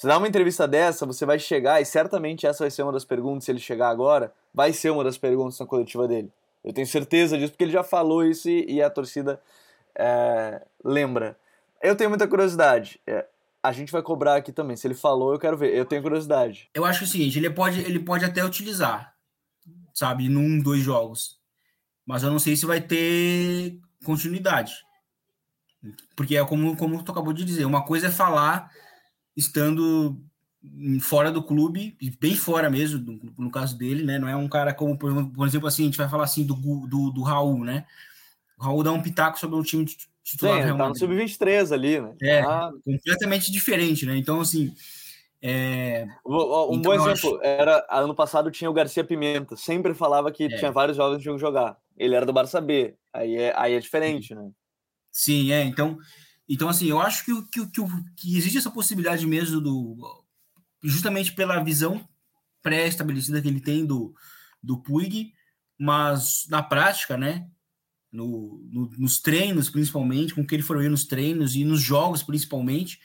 você 0.00 0.06
dá 0.06 0.16
uma 0.16 0.26
entrevista 0.26 0.66
dessa, 0.66 1.04
você 1.04 1.26
vai 1.26 1.38
chegar, 1.38 1.78
e 1.78 1.84
certamente 1.84 2.46
essa 2.46 2.64
vai 2.64 2.70
ser 2.70 2.82
uma 2.82 2.90
das 2.90 3.04
perguntas, 3.04 3.44
se 3.44 3.52
ele 3.52 3.58
chegar 3.58 3.90
agora, 3.90 4.32
vai 4.54 4.72
ser 4.72 4.88
uma 4.88 5.04
das 5.04 5.18
perguntas 5.18 5.60
na 5.60 5.66
coletiva 5.66 6.08
dele. 6.08 6.32
Eu 6.64 6.72
tenho 6.72 6.86
certeza 6.86 7.36
disso, 7.36 7.52
porque 7.52 7.64
ele 7.64 7.72
já 7.72 7.84
falou 7.84 8.24
isso 8.24 8.48
e, 8.48 8.64
e 8.76 8.82
a 8.82 8.88
torcida 8.88 9.38
é, 9.94 10.64
lembra. 10.82 11.38
Eu 11.82 11.94
tenho 11.94 12.08
muita 12.08 12.26
curiosidade. 12.26 12.98
É, 13.06 13.26
a 13.62 13.72
gente 13.72 13.92
vai 13.92 14.00
cobrar 14.00 14.36
aqui 14.36 14.52
também. 14.52 14.74
Se 14.74 14.86
ele 14.86 14.94
falou, 14.94 15.34
eu 15.34 15.38
quero 15.38 15.58
ver. 15.58 15.76
Eu 15.76 15.84
tenho 15.84 16.00
curiosidade. 16.00 16.70
Eu 16.72 16.86
acho 16.86 17.04
o 17.04 17.06
seguinte, 17.06 17.38
ele 17.38 17.50
pode, 17.50 17.80
ele 17.80 17.98
pode 17.98 18.24
até 18.24 18.42
utilizar, 18.42 19.14
sabe, 19.92 20.30
num, 20.30 20.62
dois 20.62 20.80
jogos. 20.80 21.38
Mas 22.06 22.22
eu 22.22 22.30
não 22.30 22.38
sei 22.38 22.56
se 22.56 22.64
vai 22.64 22.80
ter 22.80 23.78
continuidade. 24.02 24.72
Porque 26.16 26.38
é 26.38 26.44
como, 26.46 26.74
como 26.74 27.04
tu 27.04 27.12
acabou 27.12 27.34
de 27.34 27.44
dizer, 27.44 27.66
uma 27.66 27.84
coisa 27.84 28.06
é 28.06 28.10
falar 28.10 28.70
estando 29.40 30.20
fora 31.00 31.32
do 31.32 31.42
clube, 31.42 31.96
bem 32.20 32.36
fora 32.36 32.68
mesmo, 32.68 33.18
no, 33.38 33.50
caso 33.50 33.76
dele, 33.76 34.04
né? 34.04 34.18
Não 34.18 34.28
é 34.28 34.36
um 34.36 34.48
cara 34.48 34.74
como, 34.74 34.96
por 34.96 35.46
exemplo, 35.46 35.66
assim, 35.66 35.84
a 35.84 35.86
gente 35.86 35.98
vai 35.98 36.08
falar 36.08 36.24
assim 36.24 36.44
do, 36.44 36.54
do, 36.54 37.10
do 37.10 37.22
Raul, 37.22 37.64
né? 37.64 37.86
O 38.58 38.64
Raul 38.64 38.82
dá 38.82 38.92
um 38.92 39.02
pitaco 39.02 39.38
sobre 39.38 39.56
um 39.56 39.62
time 39.62 39.86
titular. 40.22 40.62
Sim, 40.62 40.76
tá 40.76 40.88
no 40.88 40.98
sub-23 40.98 41.72
ali, 41.72 42.00
né? 42.00 42.14
É, 42.22 42.40
ah. 42.40 42.70
completamente 42.84 43.50
diferente, 43.50 44.04
né? 44.04 44.16
Então, 44.16 44.40
assim. 44.40 44.72
É... 45.42 46.06
Um 46.26 46.74
então, 46.74 46.82
bom 46.82 46.92
exemplo, 46.92 47.36
acho... 47.36 47.42
era 47.42 47.86
ano 47.88 48.14
passado 48.14 48.50
tinha 48.50 48.68
o 48.68 48.74
Garcia 48.74 49.02
Pimenta, 49.02 49.56
sempre 49.56 49.94
falava 49.94 50.30
que 50.30 50.44
é. 50.44 50.58
tinha 50.58 50.70
vários 50.70 50.98
jovens 50.98 51.16
que 51.16 51.22
tinham 51.22 51.36
que 51.36 51.40
jogar. 51.40 51.78
Ele 51.96 52.14
era 52.14 52.26
do 52.26 52.32
Barça 52.34 52.60
B, 52.60 52.94
aí 53.10 53.36
é, 53.36 53.54
aí 53.56 53.72
é 53.72 53.80
diferente, 53.80 54.34
né? 54.34 54.50
Sim, 55.10 55.50
é. 55.50 55.64
Então, 55.64 55.98
então, 56.52 56.68
assim, 56.68 56.86
eu 56.86 56.98
acho 56.98 57.24
que, 57.24 57.42
que, 57.42 57.66
que, 57.68 57.80
que 58.16 58.36
existe 58.36 58.58
essa 58.58 58.72
possibilidade 58.72 59.24
mesmo 59.24 59.60
do. 59.60 60.24
Justamente 60.82 61.32
pela 61.32 61.62
visão 61.62 62.04
pré-estabelecida 62.60 63.40
que 63.40 63.46
ele 63.46 63.60
tem 63.60 63.86
do, 63.86 64.12
do 64.60 64.82
Puig, 64.82 65.32
mas 65.78 66.46
na 66.48 66.60
prática, 66.60 67.16
né? 67.16 67.48
No, 68.10 68.60
no, 68.68 68.90
nos 68.98 69.20
treinos, 69.20 69.70
principalmente, 69.70 70.34
com 70.34 70.40
o 70.40 70.46
que 70.46 70.56
ele 70.56 70.64
for 70.64 70.78
ver 70.78 70.90
nos 70.90 71.04
treinos 71.04 71.54
e 71.54 71.64
nos 71.64 71.80
jogos, 71.80 72.24
principalmente, 72.24 72.98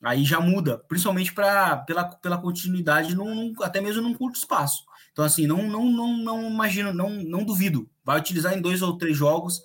aí 0.00 0.24
já 0.24 0.38
muda, 0.38 0.78
principalmente 0.78 1.32
pra, 1.34 1.78
pela, 1.78 2.04
pela 2.04 2.38
continuidade, 2.40 3.16
num, 3.16 3.52
até 3.62 3.80
mesmo 3.80 4.02
num 4.02 4.14
curto 4.14 4.36
espaço. 4.36 4.84
Então, 5.10 5.24
assim, 5.24 5.44
não, 5.48 5.64
não, 5.64 5.90
não, 5.90 6.16
não 6.18 6.50
imagino, 6.50 6.94
não, 6.94 7.10
não 7.10 7.42
duvido. 7.42 7.90
Vai 8.04 8.20
utilizar 8.20 8.56
em 8.56 8.60
dois 8.60 8.80
ou 8.80 8.96
três 8.96 9.16
jogos, 9.16 9.60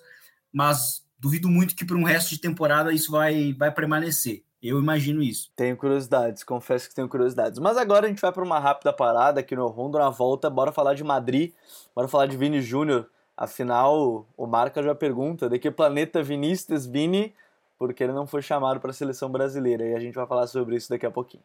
mas 0.52 1.06
duvido 1.22 1.48
muito 1.48 1.76
que 1.76 1.84
para 1.84 1.96
um 1.96 2.02
resto 2.02 2.30
de 2.30 2.38
temporada 2.38 2.92
isso 2.92 3.12
vai, 3.12 3.52
vai 3.52 3.70
permanecer. 3.70 4.42
Eu 4.60 4.80
imagino 4.80 5.22
isso. 5.22 5.52
Tenho 5.54 5.76
curiosidades, 5.76 6.42
confesso 6.42 6.88
que 6.88 6.94
tenho 6.96 7.08
curiosidades. 7.08 7.60
Mas 7.60 7.76
agora 7.76 8.06
a 8.06 8.08
gente 8.08 8.20
vai 8.20 8.32
para 8.32 8.42
uma 8.42 8.58
rápida 8.58 8.92
parada 8.92 9.38
aqui 9.38 9.54
no 9.54 9.68
Rondo 9.68 9.98
na 9.98 10.10
volta. 10.10 10.50
Bora 10.50 10.72
falar 10.72 10.94
de 10.94 11.04
Madrid, 11.04 11.52
bora 11.94 12.08
falar 12.08 12.26
de 12.26 12.36
Vini 12.36 12.60
Júnior. 12.60 13.08
Afinal, 13.36 14.26
o 14.36 14.46
Marca 14.48 14.82
já 14.82 14.96
pergunta 14.96 15.48
de 15.48 15.60
que 15.60 15.70
planeta 15.70 16.24
Vinícius 16.24 16.86
Vini, 16.86 17.32
porque 17.78 18.02
ele 18.02 18.12
não 18.12 18.26
foi 18.26 18.42
chamado 18.42 18.80
para 18.80 18.90
a 18.90 18.94
seleção 18.94 19.30
brasileira. 19.30 19.84
E 19.84 19.94
a 19.94 20.00
gente 20.00 20.14
vai 20.14 20.26
falar 20.26 20.48
sobre 20.48 20.74
isso 20.74 20.90
daqui 20.90 21.06
a 21.06 21.10
pouquinho. 21.10 21.44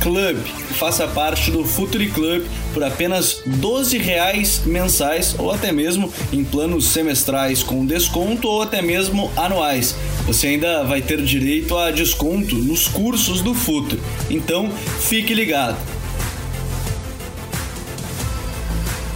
Club 0.00 0.38
faça 0.74 1.06
parte 1.06 1.50
do 1.50 1.64
Futuri 1.64 2.08
Club 2.08 2.44
por 2.72 2.82
apenas 2.82 3.42
12 3.46 3.98
reais 3.98 4.62
mensais 4.66 5.34
ou 5.38 5.50
até 5.50 5.72
mesmo 5.72 6.12
em 6.32 6.44
planos 6.44 6.86
semestrais 6.88 7.62
com 7.62 7.86
desconto 7.86 8.48
ou 8.48 8.62
até 8.62 8.82
mesmo 8.82 9.30
anuais. 9.36 9.94
Você 10.26 10.48
ainda 10.48 10.82
vai 10.84 11.00
ter 11.00 11.22
direito 11.22 11.76
a 11.76 11.90
desconto 11.90 12.56
nos 12.56 12.88
cursos 12.88 13.40
do 13.40 13.54
Futuri. 13.54 14.00
Então, 14.30 14.70
fique 15.00 15.32
ligado. 15.34 15.76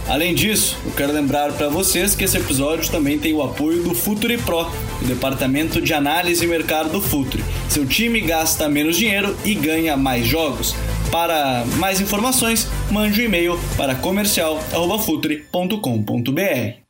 Além 0.09 0.33
disso, 0.33 0.75
eu 0.83 0.91
quero 0.91 1.13
lembrar 1.13 1.51
para 1.53 1.69
vocês 1.69 2.15
que 2.15 2.23
esse 2.23 2.35
episódio 2.35 2.89
também 2.89 3.19
tem 3.19 3.31
o 3.31 3.43
apoio 3.43 3.83
do 3.83 3.93
Futuri 3.93 4.39
Pro, 4.39 4.65
o 5.01 5.05
departamento 5.05 5.81
de 5.81 5.93
análise 5.93 6.43
e 6.43 6.47
mercado 6.47 6.89
do 6.89 7.01
Futuri. 7.01 7.43
Seu 7.69 7.87
time 7.87 8.19
gasta 8.21 8.69
menos 8.69 8.97
dinheiro 8.97 9.35
e 9.45 9.53
ganha 9.55 9.95
mais 9.95 10.25
jogos. 10.25 10.75
Para 11.11 11.63
mais 11.77 11.99
informações, 11.99 12.67
mande 12.91 13.21
um 13.21 13.25
e-mail 13.25 13.59
para 13.75 13.95
comercial@futuri.com.br. 13.95 16.89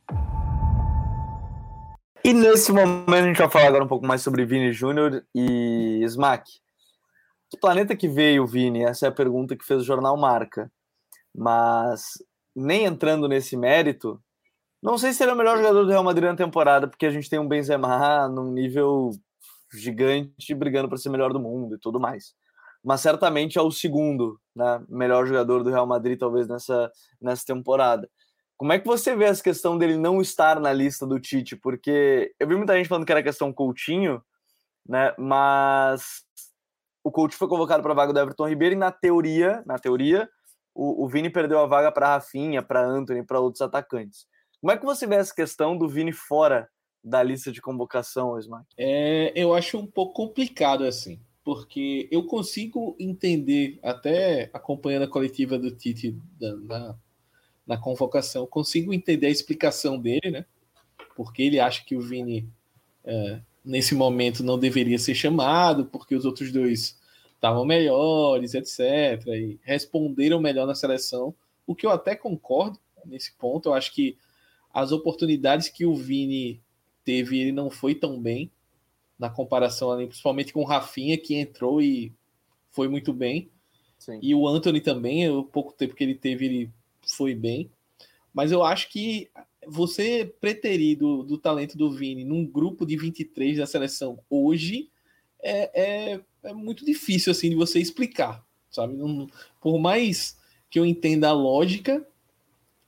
E 2.22 2.34
nesse 2.34 2.70
momento 2.70 3.14
a 3.14 3.22
gente 3.22 3.38
vai 3.38 3.48
falar 3.48 3.68
agora 3.68 3.84
um 3.84 3.88
pouco 3.88 4.06
mais 4.06 4.20
sobre 4.20 4.44
Vini 4.44 4.72
Júnior 4.72 5.24
e 5.34 6.02
Smack. 6.04 6.44
Que 7.50 7.58
planeta 7.58 7.96
que 7.96 8.06
veio 8.06 8.46
Vini? 8.46 8.84
Essa 8.84 9.06
é 9.06 9.08
a 9.08 9.12
pergunta 9.12 9.56
que 9.56 9.64
fez 9.64 9.80
o 9.80 9.84
jornal 9.84 10.18
Marca. 10.18 10.70
Mas 11.34 12.22
nem 12.54 12.84
entrando 12.84 13.26
nesse 13.26 13.56
mérito, 13.56 14.20
não 14.82 14.96
sei 14.96 15.12
se 15.12 15.22
ele 15.22 15.30
é 15.30 15.34
o 15.34 15.36
melhor 15.36 15.56
jogador 15.56 15.84
do 15.84 15.90
Real 15.90 16.04
Madrid 16.04 16.28
na 16.28 16.36
temporada, 16.36 16.88
porque 16.88 17.06
a 17.06 17.10
gente 17.10 17.28
tem 17.28 17.38
um 17.38 17.48
Benzema 17.48 18.28
num 18.28 18.50
nível 18.52 19.10
gigante 19.72 20.54
brigando 20.54 20.88
para 20.88 20.98
ser 20.98 21.10
melhor 21.10 21.32
do 21.32 21.40
mundo 21.40 21.76
e 21.76 21.78
tudo 21.78 22.00
mais. 22.00 22.34
mas 22.82 23.00
certamente 23.00 23.58
é 23.58 23.62
o 23.62 23.70
segundo, 23.70 24.40
né, 24.56 24.82
melhor 24.88 25.26
jogador 25.26 25.62
do 25.62 25.70
Real 25.70 25.86
Madrid 25.86 26.18
talvez 26.18 26.48
nessa, 26.48 26.90
nessa 27.20 27.44
temporada. 27.46 28.08
Como 28.56 28.72
é 28.72 28.78
que 28.78 28.86
você 28.86 29.14
vê 29.16 29.24
essa 29.24 29.42
questão 29.42 29.78
dele 29.78 29.96
não 29.96 30.20
estar 30.20 30.60
na 30.60 30.72
lista 30.72 31.06
do 31.06 31.20
Tite? 31.20 31.56
Porque 31.56 32.32
eu 32.38 32.46
vi 32.48 32.56
muita 32.56 32.76
gente 32.76 32.88
falando 32.88 33.06
que 33.06 33.12
era 33.12 33.22
questão 33.22 33.52
Coutinho, 33.52 34.22
né? 34.86 35.14
Mas 35.18 36.22
o 37.02 37.10
Coutinho 37.10 37.38
foi 37.38 37.48
convocado 37.48 37.82
para 37.82 37.92
a 37.92 37.96
vaga 37.96 38.12
do 38.12 38.20
Everton 38.20 38.48
Ribeiro 38.48 38.74
e 38.74 38.78
na 38.78 38.92
teoria, 38.92 39.62
na 39.66 39.78
teoria, 39.78 40.28
o, 40.74 41.04
o 41.04 41.08
Vini 41.08 41.30
perdeu 41.30 41.58
a 41.58 41.66
vaga 41.66 41.90
para 41.90 42.14
Rafinha, 42.14 42.62
para 42.62 42.84
Anthony, 42.84 43.24
para 43.24 43.40
outros 43.40 43.62
atacantes. 43.62 44.26
Como 44.60 44.72
é 44.72 44.76
que 44.76 44.84
você 44.84 45.06
vê 45.06 45.16
essa 45.16 45.34
questão 45.34 45.76
do 45.76 45.88
Vini 45.88 46.12
fora 46.12 46.68
da 47.02 47.22
lista 47.22 47.50
de 47.50 47.62
convocação, 47.62 48.38
Smack? 48.38 48.66
É, 48.76 49.32
eu 49.34 49.54
acho 49.54 49.78
um 49.78 49.86
pouco 49.86 50.12
complicado 50.12 50.84
assim, 50.84 51.18
porque 51.42 52.06
eu 52.10 52.26
consigo 52.26 52.94
entender, 52.98 53.78
até 53.82 54.50
acompanhando 54.52 55.04
a 55.04 55.08
coletiva 55.08 55.58
do 55.58 55.70
Tite 55.70 56.14
na, 56.38 56.94
na 57.66 57.78
convocação, 57.78 58.46
consigo 58.46 58.92
entender 58.92 59.28
a 59.28 59.30
explicação 59.30 59.98
dele, 59.98 60.30
né? 60.30 60.44
Porque 61.16 61.42
ele 61.42 61.58
acha 61.58 61.82
que 61.84 61.96
o 61.96 62.02
Vini 62.02 62.46
é, 63.02 63.40
nesse 63.64 63.94
momento 63.94 64.44
não 64.44 64.58
deveria 64.58 64.98
ser 64.98 65.14
chamado, 65.14 65.86
porque 65.86 66.14
os 66.14 66.26
outros 66.26 66.52
dois 66.52 66.98
estavam 67.34 67.64
melhores, 67.64 68.52
etc. 68.52 69.26
E 69.28 69.58
responderam 69.62 70.38
melhor 70.38 70.66
na 70.66 70.74
seleção, 70.74 71.34
o 71.66 71.74
que 71.74 71.86
eu 71.86 71.90
até 71.90 72.14
concordo 72.14 72.78
nesse 73.06 73.32
ponto. 73.32 73.70
Eu 73.70 73.74
acho 73.74 73.94
que 73.94 74.18
as 74.72 74.92
oportunidades 74.92 75.68
que 75.68 75.84
o 75.84 75.94
Vini 75.94 76.60
teve, 77.04 77.40
ele 77.40 77.52
não 77.52 77.70
foi 77.70 77.94
tão 77.94 78.20
bem 78.20 78.50
na 79.18 79.28
comparação 79.28 79.90
ali, 79.90 80.06
principalmente 80.06 80.52
com 80.52 80.60
o 80.60 80.66
Rafinha, 80.66 81.18
que 81.18 81.34
entrou 81.34 81.82
e 81.82 82.12
foi 82.70 82.88
muito 82.88 83.12
bem. 83.12 83.50
Sim. 83.98 84.18
E 84.22 84.34
o 84.34 84.48
Anthony 84.48 84.80
também, 84.80 85.28
o 85.28 85.44
pouco 85.44 85.72
tempo 85.72 85.94
que 85.94 86.02
ele 86.02 86.14
teve, 86.14 86.46
ele 86.46 86.70
foi 87.02 87.34
bem. 87.34 87.70
Mas 88.32 88.52
eu 88.52 88.62
acho 88.62 88.88
que 88.88 89.28
você 89.66 90.32
preterir 90.40 90.96
do, 90.96 91.22
do 91.22 91.36
talento 91.36 91.76
do 91.76 91.90
Vini 91.90 92.24
num 92.24 92.46
grupo 92.46 92.86
de 92.86 92.96
23 92.96 93.58
da 93.58 93.66
seleção 93.66 94.18
hoje 94.30 94.88
é, 95.42 96.14
é, 96.14 96.20
é 96.44 96.52
muito 96.52 96.84
difícil 96.84 97.30
assim 97.30 97.50
de 97.50 97.56
você 97.56 97.78
explicar, 97.78 98.44
sabe? 98.70 98.94
Não, 98.94 99.26
por 99.60 99.78
mais 99.78 100.38
que 100.70 100.78
eu 100.78 100.86
entenda 100.86 101.28
a 101.28 101.32
lógica, 101.32 102.06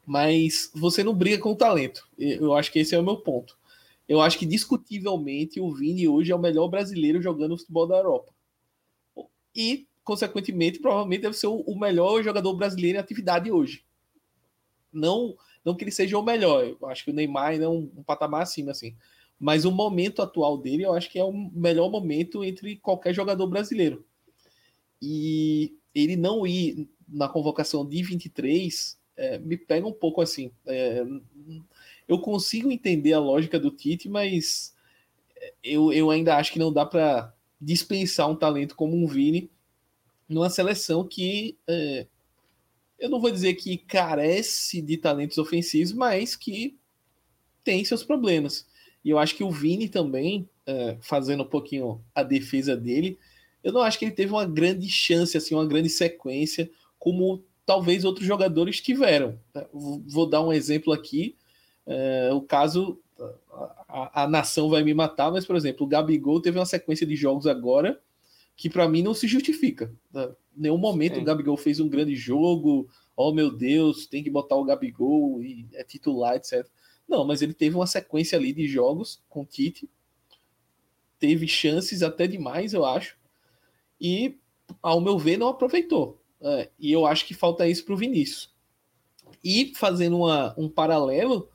mas 0.07 0.71
você 0.75 1.03
não 1.05 1.15
briga 1.15 1.39
com 1.39 1.53
o 1.53 1.57
talento. 1.57 2.09
Eu 2.19 2.55
acho 2.55 2.73
que 2.73 2.79
esse 2.79 2.95
é 2.95 2.99
o 2.99 3.03
meu 3.03 3.17
ponto. 3.17 3.57
Eu 4.09 4.21
acho 4.21 4.39
que 4.39 4.47
discutivelmente 4.47 5.61
o 5.61 5.73
Vini 5.73 6.09
hoje 6.09 6.33
é 6.33 6.35
o 6.35 6.39
melhor 6.39 6.69
brasileiro 6.69 7.23
jogando 7.23 7.57
futebol 7.57 7.87
da 7.87 7.97
Europa. 7.97 8.33
E, 9.55 9.87
consequentemente, 10.03 10.81
provavelmente 10.81 11.23
deve 11.23 11.37
ser 11.37 11.47
o 11.47 11.79
melhor 11.79 12.23
jogador 12.23 12.55
brasileiro 12.55 12.99
em 12.99 13.01
atividade 13.01 13.51
hoje. 13.51 13.85
Não, 14.93 15.37
não 15.65 15.75
que 15.75 15.85
ele 15.85 15.91
seja 15.91 16.19
o 16.19 16.23
melhor. 16.23 16.65
Eu 16.65 16.89
acho 16.89 17.05
que 17.05 17.11
o 17.11 17.15
Neymar 17.15 17.55
é 17.55 17.69
um, 17.69 17.91
um 17.97 18.03
patamar 18.03 18.43
acima, 18.43 18.73
assim. 18.73 18.97
Mas 19.39 19.65
o 19.65 19.71
momento 19.71 20.23
atual 20.23 20.59
dele, 20.59 20.85
eu 20.85 20.93
acho 20.93 21.11
que 21.11 21.19
é 21.19 21.25
o 21.25 21.33
melhor 21.33 21.91
momento 21.91 22.45
entre 22.45 22.77
qualquer 22.77 23.15
jogador 23.15 23.47
brasileiro. 23.47 24.05
E 25.01 25.75
ele 25.95 26.17
não 26.17 26.47
ir 26.47 26.89
na 27.09 27.29
convocação 27.29 27.87
de 27.87 28.03
23 28.03 28.97
é, 29.17 29.39
me 29.39 29.57
pega 29.57 29.87
um 29.87 29.93
pouco 29.93 30.21
assim. 30.21 30.51
É, 30.67 31.05
eu 32.09 32.19
consigo 32.19 32.71
entender 32.71 33.13
a 33.13 33.21
lógica 33.21 33.59
do 33.59 33.71
Tite, 33.71 34.09
mas 34.09 34.75
eu, 35.63 35.93
eu 35.93 36.11
ainda 36.11 36.37
acho 36.37 36.53
que 36.53 36.59
não 36.59 36.73
dá 36.73 36.85
para 36.85 37.33
dispensar 37.61 38.29
um 38.29 38.37
talento 38.37 38.75
como 38.75 38.97
um 38.97 39.07
Vini 39.07 39.51
numa 40.29 40.51
seleção 40.51 41.07
que 41.07 41.57
é, 41.67 42.07
eu 42.99 43.11
não 43.11 43.21
vou 43.21 43.31
dizer 43.31 43.55
que 43.55 43.77
carece 43.77 44.81
de 44.81 44.97
talentos 44.97 45.39
ofensivos, 45.39 45.93
mas 45.93 46.37
que 46.37 46.77
tem 47.65 47.85
seus 47.85 48.05
problemas. 48.05 48.67
E 49.05 49.11
eu 49.11 49.19
acho 49.19 49.35
que 49.37 49.45
o 49.45 49.51
Vini 49.51 49.89
também, 49.89 50.49
é, 50.65 50.97
fazendo 51.01 51.43
um 51.43 51.49
pouquinho 51.49 52.01
a 52.15 52.23
defesa 52.23 52.77
dele, 52.77 53.19
eu 53.63 53.73
não 53.73 53.83
acho 53.83 53.99
que 53.99 54.05
ele 54.05 54.15
teve 54.15 54.33
uma 54.33 54.47
grande 54.47 54.89
chance, 54.89 55.37
assim, 55.37 55.55
uma 55.55 55.67
grande 55.67 55.89
sequência, 55.89 56.71
como 56.99 57.45
talvez 57.65 58.05
outros 58.05 58.27
jogadores 58.27 58.81
tiveram. 58.81 59.39
Vou 59.73 60.29
dar 60.29 60.43
um 60.43 60.53
exemplo 60.53 60.93
aqui. 60.93 61.37
É, 61.87 62.31
o 62.33 62.41
caso, 62.41 63.01
a, 63.89 64.25
a, 64.25 64.29
nação 64.29 64.69
vai 64.69 64.83
me 64.83 64.95
matar, 64.95 65.31
mas, 65.31 65.45
por 65.45 65.57
exemplo, 65.57 65.87
o 65.87 65.89
Gabigol 65.89 66.41
teve 66.41 66.59
uma 66.59 66.67
sequência 66.67 67.07
de 67.07 67.17
jogos 67.17 67.47
agora 67.47 68.01
que 68.57 68.71
para 68.71 68.89
mim 68.89 69.03
não 69.03 69.15
se 69.15 69.27
justifica. 69.27 69.93
Em 70.15 70.29
nenhum 70.57 70.79
momento 70.79 71.17
Sim. 71.17 71.23
o 71.23 71.25
Gabigol 71.25 71.57
fez 71.57 71.81
um 71.81 71.89
grande 71.89 72.15
jogo, 72.15 72.89
oh 73.17 73.33
meu 73.33 73.51
Deus, 73.51 74.07
tem 74.07 74.23
que 74.23 74.31
botar 74.31 74.57
o 74.57 74.65
Gabigol 74.65 75.43
e 75.43 75.67
é 75.73 75.83
titular, 75.83 76.37
etc. 76.37 76.67
Não, 77.09 77.25
mas 77.25 77.43
ele 77.43 77.55
teve 77.55 77.75
uma 77.75 77.87
sequência 77.87 78.39
ali 78.39 78.53
de 78.53 78.67
jogos 78.69 79.21
com 79.29 79.43
o 79.43 79.47
Tite, 79.47 79.89
teve 81.19 81.49
chances 81.49 82.03
até 82.03 82.27
demais, 82.27 82.73
eu 82.73 82.85
acho, 82.85 83.17
e 84.01 84.39
ao 84.81 85.01
meu 85.01 85.19
ver 85.19 85.37
não 85.37 85.49
aproveitou. 85.49 86.22
É, 86.43 86.71
e 86.79 86.91
eu 86.91 87.07
acho 87.07 87.27
que 87.27 87.35
falta 87.35 87.69
isso 87.69 87.85
para 87.85 87.95
o 87.95 87.97
Vinícius. 87.97 88.51
E 89.43 89.73
fazendo 89.77 90.19
uma, 90.19 90.55
um 90.59 90.69
paralelo, 90.69 91.49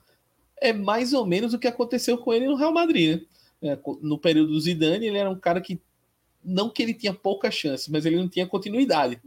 é 0.62 0.74
mais 0.74 1.14
ou 1.14 1.26
menos 1.26 1.54
o 1.54 1.60
que 1.60 1.68
aconteceu 1.68 2.18
com 2.18 2.34
ele 2.34 2.48
no 2.48 2.56
Real 2.56 2.74
Madrid. 2.74 3.22
Né? 3.62 3.74
É, 3.74 3.80
no 4.02 4.18
período 4.18 4.52
do 4.52 4.60
Zidane, 4.60 5.08
ele 5.08 5.18
era 5.18 5.30
um 5.30 5.40
cara 5.40 5.62
que 5.62 5.80
não 6.44 6.70
que 6.70 6.82
ele 6.82 6.94
tinha 6.94 7.14
pouca 7.14 7.52
chance, 7.52 7.92
mas 7.92 8.06
ele 8.06 8.16
não 8.16 8.30
tinha 8.30 8.48
continuidade. 8.48 9.22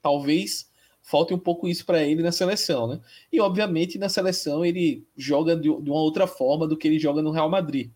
Talvez 0.00 0.70
falte 1.02 1.34
um 1.34 1.38
pouco 1.38 1.68
isso 1.68 1.84
para 1.84 2.02
ele 2.04 2.22
na 2.22 2.30
seleção, 2.30 2.86
né? 2.86 3.00
E 3.32 3.40
obviamente 3.40 3.98
na 3.98 4.08
seleção 4.08 4.64
ele 4.64 5.04
joga 5.16 5.56
de, 5.56 5.62
de, 5.62 5.90
uma 5.90 6.00
outra 6.00 6.28
forma 6.28 6.68
do 6.68 6.76
que 6.76 6.86
ele 6.86 6.98
joga 6.98 7.20
no 7.20 7.32
Real 7.32 7.50
Madrid. 7.50 7.90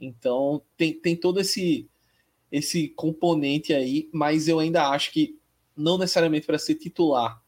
Então 0.00 0.60
tem, 0.76 0.92
tem 0.92 1.14
todo 1.14 1.40
esse 1.40 1.88
esse 2.50 2.88
componente 2.88 3.72
aí, 3.72 4.08
mas 4.12 4.48
eu 4.48 4.58
ainda 4.58 4.88
acho 4.88 5.12
que 5.12 5.38
não 5.80 5.98
necessariamente 5.98 6.46
para 6.46 6.58
ser 6.58 6.74
titular, 6.74 7.42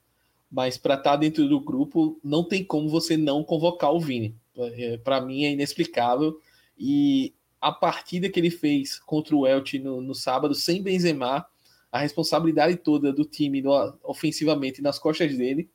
mas 0.50 0.76
para 0.76 0.94
estar 0.94 1.12
tá 1.12 1.16
dentro 1.16 1.48
do 1.48 1.60
grupo, 1.60 2.18
não 2.22 2.44
tem 2.44 2.64
como 2.64 2.88
você 2.88 3.16
não 3.16 3.44
convocar 3.44 3.92
o 3.92 4.00
Vini. 4.00 4.36
É, 4.56 4.98
para 4.98 5.20
mim 5.20 5.44
é 5.44 5.52
inexplicável. 5.52 6.38
E 6.78 7.34
a 7.60 7.72
partida 7.72 8.28
que 8.28 8.38
ele 8.38 8.50
fez 8.50 8.98
contra 8.98 9.34
o 9.34 9.46
Elche 9.46 9.78
no, 9.78 10.00
no 10.00 10.14
sábado, 10.14 10.54
sem 10.54 10.82
Benzema, 10.82 11.46
a 11.90 11.98
responsabilidade 11.98 12.76
toda 12.76 13.12
do 13.12 13.24
time 13.24 13.62
no, 13.62 13.98
ofensivamente 14.02 14.82
nas 14.82 14.98
costas 14.98 15.36
dele. 15.36 15.70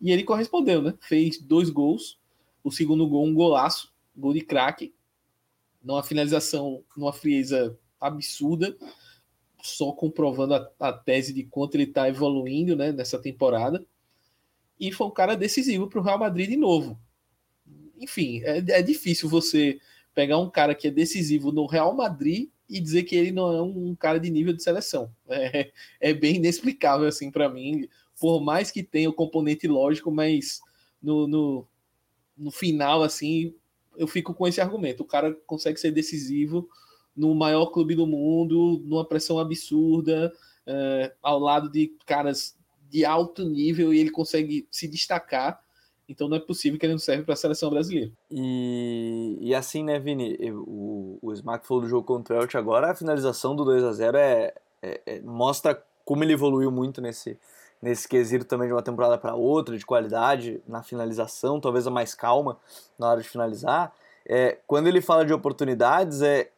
E 0.00 0.10
ele 0.10 0.24
correspondeu, 0.24 0.82
né? 0.82 0.94
Fez 1.00 1.38
dois 1.38 1.70
gols. 1.70 2.18
O 2.62 2.70
segundo 2.70 3.08
gol, 3.08 3.26
um 3.26 3.34
golaço, 3.34 3.92
gol 4.16 4.32
de 4.32 4.40
craque, 4.40 4.94
numa 5.82 6.02
finalização, 6.02 6.84
numa 6.96 7.12
frieza 7.12 7.76
absurda 8.00 8.76
só 9.62 9.92
comprovando 9.92 10.54
a, 10.54 10.70
a 10.80 10.92
tese 10.92 11.32
de 11.32 11.44
quanto 11.44 11.76
ele 11.76 11.84
está 11.84 12.08
evoluindo 12.08 12.74
né, 12.74 12.90
nessa 12.90 13.18
temporada. 13.18 13.86
E 14.78 14.90
foi 14.90 15.06
um 15.06 15.12
cara 15.12 15.36
decisivo 15.36 15.88
para 15.88 16.00
o 16.00 16.02
Real 16.02 16.18
Madrid 16.18 16.50
de 16.50 16.56
novo. 16.56 16.98
Enfim, 17.96 18.42
é, 18.42 18.58
é, 18.58 18.82
difícil 18.82 19.28
você 19.28 19.78
pegar 20.12 20.38
um 20.38 20.50
cara 20.50 20.74
que 20.74 20.88
é 20.88 20.90
decisivo 20.90 21.52
no 21.52 21.66
Real 21.66 21.94
Madrid 21.94 22.50
e 22.68 22.80
dizer 22.80 23.04
que 23.04 23.14
ele 23.14 23.30
não 23.30 23.52
é 23.52 23.62
um 23.62 23.94
cara 23.94 24.18
de 24.18 24.28
nível 24.30 24.52
de 24.52 24.62
seleção. 24.62 25.10
É, 25.28 25.70
é 26.00 26.12
bem 26.12 26.36
inexplicável 26.36 27.06
assim 27.06 27.30
para 27.30 27.48
mim, 27.48 27.88
por 28.20 28.40
mais 28.40 28.70
que 28.70 28.82
tenha 28.82 29.08
o 29.08 29.14
componente 29.14 29.68
lógico, 29.68 30.10
mas 30.10 30.60
no, 31.00 31.28
no, 31.28 31.68
no 32.36 32.50
final 32.50 33.02
assim 33.02 33.54
eu 33.96 34.08
fico 34.08 34.34
com 34.34 34.48
esse 34.48 34.60
argumento. 34.60 35.04
O 35.04 35.06
cara 35.06 35.32
consegue 35.46 35.78
ser 35.78 35.92
decisivo 35.92 36.68
no 37.16 37.34
maior 37.34 37.66
clube 37.66 37.94
do 37.94 38.06
mundo, 38.06 38.82
numa 38.84 39.04
pressão 39.04 39.38
absurda, 39.38 40.32
é, 40.66 41.12
ao 41.22 41.38
lado 41.38 41.70
de 41.70 41.92
caras 42.06 42.56
de 42.88 43.04
alto 43.04 43.44
nível 43.44 43.92
e 43.92 43.98
ele 43.98 44.10
consegue 44.10 44.66
se 44.70 44.86
destacar. 44.86 45.60
Então 46.08 46.28
não 46.28 46.36
é 46.36 46.40
possível 46.40 46.78
que 46.78 46.84
ele 46.84 46.92
não 46.92 46.98
serve 46.98 47.22
para 47.22 47.34
a 47.34 47.36
seleção 47.36 47.70
brasileira. 47.70 48.12
E, 48.30 49.38
e 49.40 49.54
assim, 49.54 49.82
né, 49.82 49.98
Vini? 49.98 50.36
O, 50.52 51.18
o 51.22 51.32
Smack 51.32 51.66
falou 51.66 51.82
do 51.82 51.88
jogo 51.88 52.06
contra 52.06 52.38
o 52.38 52.42
Elche 52.42 52.58
agora, 52.58 52.90
a 52.90 52.94
finalização 52.94 53.56
do 53.56 53.64
2 53.64 53.82
a 53.84 53.92
0 53.92 54.16
é, 54.18 54.54
é, 54.82 55.00
é, 55.06 55.20
mostra 55.20 55.82
como 56.04 56.22
ele 56.24 56.32
evoluiu 56.32 56.70
muito 56.70 57.00
nesse, 57.00 57.38
nesse 57.80 58.06
quesito 58.08 58.44
também 58.44 58.66
de 58.66 58.74
uma 58.74 58.82
temporada 58.82 59.16
para 59.16 59.34
outra, 59.34 59.78
de 59.78 59.86
qualidade 59.86 60.60
na 60.66 60.82
finalização, 60.82 61.60
talvez 61.60 61.86
a 61.86 61.90
mais 61.90 62.14
calma 62.14 62.58
na 62.98 63.08
hora 63.08 63.22
de 63.22 63.28
finalizar. 63.28 63.94
É, 64.26 64.58
quando 64.66 64.88
ele 64.88 65.00
fala 65.00 65.24
de 65.24 65.32
oportunidades, 65.32 66.20
é, 66.20 66.50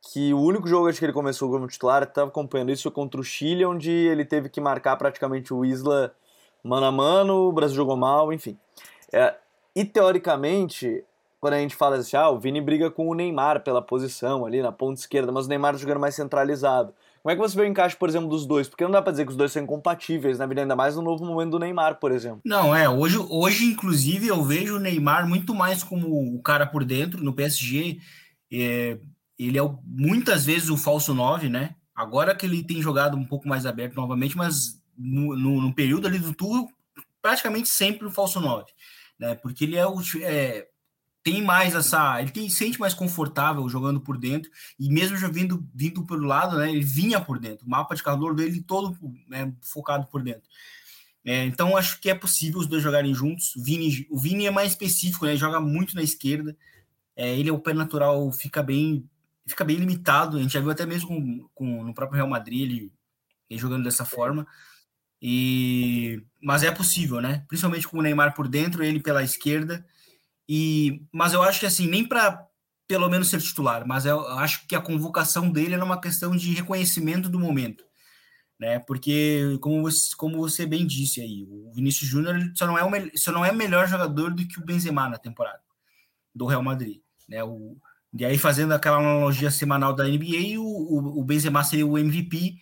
que 0.00 0.32
o 0.32 0.40
único 0.40 0.68
jogo 0.68 0.88
acho 0.88 0.98
que 0.98 1.04
ele 1.04 1.12
começou 1.12 1.50
como 1.50 1.66
titular, 1.66 2.02
estava 2.02 2.28
acompanhando 2.28 2.70
isso, 2.70 2.84
foi 2.84 2.92
contra 2.92 3.20
o 3.20 3.24
Chile, 3.24 3.64
onde 3.64 3.90
ele 3.90 4.24
teve 4.24 4.48
que 4.48 4.60
marcar 4.60 4.96
praticamente 4.96 5.52
o 5.52 5.64
Isla 5.64 6.14
mano 6.62 6.86
a 6.86 6.92
mano, 6.92 7.48
o 7.48 7.52
Brasil 7.52 7.76
jogou 7.76 7.96
mal, 7.96 8.32
enfim. 8.32 8.56
É, 9.12 9.34
e 9.74 9.84
teoricamente, 9.84 11.04
quando 11.40 11.54
a 11.54 11.58
gente 11.58 11.74
fala 11.74 11.96
assim, 11.96 12.16
ah, 12.16 12.28
o 12.30 12.38
Vini 12.38 12.60
briga 12.60 12.90
com 12.90 13.08
o 13.08 13.14
Neymar 13.14 13.62
pela 13.62 13.80
posição 13.80 14.44
ali 14.44 14.60
na 14.60 14.72
ponta 14.72 15.00
esquerda, 15.00 15.32
mas 15.32 15.46
o 15.46 15.48
Neymar 15.48 15.72
tá 15.72 15.78
jogando 15.78 16.00
mais 16.00 16.14
centralizado. 16.14 16.92
Como 17.22 17.32
é 17.32 17.36
que 17.36 17.40
você 17.40 17.56
vê 17.56 17.62
o 17.62 17.66
encaixe, 17.66 17.96
por 17.96 18.08
exemplo, 18.08 18.28
dos 18.28 18.46
dois? 18.46 18.68
Porque 18.68 18.84
não 18.84 18.90
dá 18.90 19.02
pra 19.02 19.10
dizer 19.10 19.24
que 19.24 19.30
os 19.30 19.36
dois 19.36 19.52
são 19.52 19.62
incompatíveis, 19.62 20.38
na 20.38 20.46
vida 20.46 20.62
ainda 20.62 20.76
mais 20.76 20.96
no 20.96 21.02
novo 21.02 21.24
momento 21.24 21.50
do 21.50 21.58
Neymar, 21.58 21.98
por 21.98 22.12
exemplo. 22.12 22.40
Não, 22.44 22.74
é, 22.74 22.88
hoje, 22.88 23.18
hoje 23.18 23.66
inclusive, 23.66 24.28
eu 24.28 24.42
vejo 24.42 24.76
o 24.76 24.80
Neymar 24.80 25.28
muito 25.28 25.54
mais 25.54 25.82
como 25.82 26.34
o 26.34 26.40
cara 26.40 26.66
por 26.66 26.84
dentro, 26.84 27.22
no 27.22 27.32
PSG, 27.32 27.98
é, 28.52 28.98
ele 29.38 29.58
é 29.58 29.62
muitas 29.84 30.44
vezes 30.44 30.68
o 30.68 30.76
falso 30.76 31.14
9, 31.14 31.48
né? 31.48 31.74
Agora 31.94 32.34
que 32.34 32.46
ele 32.46 32.64
tem 32.64 32.82
jogado 32.82 33.16
um 33.16 33.24
pouco 33.24 33.48
mais 33.48 33.66
aberto 33.66 33.94
novamente, 33.94 34.36
mas 34.36 34.80
no, 34.96 35.36
no, 35.36 35.60
no 35.60 35.74
período 35.74 36.06
ali 36.06 36.18
do 36.18 36.34
tour, 36.34 36.68
praticamente 37.22 37.68
sempre 37.68 38.06
o 38.06 38.10
falso 38.10 38.40
9, 38.40 38.64
né? 39.18 39.34
Porque 39.34 39.64
ele 39.64 39.76
é 39.76 39.86
o, 39.86 40.00
é, 40.22 40.66
tem 41.22 41.42
mais 41.42 41.74
essa. 41.74 42.20
Ele 42.20 42.30
tem, 42.30 42.48
sente 42.48 42.80
mais 42.80 42.94
confortável 42.94 43.68
jogando 43.68 44.00
por 44.00 44.16
dentro, 44.16 44.50
e 44.78 44.88
mesmo 44.88 45.16
já 45.16 45.28
vindo, 45.28 45.66
vindo 45.74 46.04
pelo 46.06 46.26
lado, 46.26 46.56
né? 46.56 46.70
Ele 46.70 46.82
vinha 46.82 47.20
por 47.20 47.38
dentro. 47.38 47.66
O 47.66 47.70
mapa 47.70 47.94
de 47.94 48.02
calor 48.02 48.34
dele 48.34 48.62
todo 48.62 48.96
né, 49.28 49.52
focado 49.60 50.06
por 50.06 50.22
dentro. 50.22 50.48
É, 51.24 51.44
então 51.44 51.76
acho 51.76 52.00
que 52.00 52.08
é 52.08 52.14
possível 52.14 52.60
os 52.60 52.66
dois 52.66 52.82
jogarem 52.82 53.12
juntos. 53.12 53.54
O 53.56 53.62
Vini, 53.62 54.06
o 54.10 54.18
Vini 54.18 54.46
é 54.46 54.50
mais 54.50 54.72
específico, 54.72 55.26
né? 55.26 55.32
Ele 55.32 55.38
joga 55.38 55.60
muito 55.60 55.94
na 55.94 56.02
esquerda. 56.02 56.56
É, 57.14 57.36
ele 57.36 57.50
é 57.50 57.52
o 57.52 57.58
pé 57.58 57.74
natural, 57.74 58.30
fica 58.32 58.62
bem, 58.62 59.04
fica 59.48 59.64
bem 59.64 59.76
limitado. 59.76 60.36
A 60.36 60.42
gente 60.42 60.52
já 60.52 60.60
viu 60.60 60.70
até 60.70 60.86
mesmo 60.86 61.08
com, 61.08 61.48
com 61.54 61.84
no 61.84 61.94
próprio 61.94 62.16
Real 62.16 62.28
Madrid 62.28 62.62
ele, 62.62 62.92
ele 63.48 63.60
jogando 63.60 63.84
dessa 63.84 64.04
forma. 64.04 64.46
E 65.20 66.22
mas 66.40 66.62
é 66.62 66.70
possível, 66.70 67.20
né? 67.20 67.44
Principalmente 67.48 67.88
com 67.88 67.98
o 67.98 68.02
Neymar 68.02 68.34
por 68.34 68.48
dentro, 68.48 68.84
ele 68.84 69.00
pela 69.00 69.22
esquerda. 69.22 69.84
E, 70.48 71.02
mas 71.12 71.32
eu 71.34 71.42
acho 71.42 71.60
que 71.60 71.66
assim, 71.66 71.86
nem 71.88 72.06
para 72.06 72.46
pelo 72.88 73.08
menos 73.10 73.28
ser 73.28 73.40
titular, 73.42 73.86
mas 73.86 74.06
eu 74.06 74.26
acho 74.38 74.66
que 74.66 74.74
a 74.74 74.80
convocação 74.80 75.50
dele 75.50 75.74
era 75.74 75.84
uma 75.84 76.00
questão 76.00 76.34
de 76.34 76.54
reconhecimento 76.54 77.28
do 77.28 77.38
momento, 77.38 77.84
né? 78.58 78.78
Porque 78.78 79.58
como 79.60 79.82
você, 79.82 80.16
como 80.16 80.38
você 80.38 80.64
bem 80.64 80.86
disse 80.86 81.20
aí, 81.20 81.44
o 81.46 81.70
Vinícius 81.74 82.08
Júnior 82.08 82.50
só 82.54 82.66
não 82.66 82.78
é 82.78 82.84
o 82.84 83.18
só 83.18 83.30
não 83.30 83.44
é 83.44 83.52
melhor 83.52 83.86
jogador 83.86 84.32
do 84.32 84.46
que 84.48 84.58
o 84.58 84.64
Benzema 84.64 85.06
na 85.06 85.18
temporada 85.18 85.60
do 86.34 86.46
Real 86.46 86.62
Madrid, 86.62 87.00
né? 87.28 87.44
O, 87.44 87.76
e 88.12 88.24
aí 88.24 88.38
fazendo 88.38 88.72
aquela 88.72 88.98
analogia 88.98 89.50
semanal 89.50 89.94
da 89.94 90.04
NBA, 90.04 90.58
o, 90.58 90.62
o, 90.62 91.20
o 91.20 91.24
Benzema 91.24 91.62
seria 91.64 91.86
o 91.86 91.98
MVP 91.98 92.56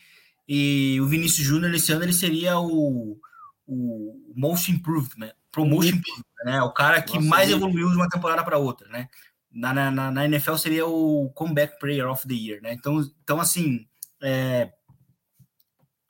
e 0.49 0.99
o 1.01 1.07
Vinícius 1.07 1.47
Júnior 1.47 1.75
esse 1.75 1.93
ano 1.93 2.05
ele 2.05 2.13
seria 2.13 2.59
o, 2.59 3.19
o 3.67 4.33
most 4.35 4.71
improved, 4.71 5.19
né? 5.19 5.33
promotion 5.57 5.99
né? 6.45 6.63
O 6.63 6.71
cara 6.71 7.01
que 7.01 7.15
Nossa, 7.15 7.29
mais 7.29 7.51
evoluiu 7.51 7.89
de 7.91 7.97
uma 7.97 8.09
temporada 8.09 8.45
para 8.45 8.59
outra, 8.59 8.87
né? 8.89 9.09
Na, 9.51 9.73
na, 9.73 10.11
na, 10.11 10.25
NFL 10.27 10.57
seria 10.57 10.87
o 10.87 11.31
Comeback 11.31 11.79
Player 11.81 12.07
of 12.11 12.29
the 12.29 12.35
Year, 12.35 12.61
né? 12.61 12.75
Então, 12.75 13.01
então 13.23 13.41
assim, 13.41 13.87
é, 14.23 14.71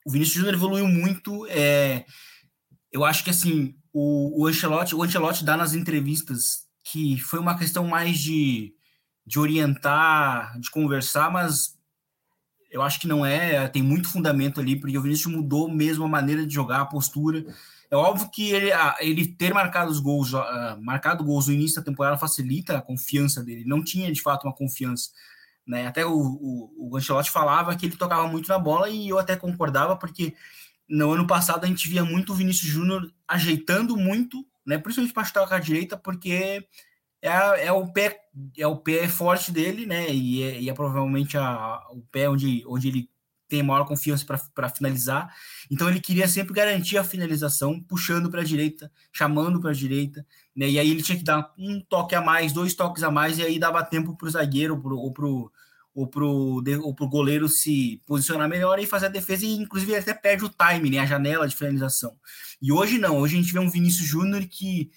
o 0.05 0.11
Vinícius 0.11 0.39
Júnior 0.39 0.55
evoluiu 0.55 0.89
muito. 0.89 1.47
É, 1.47 2.05
eu 2.91 3.05
acho 3.05 3.23
que 3.23 3.31
assim, 3.31 3.77
o, 3.93 4.43
o 4.43 4.47
Ancelotti, 4.47 4.97
o 4.97 5.03
Ancelotti 5.03 5.45
dá 5.45 5.57
nas 5.57 5.75
entrevistas 5.75 6.67
que 6.83 7.19
foi 7.21 7.39
uma 7.39 7.57
questão 7.57 7.87
mais 7.87 8.19
de, 8.19 8.75
de 9.27 9.39
orientar, 9.39 10.59
de 10.61 10.71
conversar, 10.71 11.31
mas 11.31 11.77
eu 12.71 12.83
acho 12.83 13.01
que 13.01 13.09
não 13.09 13.25
é, 13.25 13.67
tem 13.69 13.83
muito 13.83 14.09
fundamento 14.09 14.61
ali, 14.61 14.77
porque 14.79 14.97
o 14.97 15.03
Vinícius 15.03 15.35
mudou 15.35 15.69
mesmo 15.69 16.05
a 16.05 16.09
maneira 16.09 16.47
de 16.47 16.55
jogar, 16.55 16.83
a 16.83 16.87
postura. 16.87 17.45
É 17.91 17.97
óbvio 17.97 18.31
que 18.31 18.51
ele, 18.51 18.71
ele 19.01 19.27
ter 19.27 19.55
marcado 19.55 19.91
os 19.91 20.01
gols, 20.01 20.33
uh, 20.33 20.81
marcado 20.81 21.25
gols 21.25 21.47
no 21.47 21.55
início 21.55 21.77
da 21.77 21.85
temporada 21.85 22.19
facilita 22.19 22.77
a 22.77 22.83
confiança 22.83 23.43
dele. 23.43 23.65
Não 23.65 23.83
tinha 23.83 24.13
de 24.13 24.21
fato 24.21 24.45
uma 24.45 24.53
confiança. 24.53 25.11
Né? 25.67 25.87
Até 25.87 26.05
o, 26.05 26.13
o, 26.13 26.91
o 26.91 26.97
Ancelotti 26.97 27.31
falava 27.31 27.75
que 27.75 27.87
ele 27.87 27.97
tocava 27.97 28.29
muito 28.29 28.49
na 28.49 28.59
bola 28.59 28.89
e 28.89 29.09
eu 29.09 29.19
até 29.19 29.37
concordava, 29.37 29.97
porque 29.97 30.35
no 30.89 31.13
ano 31.13 31.27
passado 31.27 31.65
a 31.65 31.67
gente 31.67 31.89
via 31.89 32.05
muito 32.05 32.33
o 32.33 32.37
Vinícius 32.37 32.71
Júnior 32.71 33.11
ajeitando 33.27 33.97
muito, 33.97 34.45
né? 34.65 34.79
principalmente 34.79 35.15
para 35.15 35.25
chutar 35.25 35.47
com 35.47 35.55
a 35.55 35.59
direita, 35.59 35.97
porque 35.97 36.67
é, 37.27 37.67
é, 37.67 37.73
o 37.73 37.87
pé 37.93 38.21
é 38.57 38.67
o 38.67 38.77
pé 38.77 39.09
forte 39.09 39.51
dele, 39.51 39.87
né? 39.87 40.13
E 40.13 40.43
é, 40.43 40.61
e 40.61 40.71
é 40.71 40.75
provavelmente 40.75 41.37
a, 41.37 41.81
o 41.91 42.03
pé 42.13 42.29
onde, 42.29 42.63
onde 42.67 42.89
ele 42.89 43.11
tem 43.49 43.63
maior 43.63 43.85
confiança 43.85 44.25
para 44.55 44.69
finalizar. 44.69 45.35
Então 45.71 45.89
ele 45.89 46.01
queria 46.01 46.27
sempre 46.29 46.53
garantir 46.53 46.99
a 46.99 47.05
finalização, 47.05 47.81
puxando 47.81 48.31
para 48.31 48.41
a 48.41 48.45
direita, 48.45 48.91
chamando 49.13 49.61
para 49.61 49.71
a 49.71 49.75
direita, 49.75 50.27
né? 50.55 50.69
E 50.69 50.79
aí 50.79 50.91
ele 50.91 51.03
tinha 51.03 51.19
que 51.19 51.25
dar 51.25 51.53
um 51.59 51.81
toque 51.81 52.15
a 52.15 52.21
mais, 52.21 52.53
dois 52.53 52.75
toques 52.75 53.03
a 53.03 53.11
mais, 53.11 53.39
e 53.39 53.43
aí 53.43 53.59
dava 53.59 53.85
tempo 53.85 54.17
para 54.17 54.29
o 54.29 54.31
zagueiro 54.31 54.81
pro, 54.81 54.99
ou 54.99 55.13
para 55.13 55.27
ou 55.97 56.07
pro, 56.07 56.63
ou 56.83 56.95
pro 56.95 57.09
goleiro 57.09 57.49
se 57.49 58.03
posicionar 58.05 58.47
melhor 58.47 58.79
e 58.79 58.87
fazer 58.87 59.07
a 59.07 59.09
defesa, 59.09 59.47
e 59.47 59.55
inclusive 59.55 59.93
ele 59.93 60.01
até 60.01 60.13
perde 60.13 60.45
o 60.45 60.51
time, 60.51 60.91
né, 60.91 60.99
a 60.99 61.07
janela 61.07 61.49
de 61.49 61.57
finalização. 61.57 62.15
E 62.61 62.71
hoje 62.71 62.99
não, 62.99 63.17
hoje 63.17 63.35
a 63.35 63.41
gente 63.41 63.53
vê 63.53 63.59
um 63.59 63.71
Vinícius 63.71 64.07
Júnior 64.07 64.47
que 64.47 64.91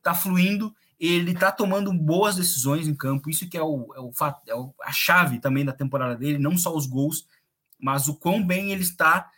tá 0.00 0.14
fluindo, 0.14 0.72
ele 0.98 1.34
tá 1.34 1.50
tomando 1.50 1.92
boas 1.92 2.36
decisões 2.36 2.86
em 2.86 2.94
campo, 2.94 3.30
isso 3.30 3.48
que 3.48 3.56
é, 3.56 3.62
o, 3.62 3.92
é, 3.94 4.00
o, 4.00 4.74
é 4.82 4.88
a 4.88 4.92
chave 4.92 5.38
também 5.38 5.64
da 5.64 5.72
temporada 5.72 6.16
dele, 6.16 6.38
não 6.38 6.56
só 6.56 6.74
os 6.74 6.86
gols, 6.86 7.26
mas 7.78 8.08
o 8.08 8.14
quão 8.14 8.44
bem 8.44 8.72
ele 8.72 8.82
está 8.82 9.30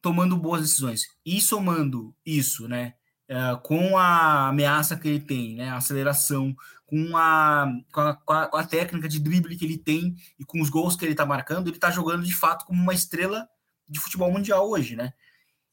tomando 0.00 0.36
boas 0.36 0.62
decisões. 0.62 1.02
E 1.24 1.40
somando 1.40 2.14
isso, 2.24 2.68
né, 2.68 2.94
é, 3.28 3.56
com 3.62 3.98
a 3.98 4.48
ameaça 4.48 4.96
que 4.96 5.08
ele 5.08 5.20
tem, 5.20 5.56
né, 5.56 5.68
a 5.68 5.76
aceleração, 5.76 6.54
com 6.86 7.16
a, 7.16 7.72
com 7.92 8.00
a, 8.00 8.46
com 8.46 8.56
a 8.56 8.66
técnica 8.66 9.08
de 9.08 9.20
drible 9.20 9.56
que 9.56 9.64
ele 9.64 9.78
tem 9.78 10.16
e 10.38 10.44
com 10.44 10.60
os 10.60 10.68
gols 10.68 10.96
que 10.96 11.04
ele 11.04 11.12
está 11.12 11.24
marcando, 11.24 11.68
ele 11.68 11.76
está 11.76 11.90
jogando 11.90 12.24
de 12.24 12.34
fato 12.34 12.64
como 12.66 12.82
uma 12.82 12.94
estrela 12.94 13.48
de 13.88 14.00
futebol 14.00 14.32
mundial 14.32 14.68
hoje, 14.68 14.96
né? 14.96 15.12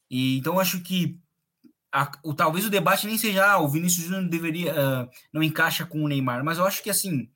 E, 0.08 0.38
então 0.38 0.60
acho 0.60 0.80
que 0.80 1.18
a, 1.92 2.10
o, 2.22 2.34
talvez 2.34 2.66
o 2.66 2.70
debate 2.70 3.06
nem 3.06 3.16
seja 3.16 3.46
ah, 3.46 3.58
o 3.58 3.68
Vinícius 3.68 4.06
Júnior 4.06 4.28
deveria 4.28 4.72
uh, 4.72 5.10
não 5.32 5.42
encaixa 5.42 5.86
com 5.86 6.02
o 6.02 6.08
Neymar, 6.08 6.44
mas 6.44 6.58
eu 6.58 6.66
acho 6.66 6.82
que 6.82 6.90
assim 6.90 7.30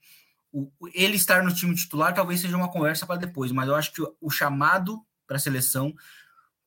o, 0.53 0.71
ele 0.93 1.17
estar 1.17 1.43
no 1.43 1.55
time 1.55 1.75
titular 1.75 2.15
talvez 2.15 2.41
seja 2.41 2.57
uma 2.57 2.71
conversa 2.71 3.07
para 3.07 3.21
depois, 3.21 3.51
mas 3.51 3.69
eu 3.69 3.75
acho 3.75 3.93
que 3.93 4.03
o, 4.03 4.15
o 4.21 4.31
chamado 4.31 5.01
para 5.27 5.37
a 5.37 5.41
seleção, 5.41 5.95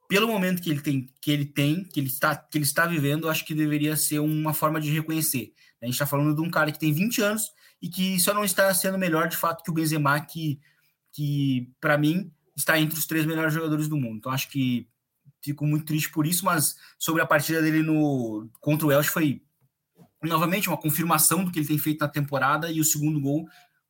pelo 0.10 0.28
momento 0.28 0.62
que 0.62 0.70
ele 0.70 0.82
tem, 0.82 1.08
que 1.22 1.32
ele 1.32 1.46
tem, 1.46 1.84
que 1.84 2.00
ele 2.00 2.08
está, 2.08 2.36
que 2.36 2.58
ele 2.58 2.66
está 2.66 2.88
vivendo, 2.88 3.28
eu 3.28 3.30
acho 3.30 3.46
que 3.46 3.54
deveria 3.54 3.96
ser 3.96 4.20
uma 4.20 4.54
forma 4.54 4.82
de 4.82 4.90
reconhecer. 4.90 5.54
A 5.82 5.86
gente 5.86 5.94
está 5.94 6.08
falando 6.08 6.36
de 6.36 6.42
um 6.42 6.50
cara 6.50 6.72
que 6.72 6.80
tem 6.80 6.92
20 6.92 7.22
anos 7.22 7.52
e 7.82 7.88
que 7.88 8.20
só 8.20 8.34
não 8.34 8.44
está 8.44 8.74
sendo 8.74 8.98
melhor 8.98 9.28
de 9.28 9.38
fato 9.38 9.64
que 9.64 9.70
o 9.70 9.74
Benzema, 9.74 10.20
que, 10.20 10.60
que 11.12 11.72
para 11.80 11.98
mim 11.98 12.32
está 12.56 12.80
entre 12.80 12.98
os 12.98 13.06
três 13.06 13.26
melhores 13.26 13.54
jogadores 13.54 13.88
do 13.88 13.98
mundo. 13.98 14.18
Então 14.18 14.32
acho 14.32 14.50
que 14.50 14.88
fico 15.46 15.66
muito 15.66 15.86
triste 15.86 16.12
por 16.12 16.26
isso, 16.26 16.46
mas 16.46 16.76
sobre 16.98 17.22
a 17.22 17.26
partida 17.26 17.62
dele 17.62 17.82
no 17.82 18.50
contra 18.60 18.88
o 18.88 18.92
Elche 18.92 19.10
foi 19.10 19.42
novamente 20.24 20.68
uma 20.68 20.78
confirmação 20.78 21.44
do 21.44 21.52
que 21.52 21.60
ele 21.60 21.68
tem 21.68 21.78
feito 21.78 22.02
na 22.02 22.08
temporada 22.08 22.72
e 22.72 22.80
o 22.80 22.86
segundo 22.86 23.20
gol 23.20 23.46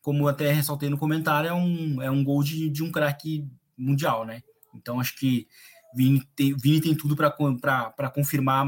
como 0.05 0.27
até 0.27 0.51
ressaltei 0.51 0.87
no 0.87 0.99
comentário, 0.99 1.49
é 1.49 1.53
um, 1.53 1.99
é 1.99 2.11
um 2.11 2.23
gol 2.23 2.43
de, 2.43 2.69
de 2.69 2.83
um 2.83 2.91
craque 2.91 3.43
mundial, 3.75 4.23
né? 4.23 4.43
Então 4.75 4.99
acho 4.99 5.17
que 5.17 5.47
Vini 5.95 6.21
tem, 6.35 6.55
Vini 6.55 6.79
tem 6.79 6.93
tudo 6.95 7.15
para 7.15 8.09
confirmar 8.11 8.67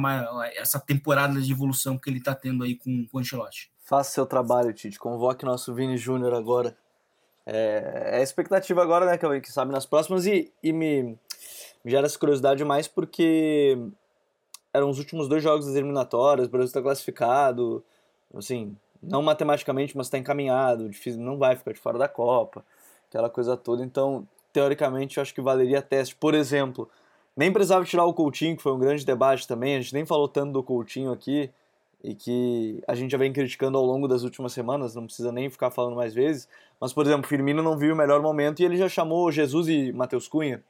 essa 0.55 0.79
temporada 0.79 1.39
de 1.39 1.51
evolução 1.51 1.95
que 1.95 2.09
ele 2.09 2.17
está 2.17 2.33
tendo 2.33 2.63
aí 2.63 2.73
com, 2.73 3.05
com 3.05 3.17
o 3.17 3.19
Ancelotti. 3.19 3.71
Faça 3.83 4.13
seu 4.13 4.25
trabalho, 4.25 4.73
Tite. 4.73 4.97
Convoque 4.97 5.45
nosso 5.45 5.75
Vini 5.75 5.95
Júnior 5.95 6.33
agora. 6.33 6.75
É, 7.45 8.13
é 8.13 8.23
expectativa 8.23 8.81
agora, 8.81 9.05
né, 9.05 9.39
que 9.39 9.51
sabe 9.51 9.71
nas 9.71 9.85
próximas, 9.85 10.25
e, 10.25 10.51
e 10.63 10.73
me, 10.73 11.19
me 11.87 11.91
gera 11.91 12.05
essa 12.05 12.19
curiosidade 12.19 12.65
mais 12.65 12.85
porque 12.85 13.77
eram 14.73 14.89
os 14.89 14.99
últimos 14.99 15.29
dois 15.29 15.41
jogos 15.41 15.65
das 15.65 15.75
eliminatórias, 15.75 16.47
o 16.47 16.49
Brasil 16.49 16.65
está 16.65 16.81
classificado, 16.81 17.81
assim, 18.35 18.75
não 19.01 19.21
matematicamente, 19.21 19.95
mas 19.95 20.07
está 20.07 20.17
encaminhado, 20.17 20.89
difícil, 20.89 21.21
não 21.21 21.37
vai 21.37 21.55
ficar 21.55 21.71
de 21.71 21.79
fora 21.79 21.97
da 21.97 22.09
Copa, 22.09 22.61
aquela 23.07 23.29
coisa 23.29 23.55
toda. 23.55 23.85
Então, 23.85 24.27
teoricamente, 24.51 25.15
eu 25.15 25.21
acho 25.21 25.33
que 25.33 25.39
valeria 25.39 25.81
teste. 25.81 26.13
Por 26.13 26.35
exemplo, 26.35 26.89
nem 27.33 27.53
precisava 27.53 27.85
tirar 27.85 28.03
o 28.03 28.13
Coutinho, 28.13 28.57
que 28.57 28.63
foi 28.63 28.73
um 28.73 28.79
grande 28.79 29.05
debate 29.05 29.47
também, 29.47 29.77
a 29.77 29.79
gente 29.79 29.93
nem 29.93 30.05
falou 30.05 30.27
tanto 30.27 30.51
do 30.51 30.61
Coutinho 30.61 31.13
aqui, 31.13 31.49
e 32.03 32.13
que 32.13 32.83
a 32.85 32.95
gente 32.95 33.11
já 33.11 33.17
vem 33.17 33.31
criticando 33.31 33.77
ao 33.77 33.85
longo 33.85 34.09
das 34.09 34.23
últimas 34.23 34.51
semanas, 34.51 34.93
não 34.93 35.05
precisa 35.05 35.31
nem 35.31 35.49
ficar 35.49 35.71
falando 35.71 35.95
mais 35.95 36.13
vezes. 36.13 36.49
Mas, 36.81 36.91
por 36.91 37.05
exemplo, 37.05 37.29
Firmino 37.29 37.63
não 37.63 37.77
viu 37.77 37.93
o 37.93 37.97
melhor 37.97 38.21
momento 38.21 38.59
e 38.59 38.65
ele 38.65 38.75
já 38.75 38.89
chamou 38.89 39.31
Jesus 39.31 39.69
e 39.69 39.93
Matheus 39.93 40.27
Cunha. 40.27 40.61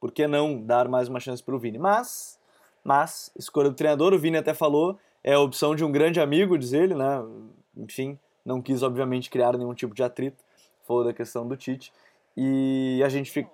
Por 0.00 0.12
que 0.12 0.26
não 0.26 0.60
dar 0.60 0.88
mais 0.88 1.08
uma 1.08 1.20
chance 1.20 1.42
para 1.42 1.54
o 1.54 1.58
Vini? 1.58 1.78
Mas, 1.78 2.38
mas, 2.84 3.30
escolha 3.36 3.70
do 3.70 3.76
treinador, 3.76 4.12
o 4.12 4.18
Vini 4.18 4.36
até 4.36 4.54
falou, 4.54 4.98
é 5.24 5.34
a 5.34 5.40
opção 5.40 5.74
de 5.74 5.84
um 5.84 5.90
grande 5.90 6.20
amigo, 6.20 6.58
diz 6.58 6.72
ele, 6.72 6.94
né? 6.94 7.22
enfim, 7.76 8.18
não 8.44 8.62
quis, 8.62 8.82
obviamente, 8.82 9.28
criar 9.28 9.56
nenhum 9.56 9.74
tipo 9.74 9.94
de 9.94 10.02
atrito. 10.02 10.42
Falou 10.86 11.04
da 11.04 11.12
questão 11.12 11.46
do 11.46 11.56
Tite. 11.56 11.92
E 12.36 13.02
a 13.04 13.08
gente 13.08 13.30
fica. 13.30 13.50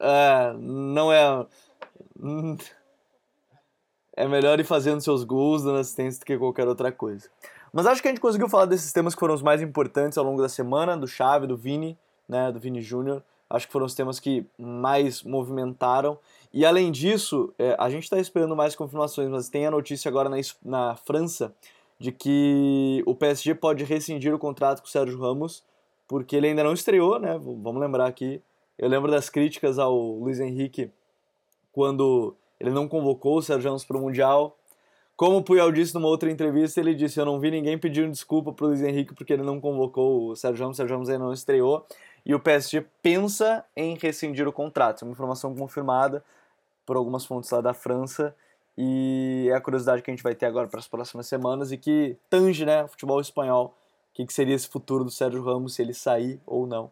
É, 0.00 0.52
não 0.58 1.12
é. 1.12 1.46
É 4.16 4.26
melhor 4.26 4.58
ir 4.58 4.64
fazendo 4.64 5.00
seus 5.00 5.24
gols, 5.24 5.62
dando 5.62 5.78
assistência 5.78 6.20
do 6.20 6.26
que 6.26 6.36
qualquer 6.36 6.66
outra 6.66 6.90
coisa. 6.90 7.30
Mas 7.72 7.86
acho 7.86 8.02
que 8.02 8.08
a 8.08 8.10
gente 8.10 8.20
conseguiu 8.20 8.48
falar 8.48 8.66
desses 8.66 8.92
temas 8.92 9.14
que 9.14 9.20
foram 9.20 9.34
os 9.34 9.42
mais 9.42 9.62
importantes 9.62 10.18
ao 10.18 10.24
longo 10.24 10.42
da 10.42 10.48
semana, 10.48 10.96
do 10.96 11.06
Chave, 11.06 11.46
do 11.46 11.56
Vini, 11.56 11.96
né, 12.28 12.50
do 12.50 12.58
Vini 12.58 12.82
Júnior. 12.82 13.22
Acho 13.50 13.66
que 13.66 13.72
foram 13.72 13.86
os 13.86 13.94
temas 13.94 14.20
que 14.20 14.46
mais 14.56 15.22
movimentaram. 15.22 16.16
E 16.54 16.64
além 16.64 16.90
disso, 16.92 17.52
é, 17.58 17.76
a 17.78 17.90
gente 17.90 18.04
está 18.04 18.18
esperando 18.18 18.56
mais 18.56 18.76
confirmações, 18.76 19.28
mas 19.28 19.48
tem 19.48 19.66
a 19.66 19.70
notícia 19.70 20.08
agora 20.08 20.28
na, 20.28 20.36
na 20.64 20.96
França 20.96 21.52
de 21.98 22.12
que 22.12 23.02
o 23.04 23.14
PSG 23.14 23.54
pode 23.54 23.84
rescindir 23.84 24.34
o 24.34 24.38
contrato 24.38 24.80
com 24.80 24.86
o 24.86 24.90
Sérgio 24.90 25.18
Ramos, 25.18 25.62
porque 26.08 26.34
ele 26.34 26.46
ainda 26.46 26.64
não 26.64 26.72
estreou, 26.72 27.18
né? 27.18 27.38
Vamos 27.38 27.80
lembrar 27.80 28.06
aqui. 28.06 28.40
Eu 28.78 28.88
lembro 28.88 29.10
das 29.10 29.28
críticas 29.28 29.78
ao 29.78 29.94
Luiz 29.94 30.40
Henrique 30.40 30.90
quando 31.72 32.34
ele 32.58 32.70
não 32.70 32.88
convocou 32.88 33.36
o 33.36 33.42
Sérgio 33.42 33.68
Ramos 33.68 33.84
para 33.84 33.98
o 33.98 34.00
Mundial. 34.00 34.56
Como 35.14 35.36
o 35.36 35.42
Puyol 35.42 35.70
disse 35.70 35.94
numa 35.94 36.08
outra 36.08 36.30
entrevista, 36.30 36.80
ele 36.80 36.94
disse: 36.94 37.20
Eu 37.20 37.26
não 37.26 37.38
vi 37.38 37.50
ninguém 37.50 37.76
pedindo 37.76 38.10
desculpa 38.10 38.52
para 38.52 38.64
o 38.64 38.68
Luiz 38.68 38.82
Henrique 38.82 39.14
porque 39.14 39.34
ele 39.34 39.42
não 39.42 39.60
convocou 39.60 40.30
o 40.30 40.36
Sérgio 40.36 40.62
Ramos, 40.62 40.76
o 40.76 40.78
Sérgio 40.78 40.96
Ramos 40.96 41.10
ainda 41.10 41.24
não 41.24 41.32
estreou. 41.34 41.86
E 42.24 42.34
o 42.34 42.40
PSG 42.40 42.86
pensa 43.02 43.64
em 43.76 43.96
rescindir 43.96 44.46
o 44.46 44.52
contrato. 44.52 45.02
É 45.02 45.04
uma 45.06 45.12
informação 45.12 45.54
confirmada 45.54 46.24
por 46.84 46.96
algumas 46.96 47.24
fontes 47.24 47.50
lá 47.50 47.60
da 47.60 47.74
França. 47.74 48.34
E 48.76 49.48
é 49.50 49.54
a 49.54 49.60
curiosidade 49.60 50.02
que 50.02 50.10
a 50.10 50.14
gente 50.14 50.22
vai 50.22 50.34
ter 50.34 50.46
agora 50.46 50.68
para 50.68 50.80
as 50.80 50.88
próximas 50.88 51.26
semanas 51.26 51.72
e 51.72 51.76
que 51.76 52.16
tange 52.28 52.64
né, 52.64 52.84
o 52.84 52.88
futebol 52.88 53.20
espanhol. 53.20 53.74
O 54.10 54.14
que, 54.14 54.26
que 54.26 54.32
seria 54.32 54.54
esse 54.54 54.68
futuro 54.68 55.04
do 55.04 55.10
Sérgio 55.10 55.42
Ramos, 55.42 55.74
se 55.74 55.82
ele 55.82 55.94
sair 55.94 56.40
ou 56.46 56.66
não 56.66 56.90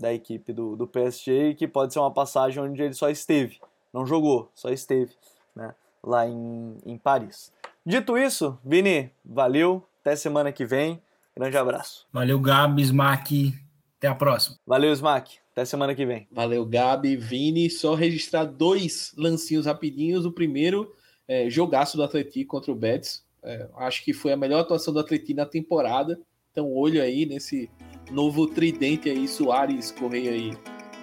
da 0.00 0.12
equipe 0.12 0.52
do, 0.52 0.74
do 0.74 0.86
PSG, 0.86 1.54
que 1.54 1.68
pode 1.68 1.92
ser 1.92 1.98
uma 1.98 2.10
passagem 2.10 2.62
onde 2.62 2.82
ele 2.82 2.94
só 2.94 3.10
esteve, 3.10 3.60
não 3.92 4.06
jogou, 4.06 4.50
só 4.54 4.70
esteve 4.70 5.12
né, 5.54 5.74
lá 6.02 6.26
em, 6.26 6.78
em 6.86 6.96
Paris. 6.96 7.52
Dito 7.84 8.16
isso, 8.16 8.58
Vini, 8.64 9.12
valeu, 9.24 9.84
até 10.00 10.16
semana 10.16 10.50
que 10.52 10.64
vem, 10.64 11.00
grande 11.36 11.56
abraço. 11.56 12.06
Valeu, 12.12 12.40
Gabi, 12.40 12.82
Smack, 12.82 13.54
até 14.00 14.08
a 14.08 14.14
próxima. 14.14 14.56
Valeu, 14.66 14.94
Smack, 14.94 15.36
até 15.52 15.62
semana 15.66 15.94
que 15.94 16.06
vem. 16.06 16.26
Valeu, 16.32 16.64
Gabi, 16.64 17.16
Vini, 17.16 17.68
só 17.68 17.94
registrar 17.94 18.44
dois 18.44 19.12
lancinhos 19.14 19.66
rapidinhos, 19.66 20.24
o 20.24 20.32
primeiro 20.32 20.90
é, 21.28 21.50
jogaço 21.50 21.98
do 21.98 22.02
Atlético 22.02 22.50
contra 22.50 22.72
o 22.72 22.74
Betis. 22.74 23.22
É, 23.42 23.68
acho 23.76 24.02
que 24.02 24.14
foi 24.14 24.32
a 24.32 24.36
melhor 24.38 24.60
atuação 24.60 24.94
do 24.94 25.00
Atlético 25.00 25.34
na 25.34 25.44
temporada. 25.44 26.18
Então, 26.50 26.72
olho 26.72 27.02
aí 27.02 27.26
nesse 27.26 27.70
novo 28.10 28.46
tridente 28.46 29.10
aí, 29.10 29.28
Soares, 29.28 29.90
Correia 29.90 30.34
e 30.34 30.50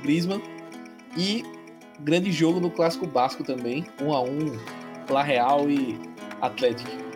Griezmann. 0.01 0.41
E 1.15 1.43
grande 1.99 2.31
jogo 2.31 2.59
no 2.59 2.71
Clássico 2.71 3.05
Basco 3.05 3.43
também, 3.43 3.85
1 4.01 4.13
a 4.13 4.21
1 4.21 4.37
La 5.11 5.21
Real 5.21 5.69
e 5.69 5.97
Atlético. 6.41 7.06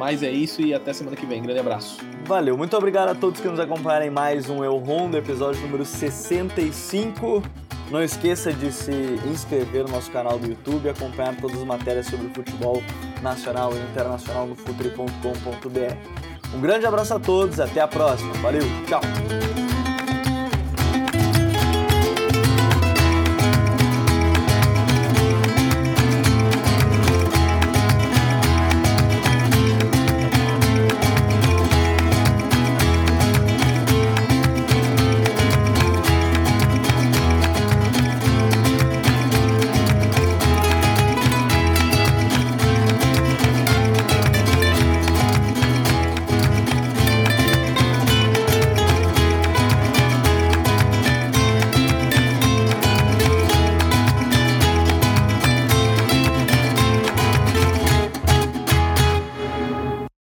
Mas 0.00 0.22
é 0.22 0.30
isso 0.30 0.62
e 0.62 0.72
até 0.72 0.94
semana 0.94 1.14
que 1.14 1.26
vem. 1.26 1.42
Grande 1.42 1.60
abraço. 1.60 1.98
Valeu, 2.24 2.56
muito 2.56 2.74
obrigado 2.74 3.10
a 3.10 3.14
todos 3.14 3.38
que 3.38 3.46
nos 3.46 3.60
acompanharam 3.60 4.06
em 4.06 4.10
mais 4.10 4.48
um 4.48 4.64
Eu 4.64 4.78
Rondo, 4.78 5.18
episódio 5.18 5.60
número 5.60 5.84
65. 5.84 7.42
Não 7.90 8.02
esqueça 8.02 8.50
de 8.50 8.72
se 8.72 8.92
inscrever 9.30 9.84
no 9.84 9.90
nosso 9.90 10.10
canal 10.10 10.38
do 10.38 10.48
YouTube 10.48 10.86
e 10.86 10.88
acompanhar 10.88 11.36
todas 11.36 11.58
as 11.58 11.66
matérias 11.66 12.06
sobre 12.06 12.30
futebol 12.30 12.82
nacional 13.20 13.74
e 13.74 13.90
internacional 13.90 14.46
no 14.46 14.54
futuri.com.br. 14.54 16.56
Um 16.56 16.60
grande 16.62 16.86
abraço 16.86 17.12
a 17.12 17.20
todos, 17.20 17.60
até 17.60 17.82
a 17.82 17.88
próxima. 17.88 18.32
Valeu, 18.34 18.62
tchau! 18.86 19.02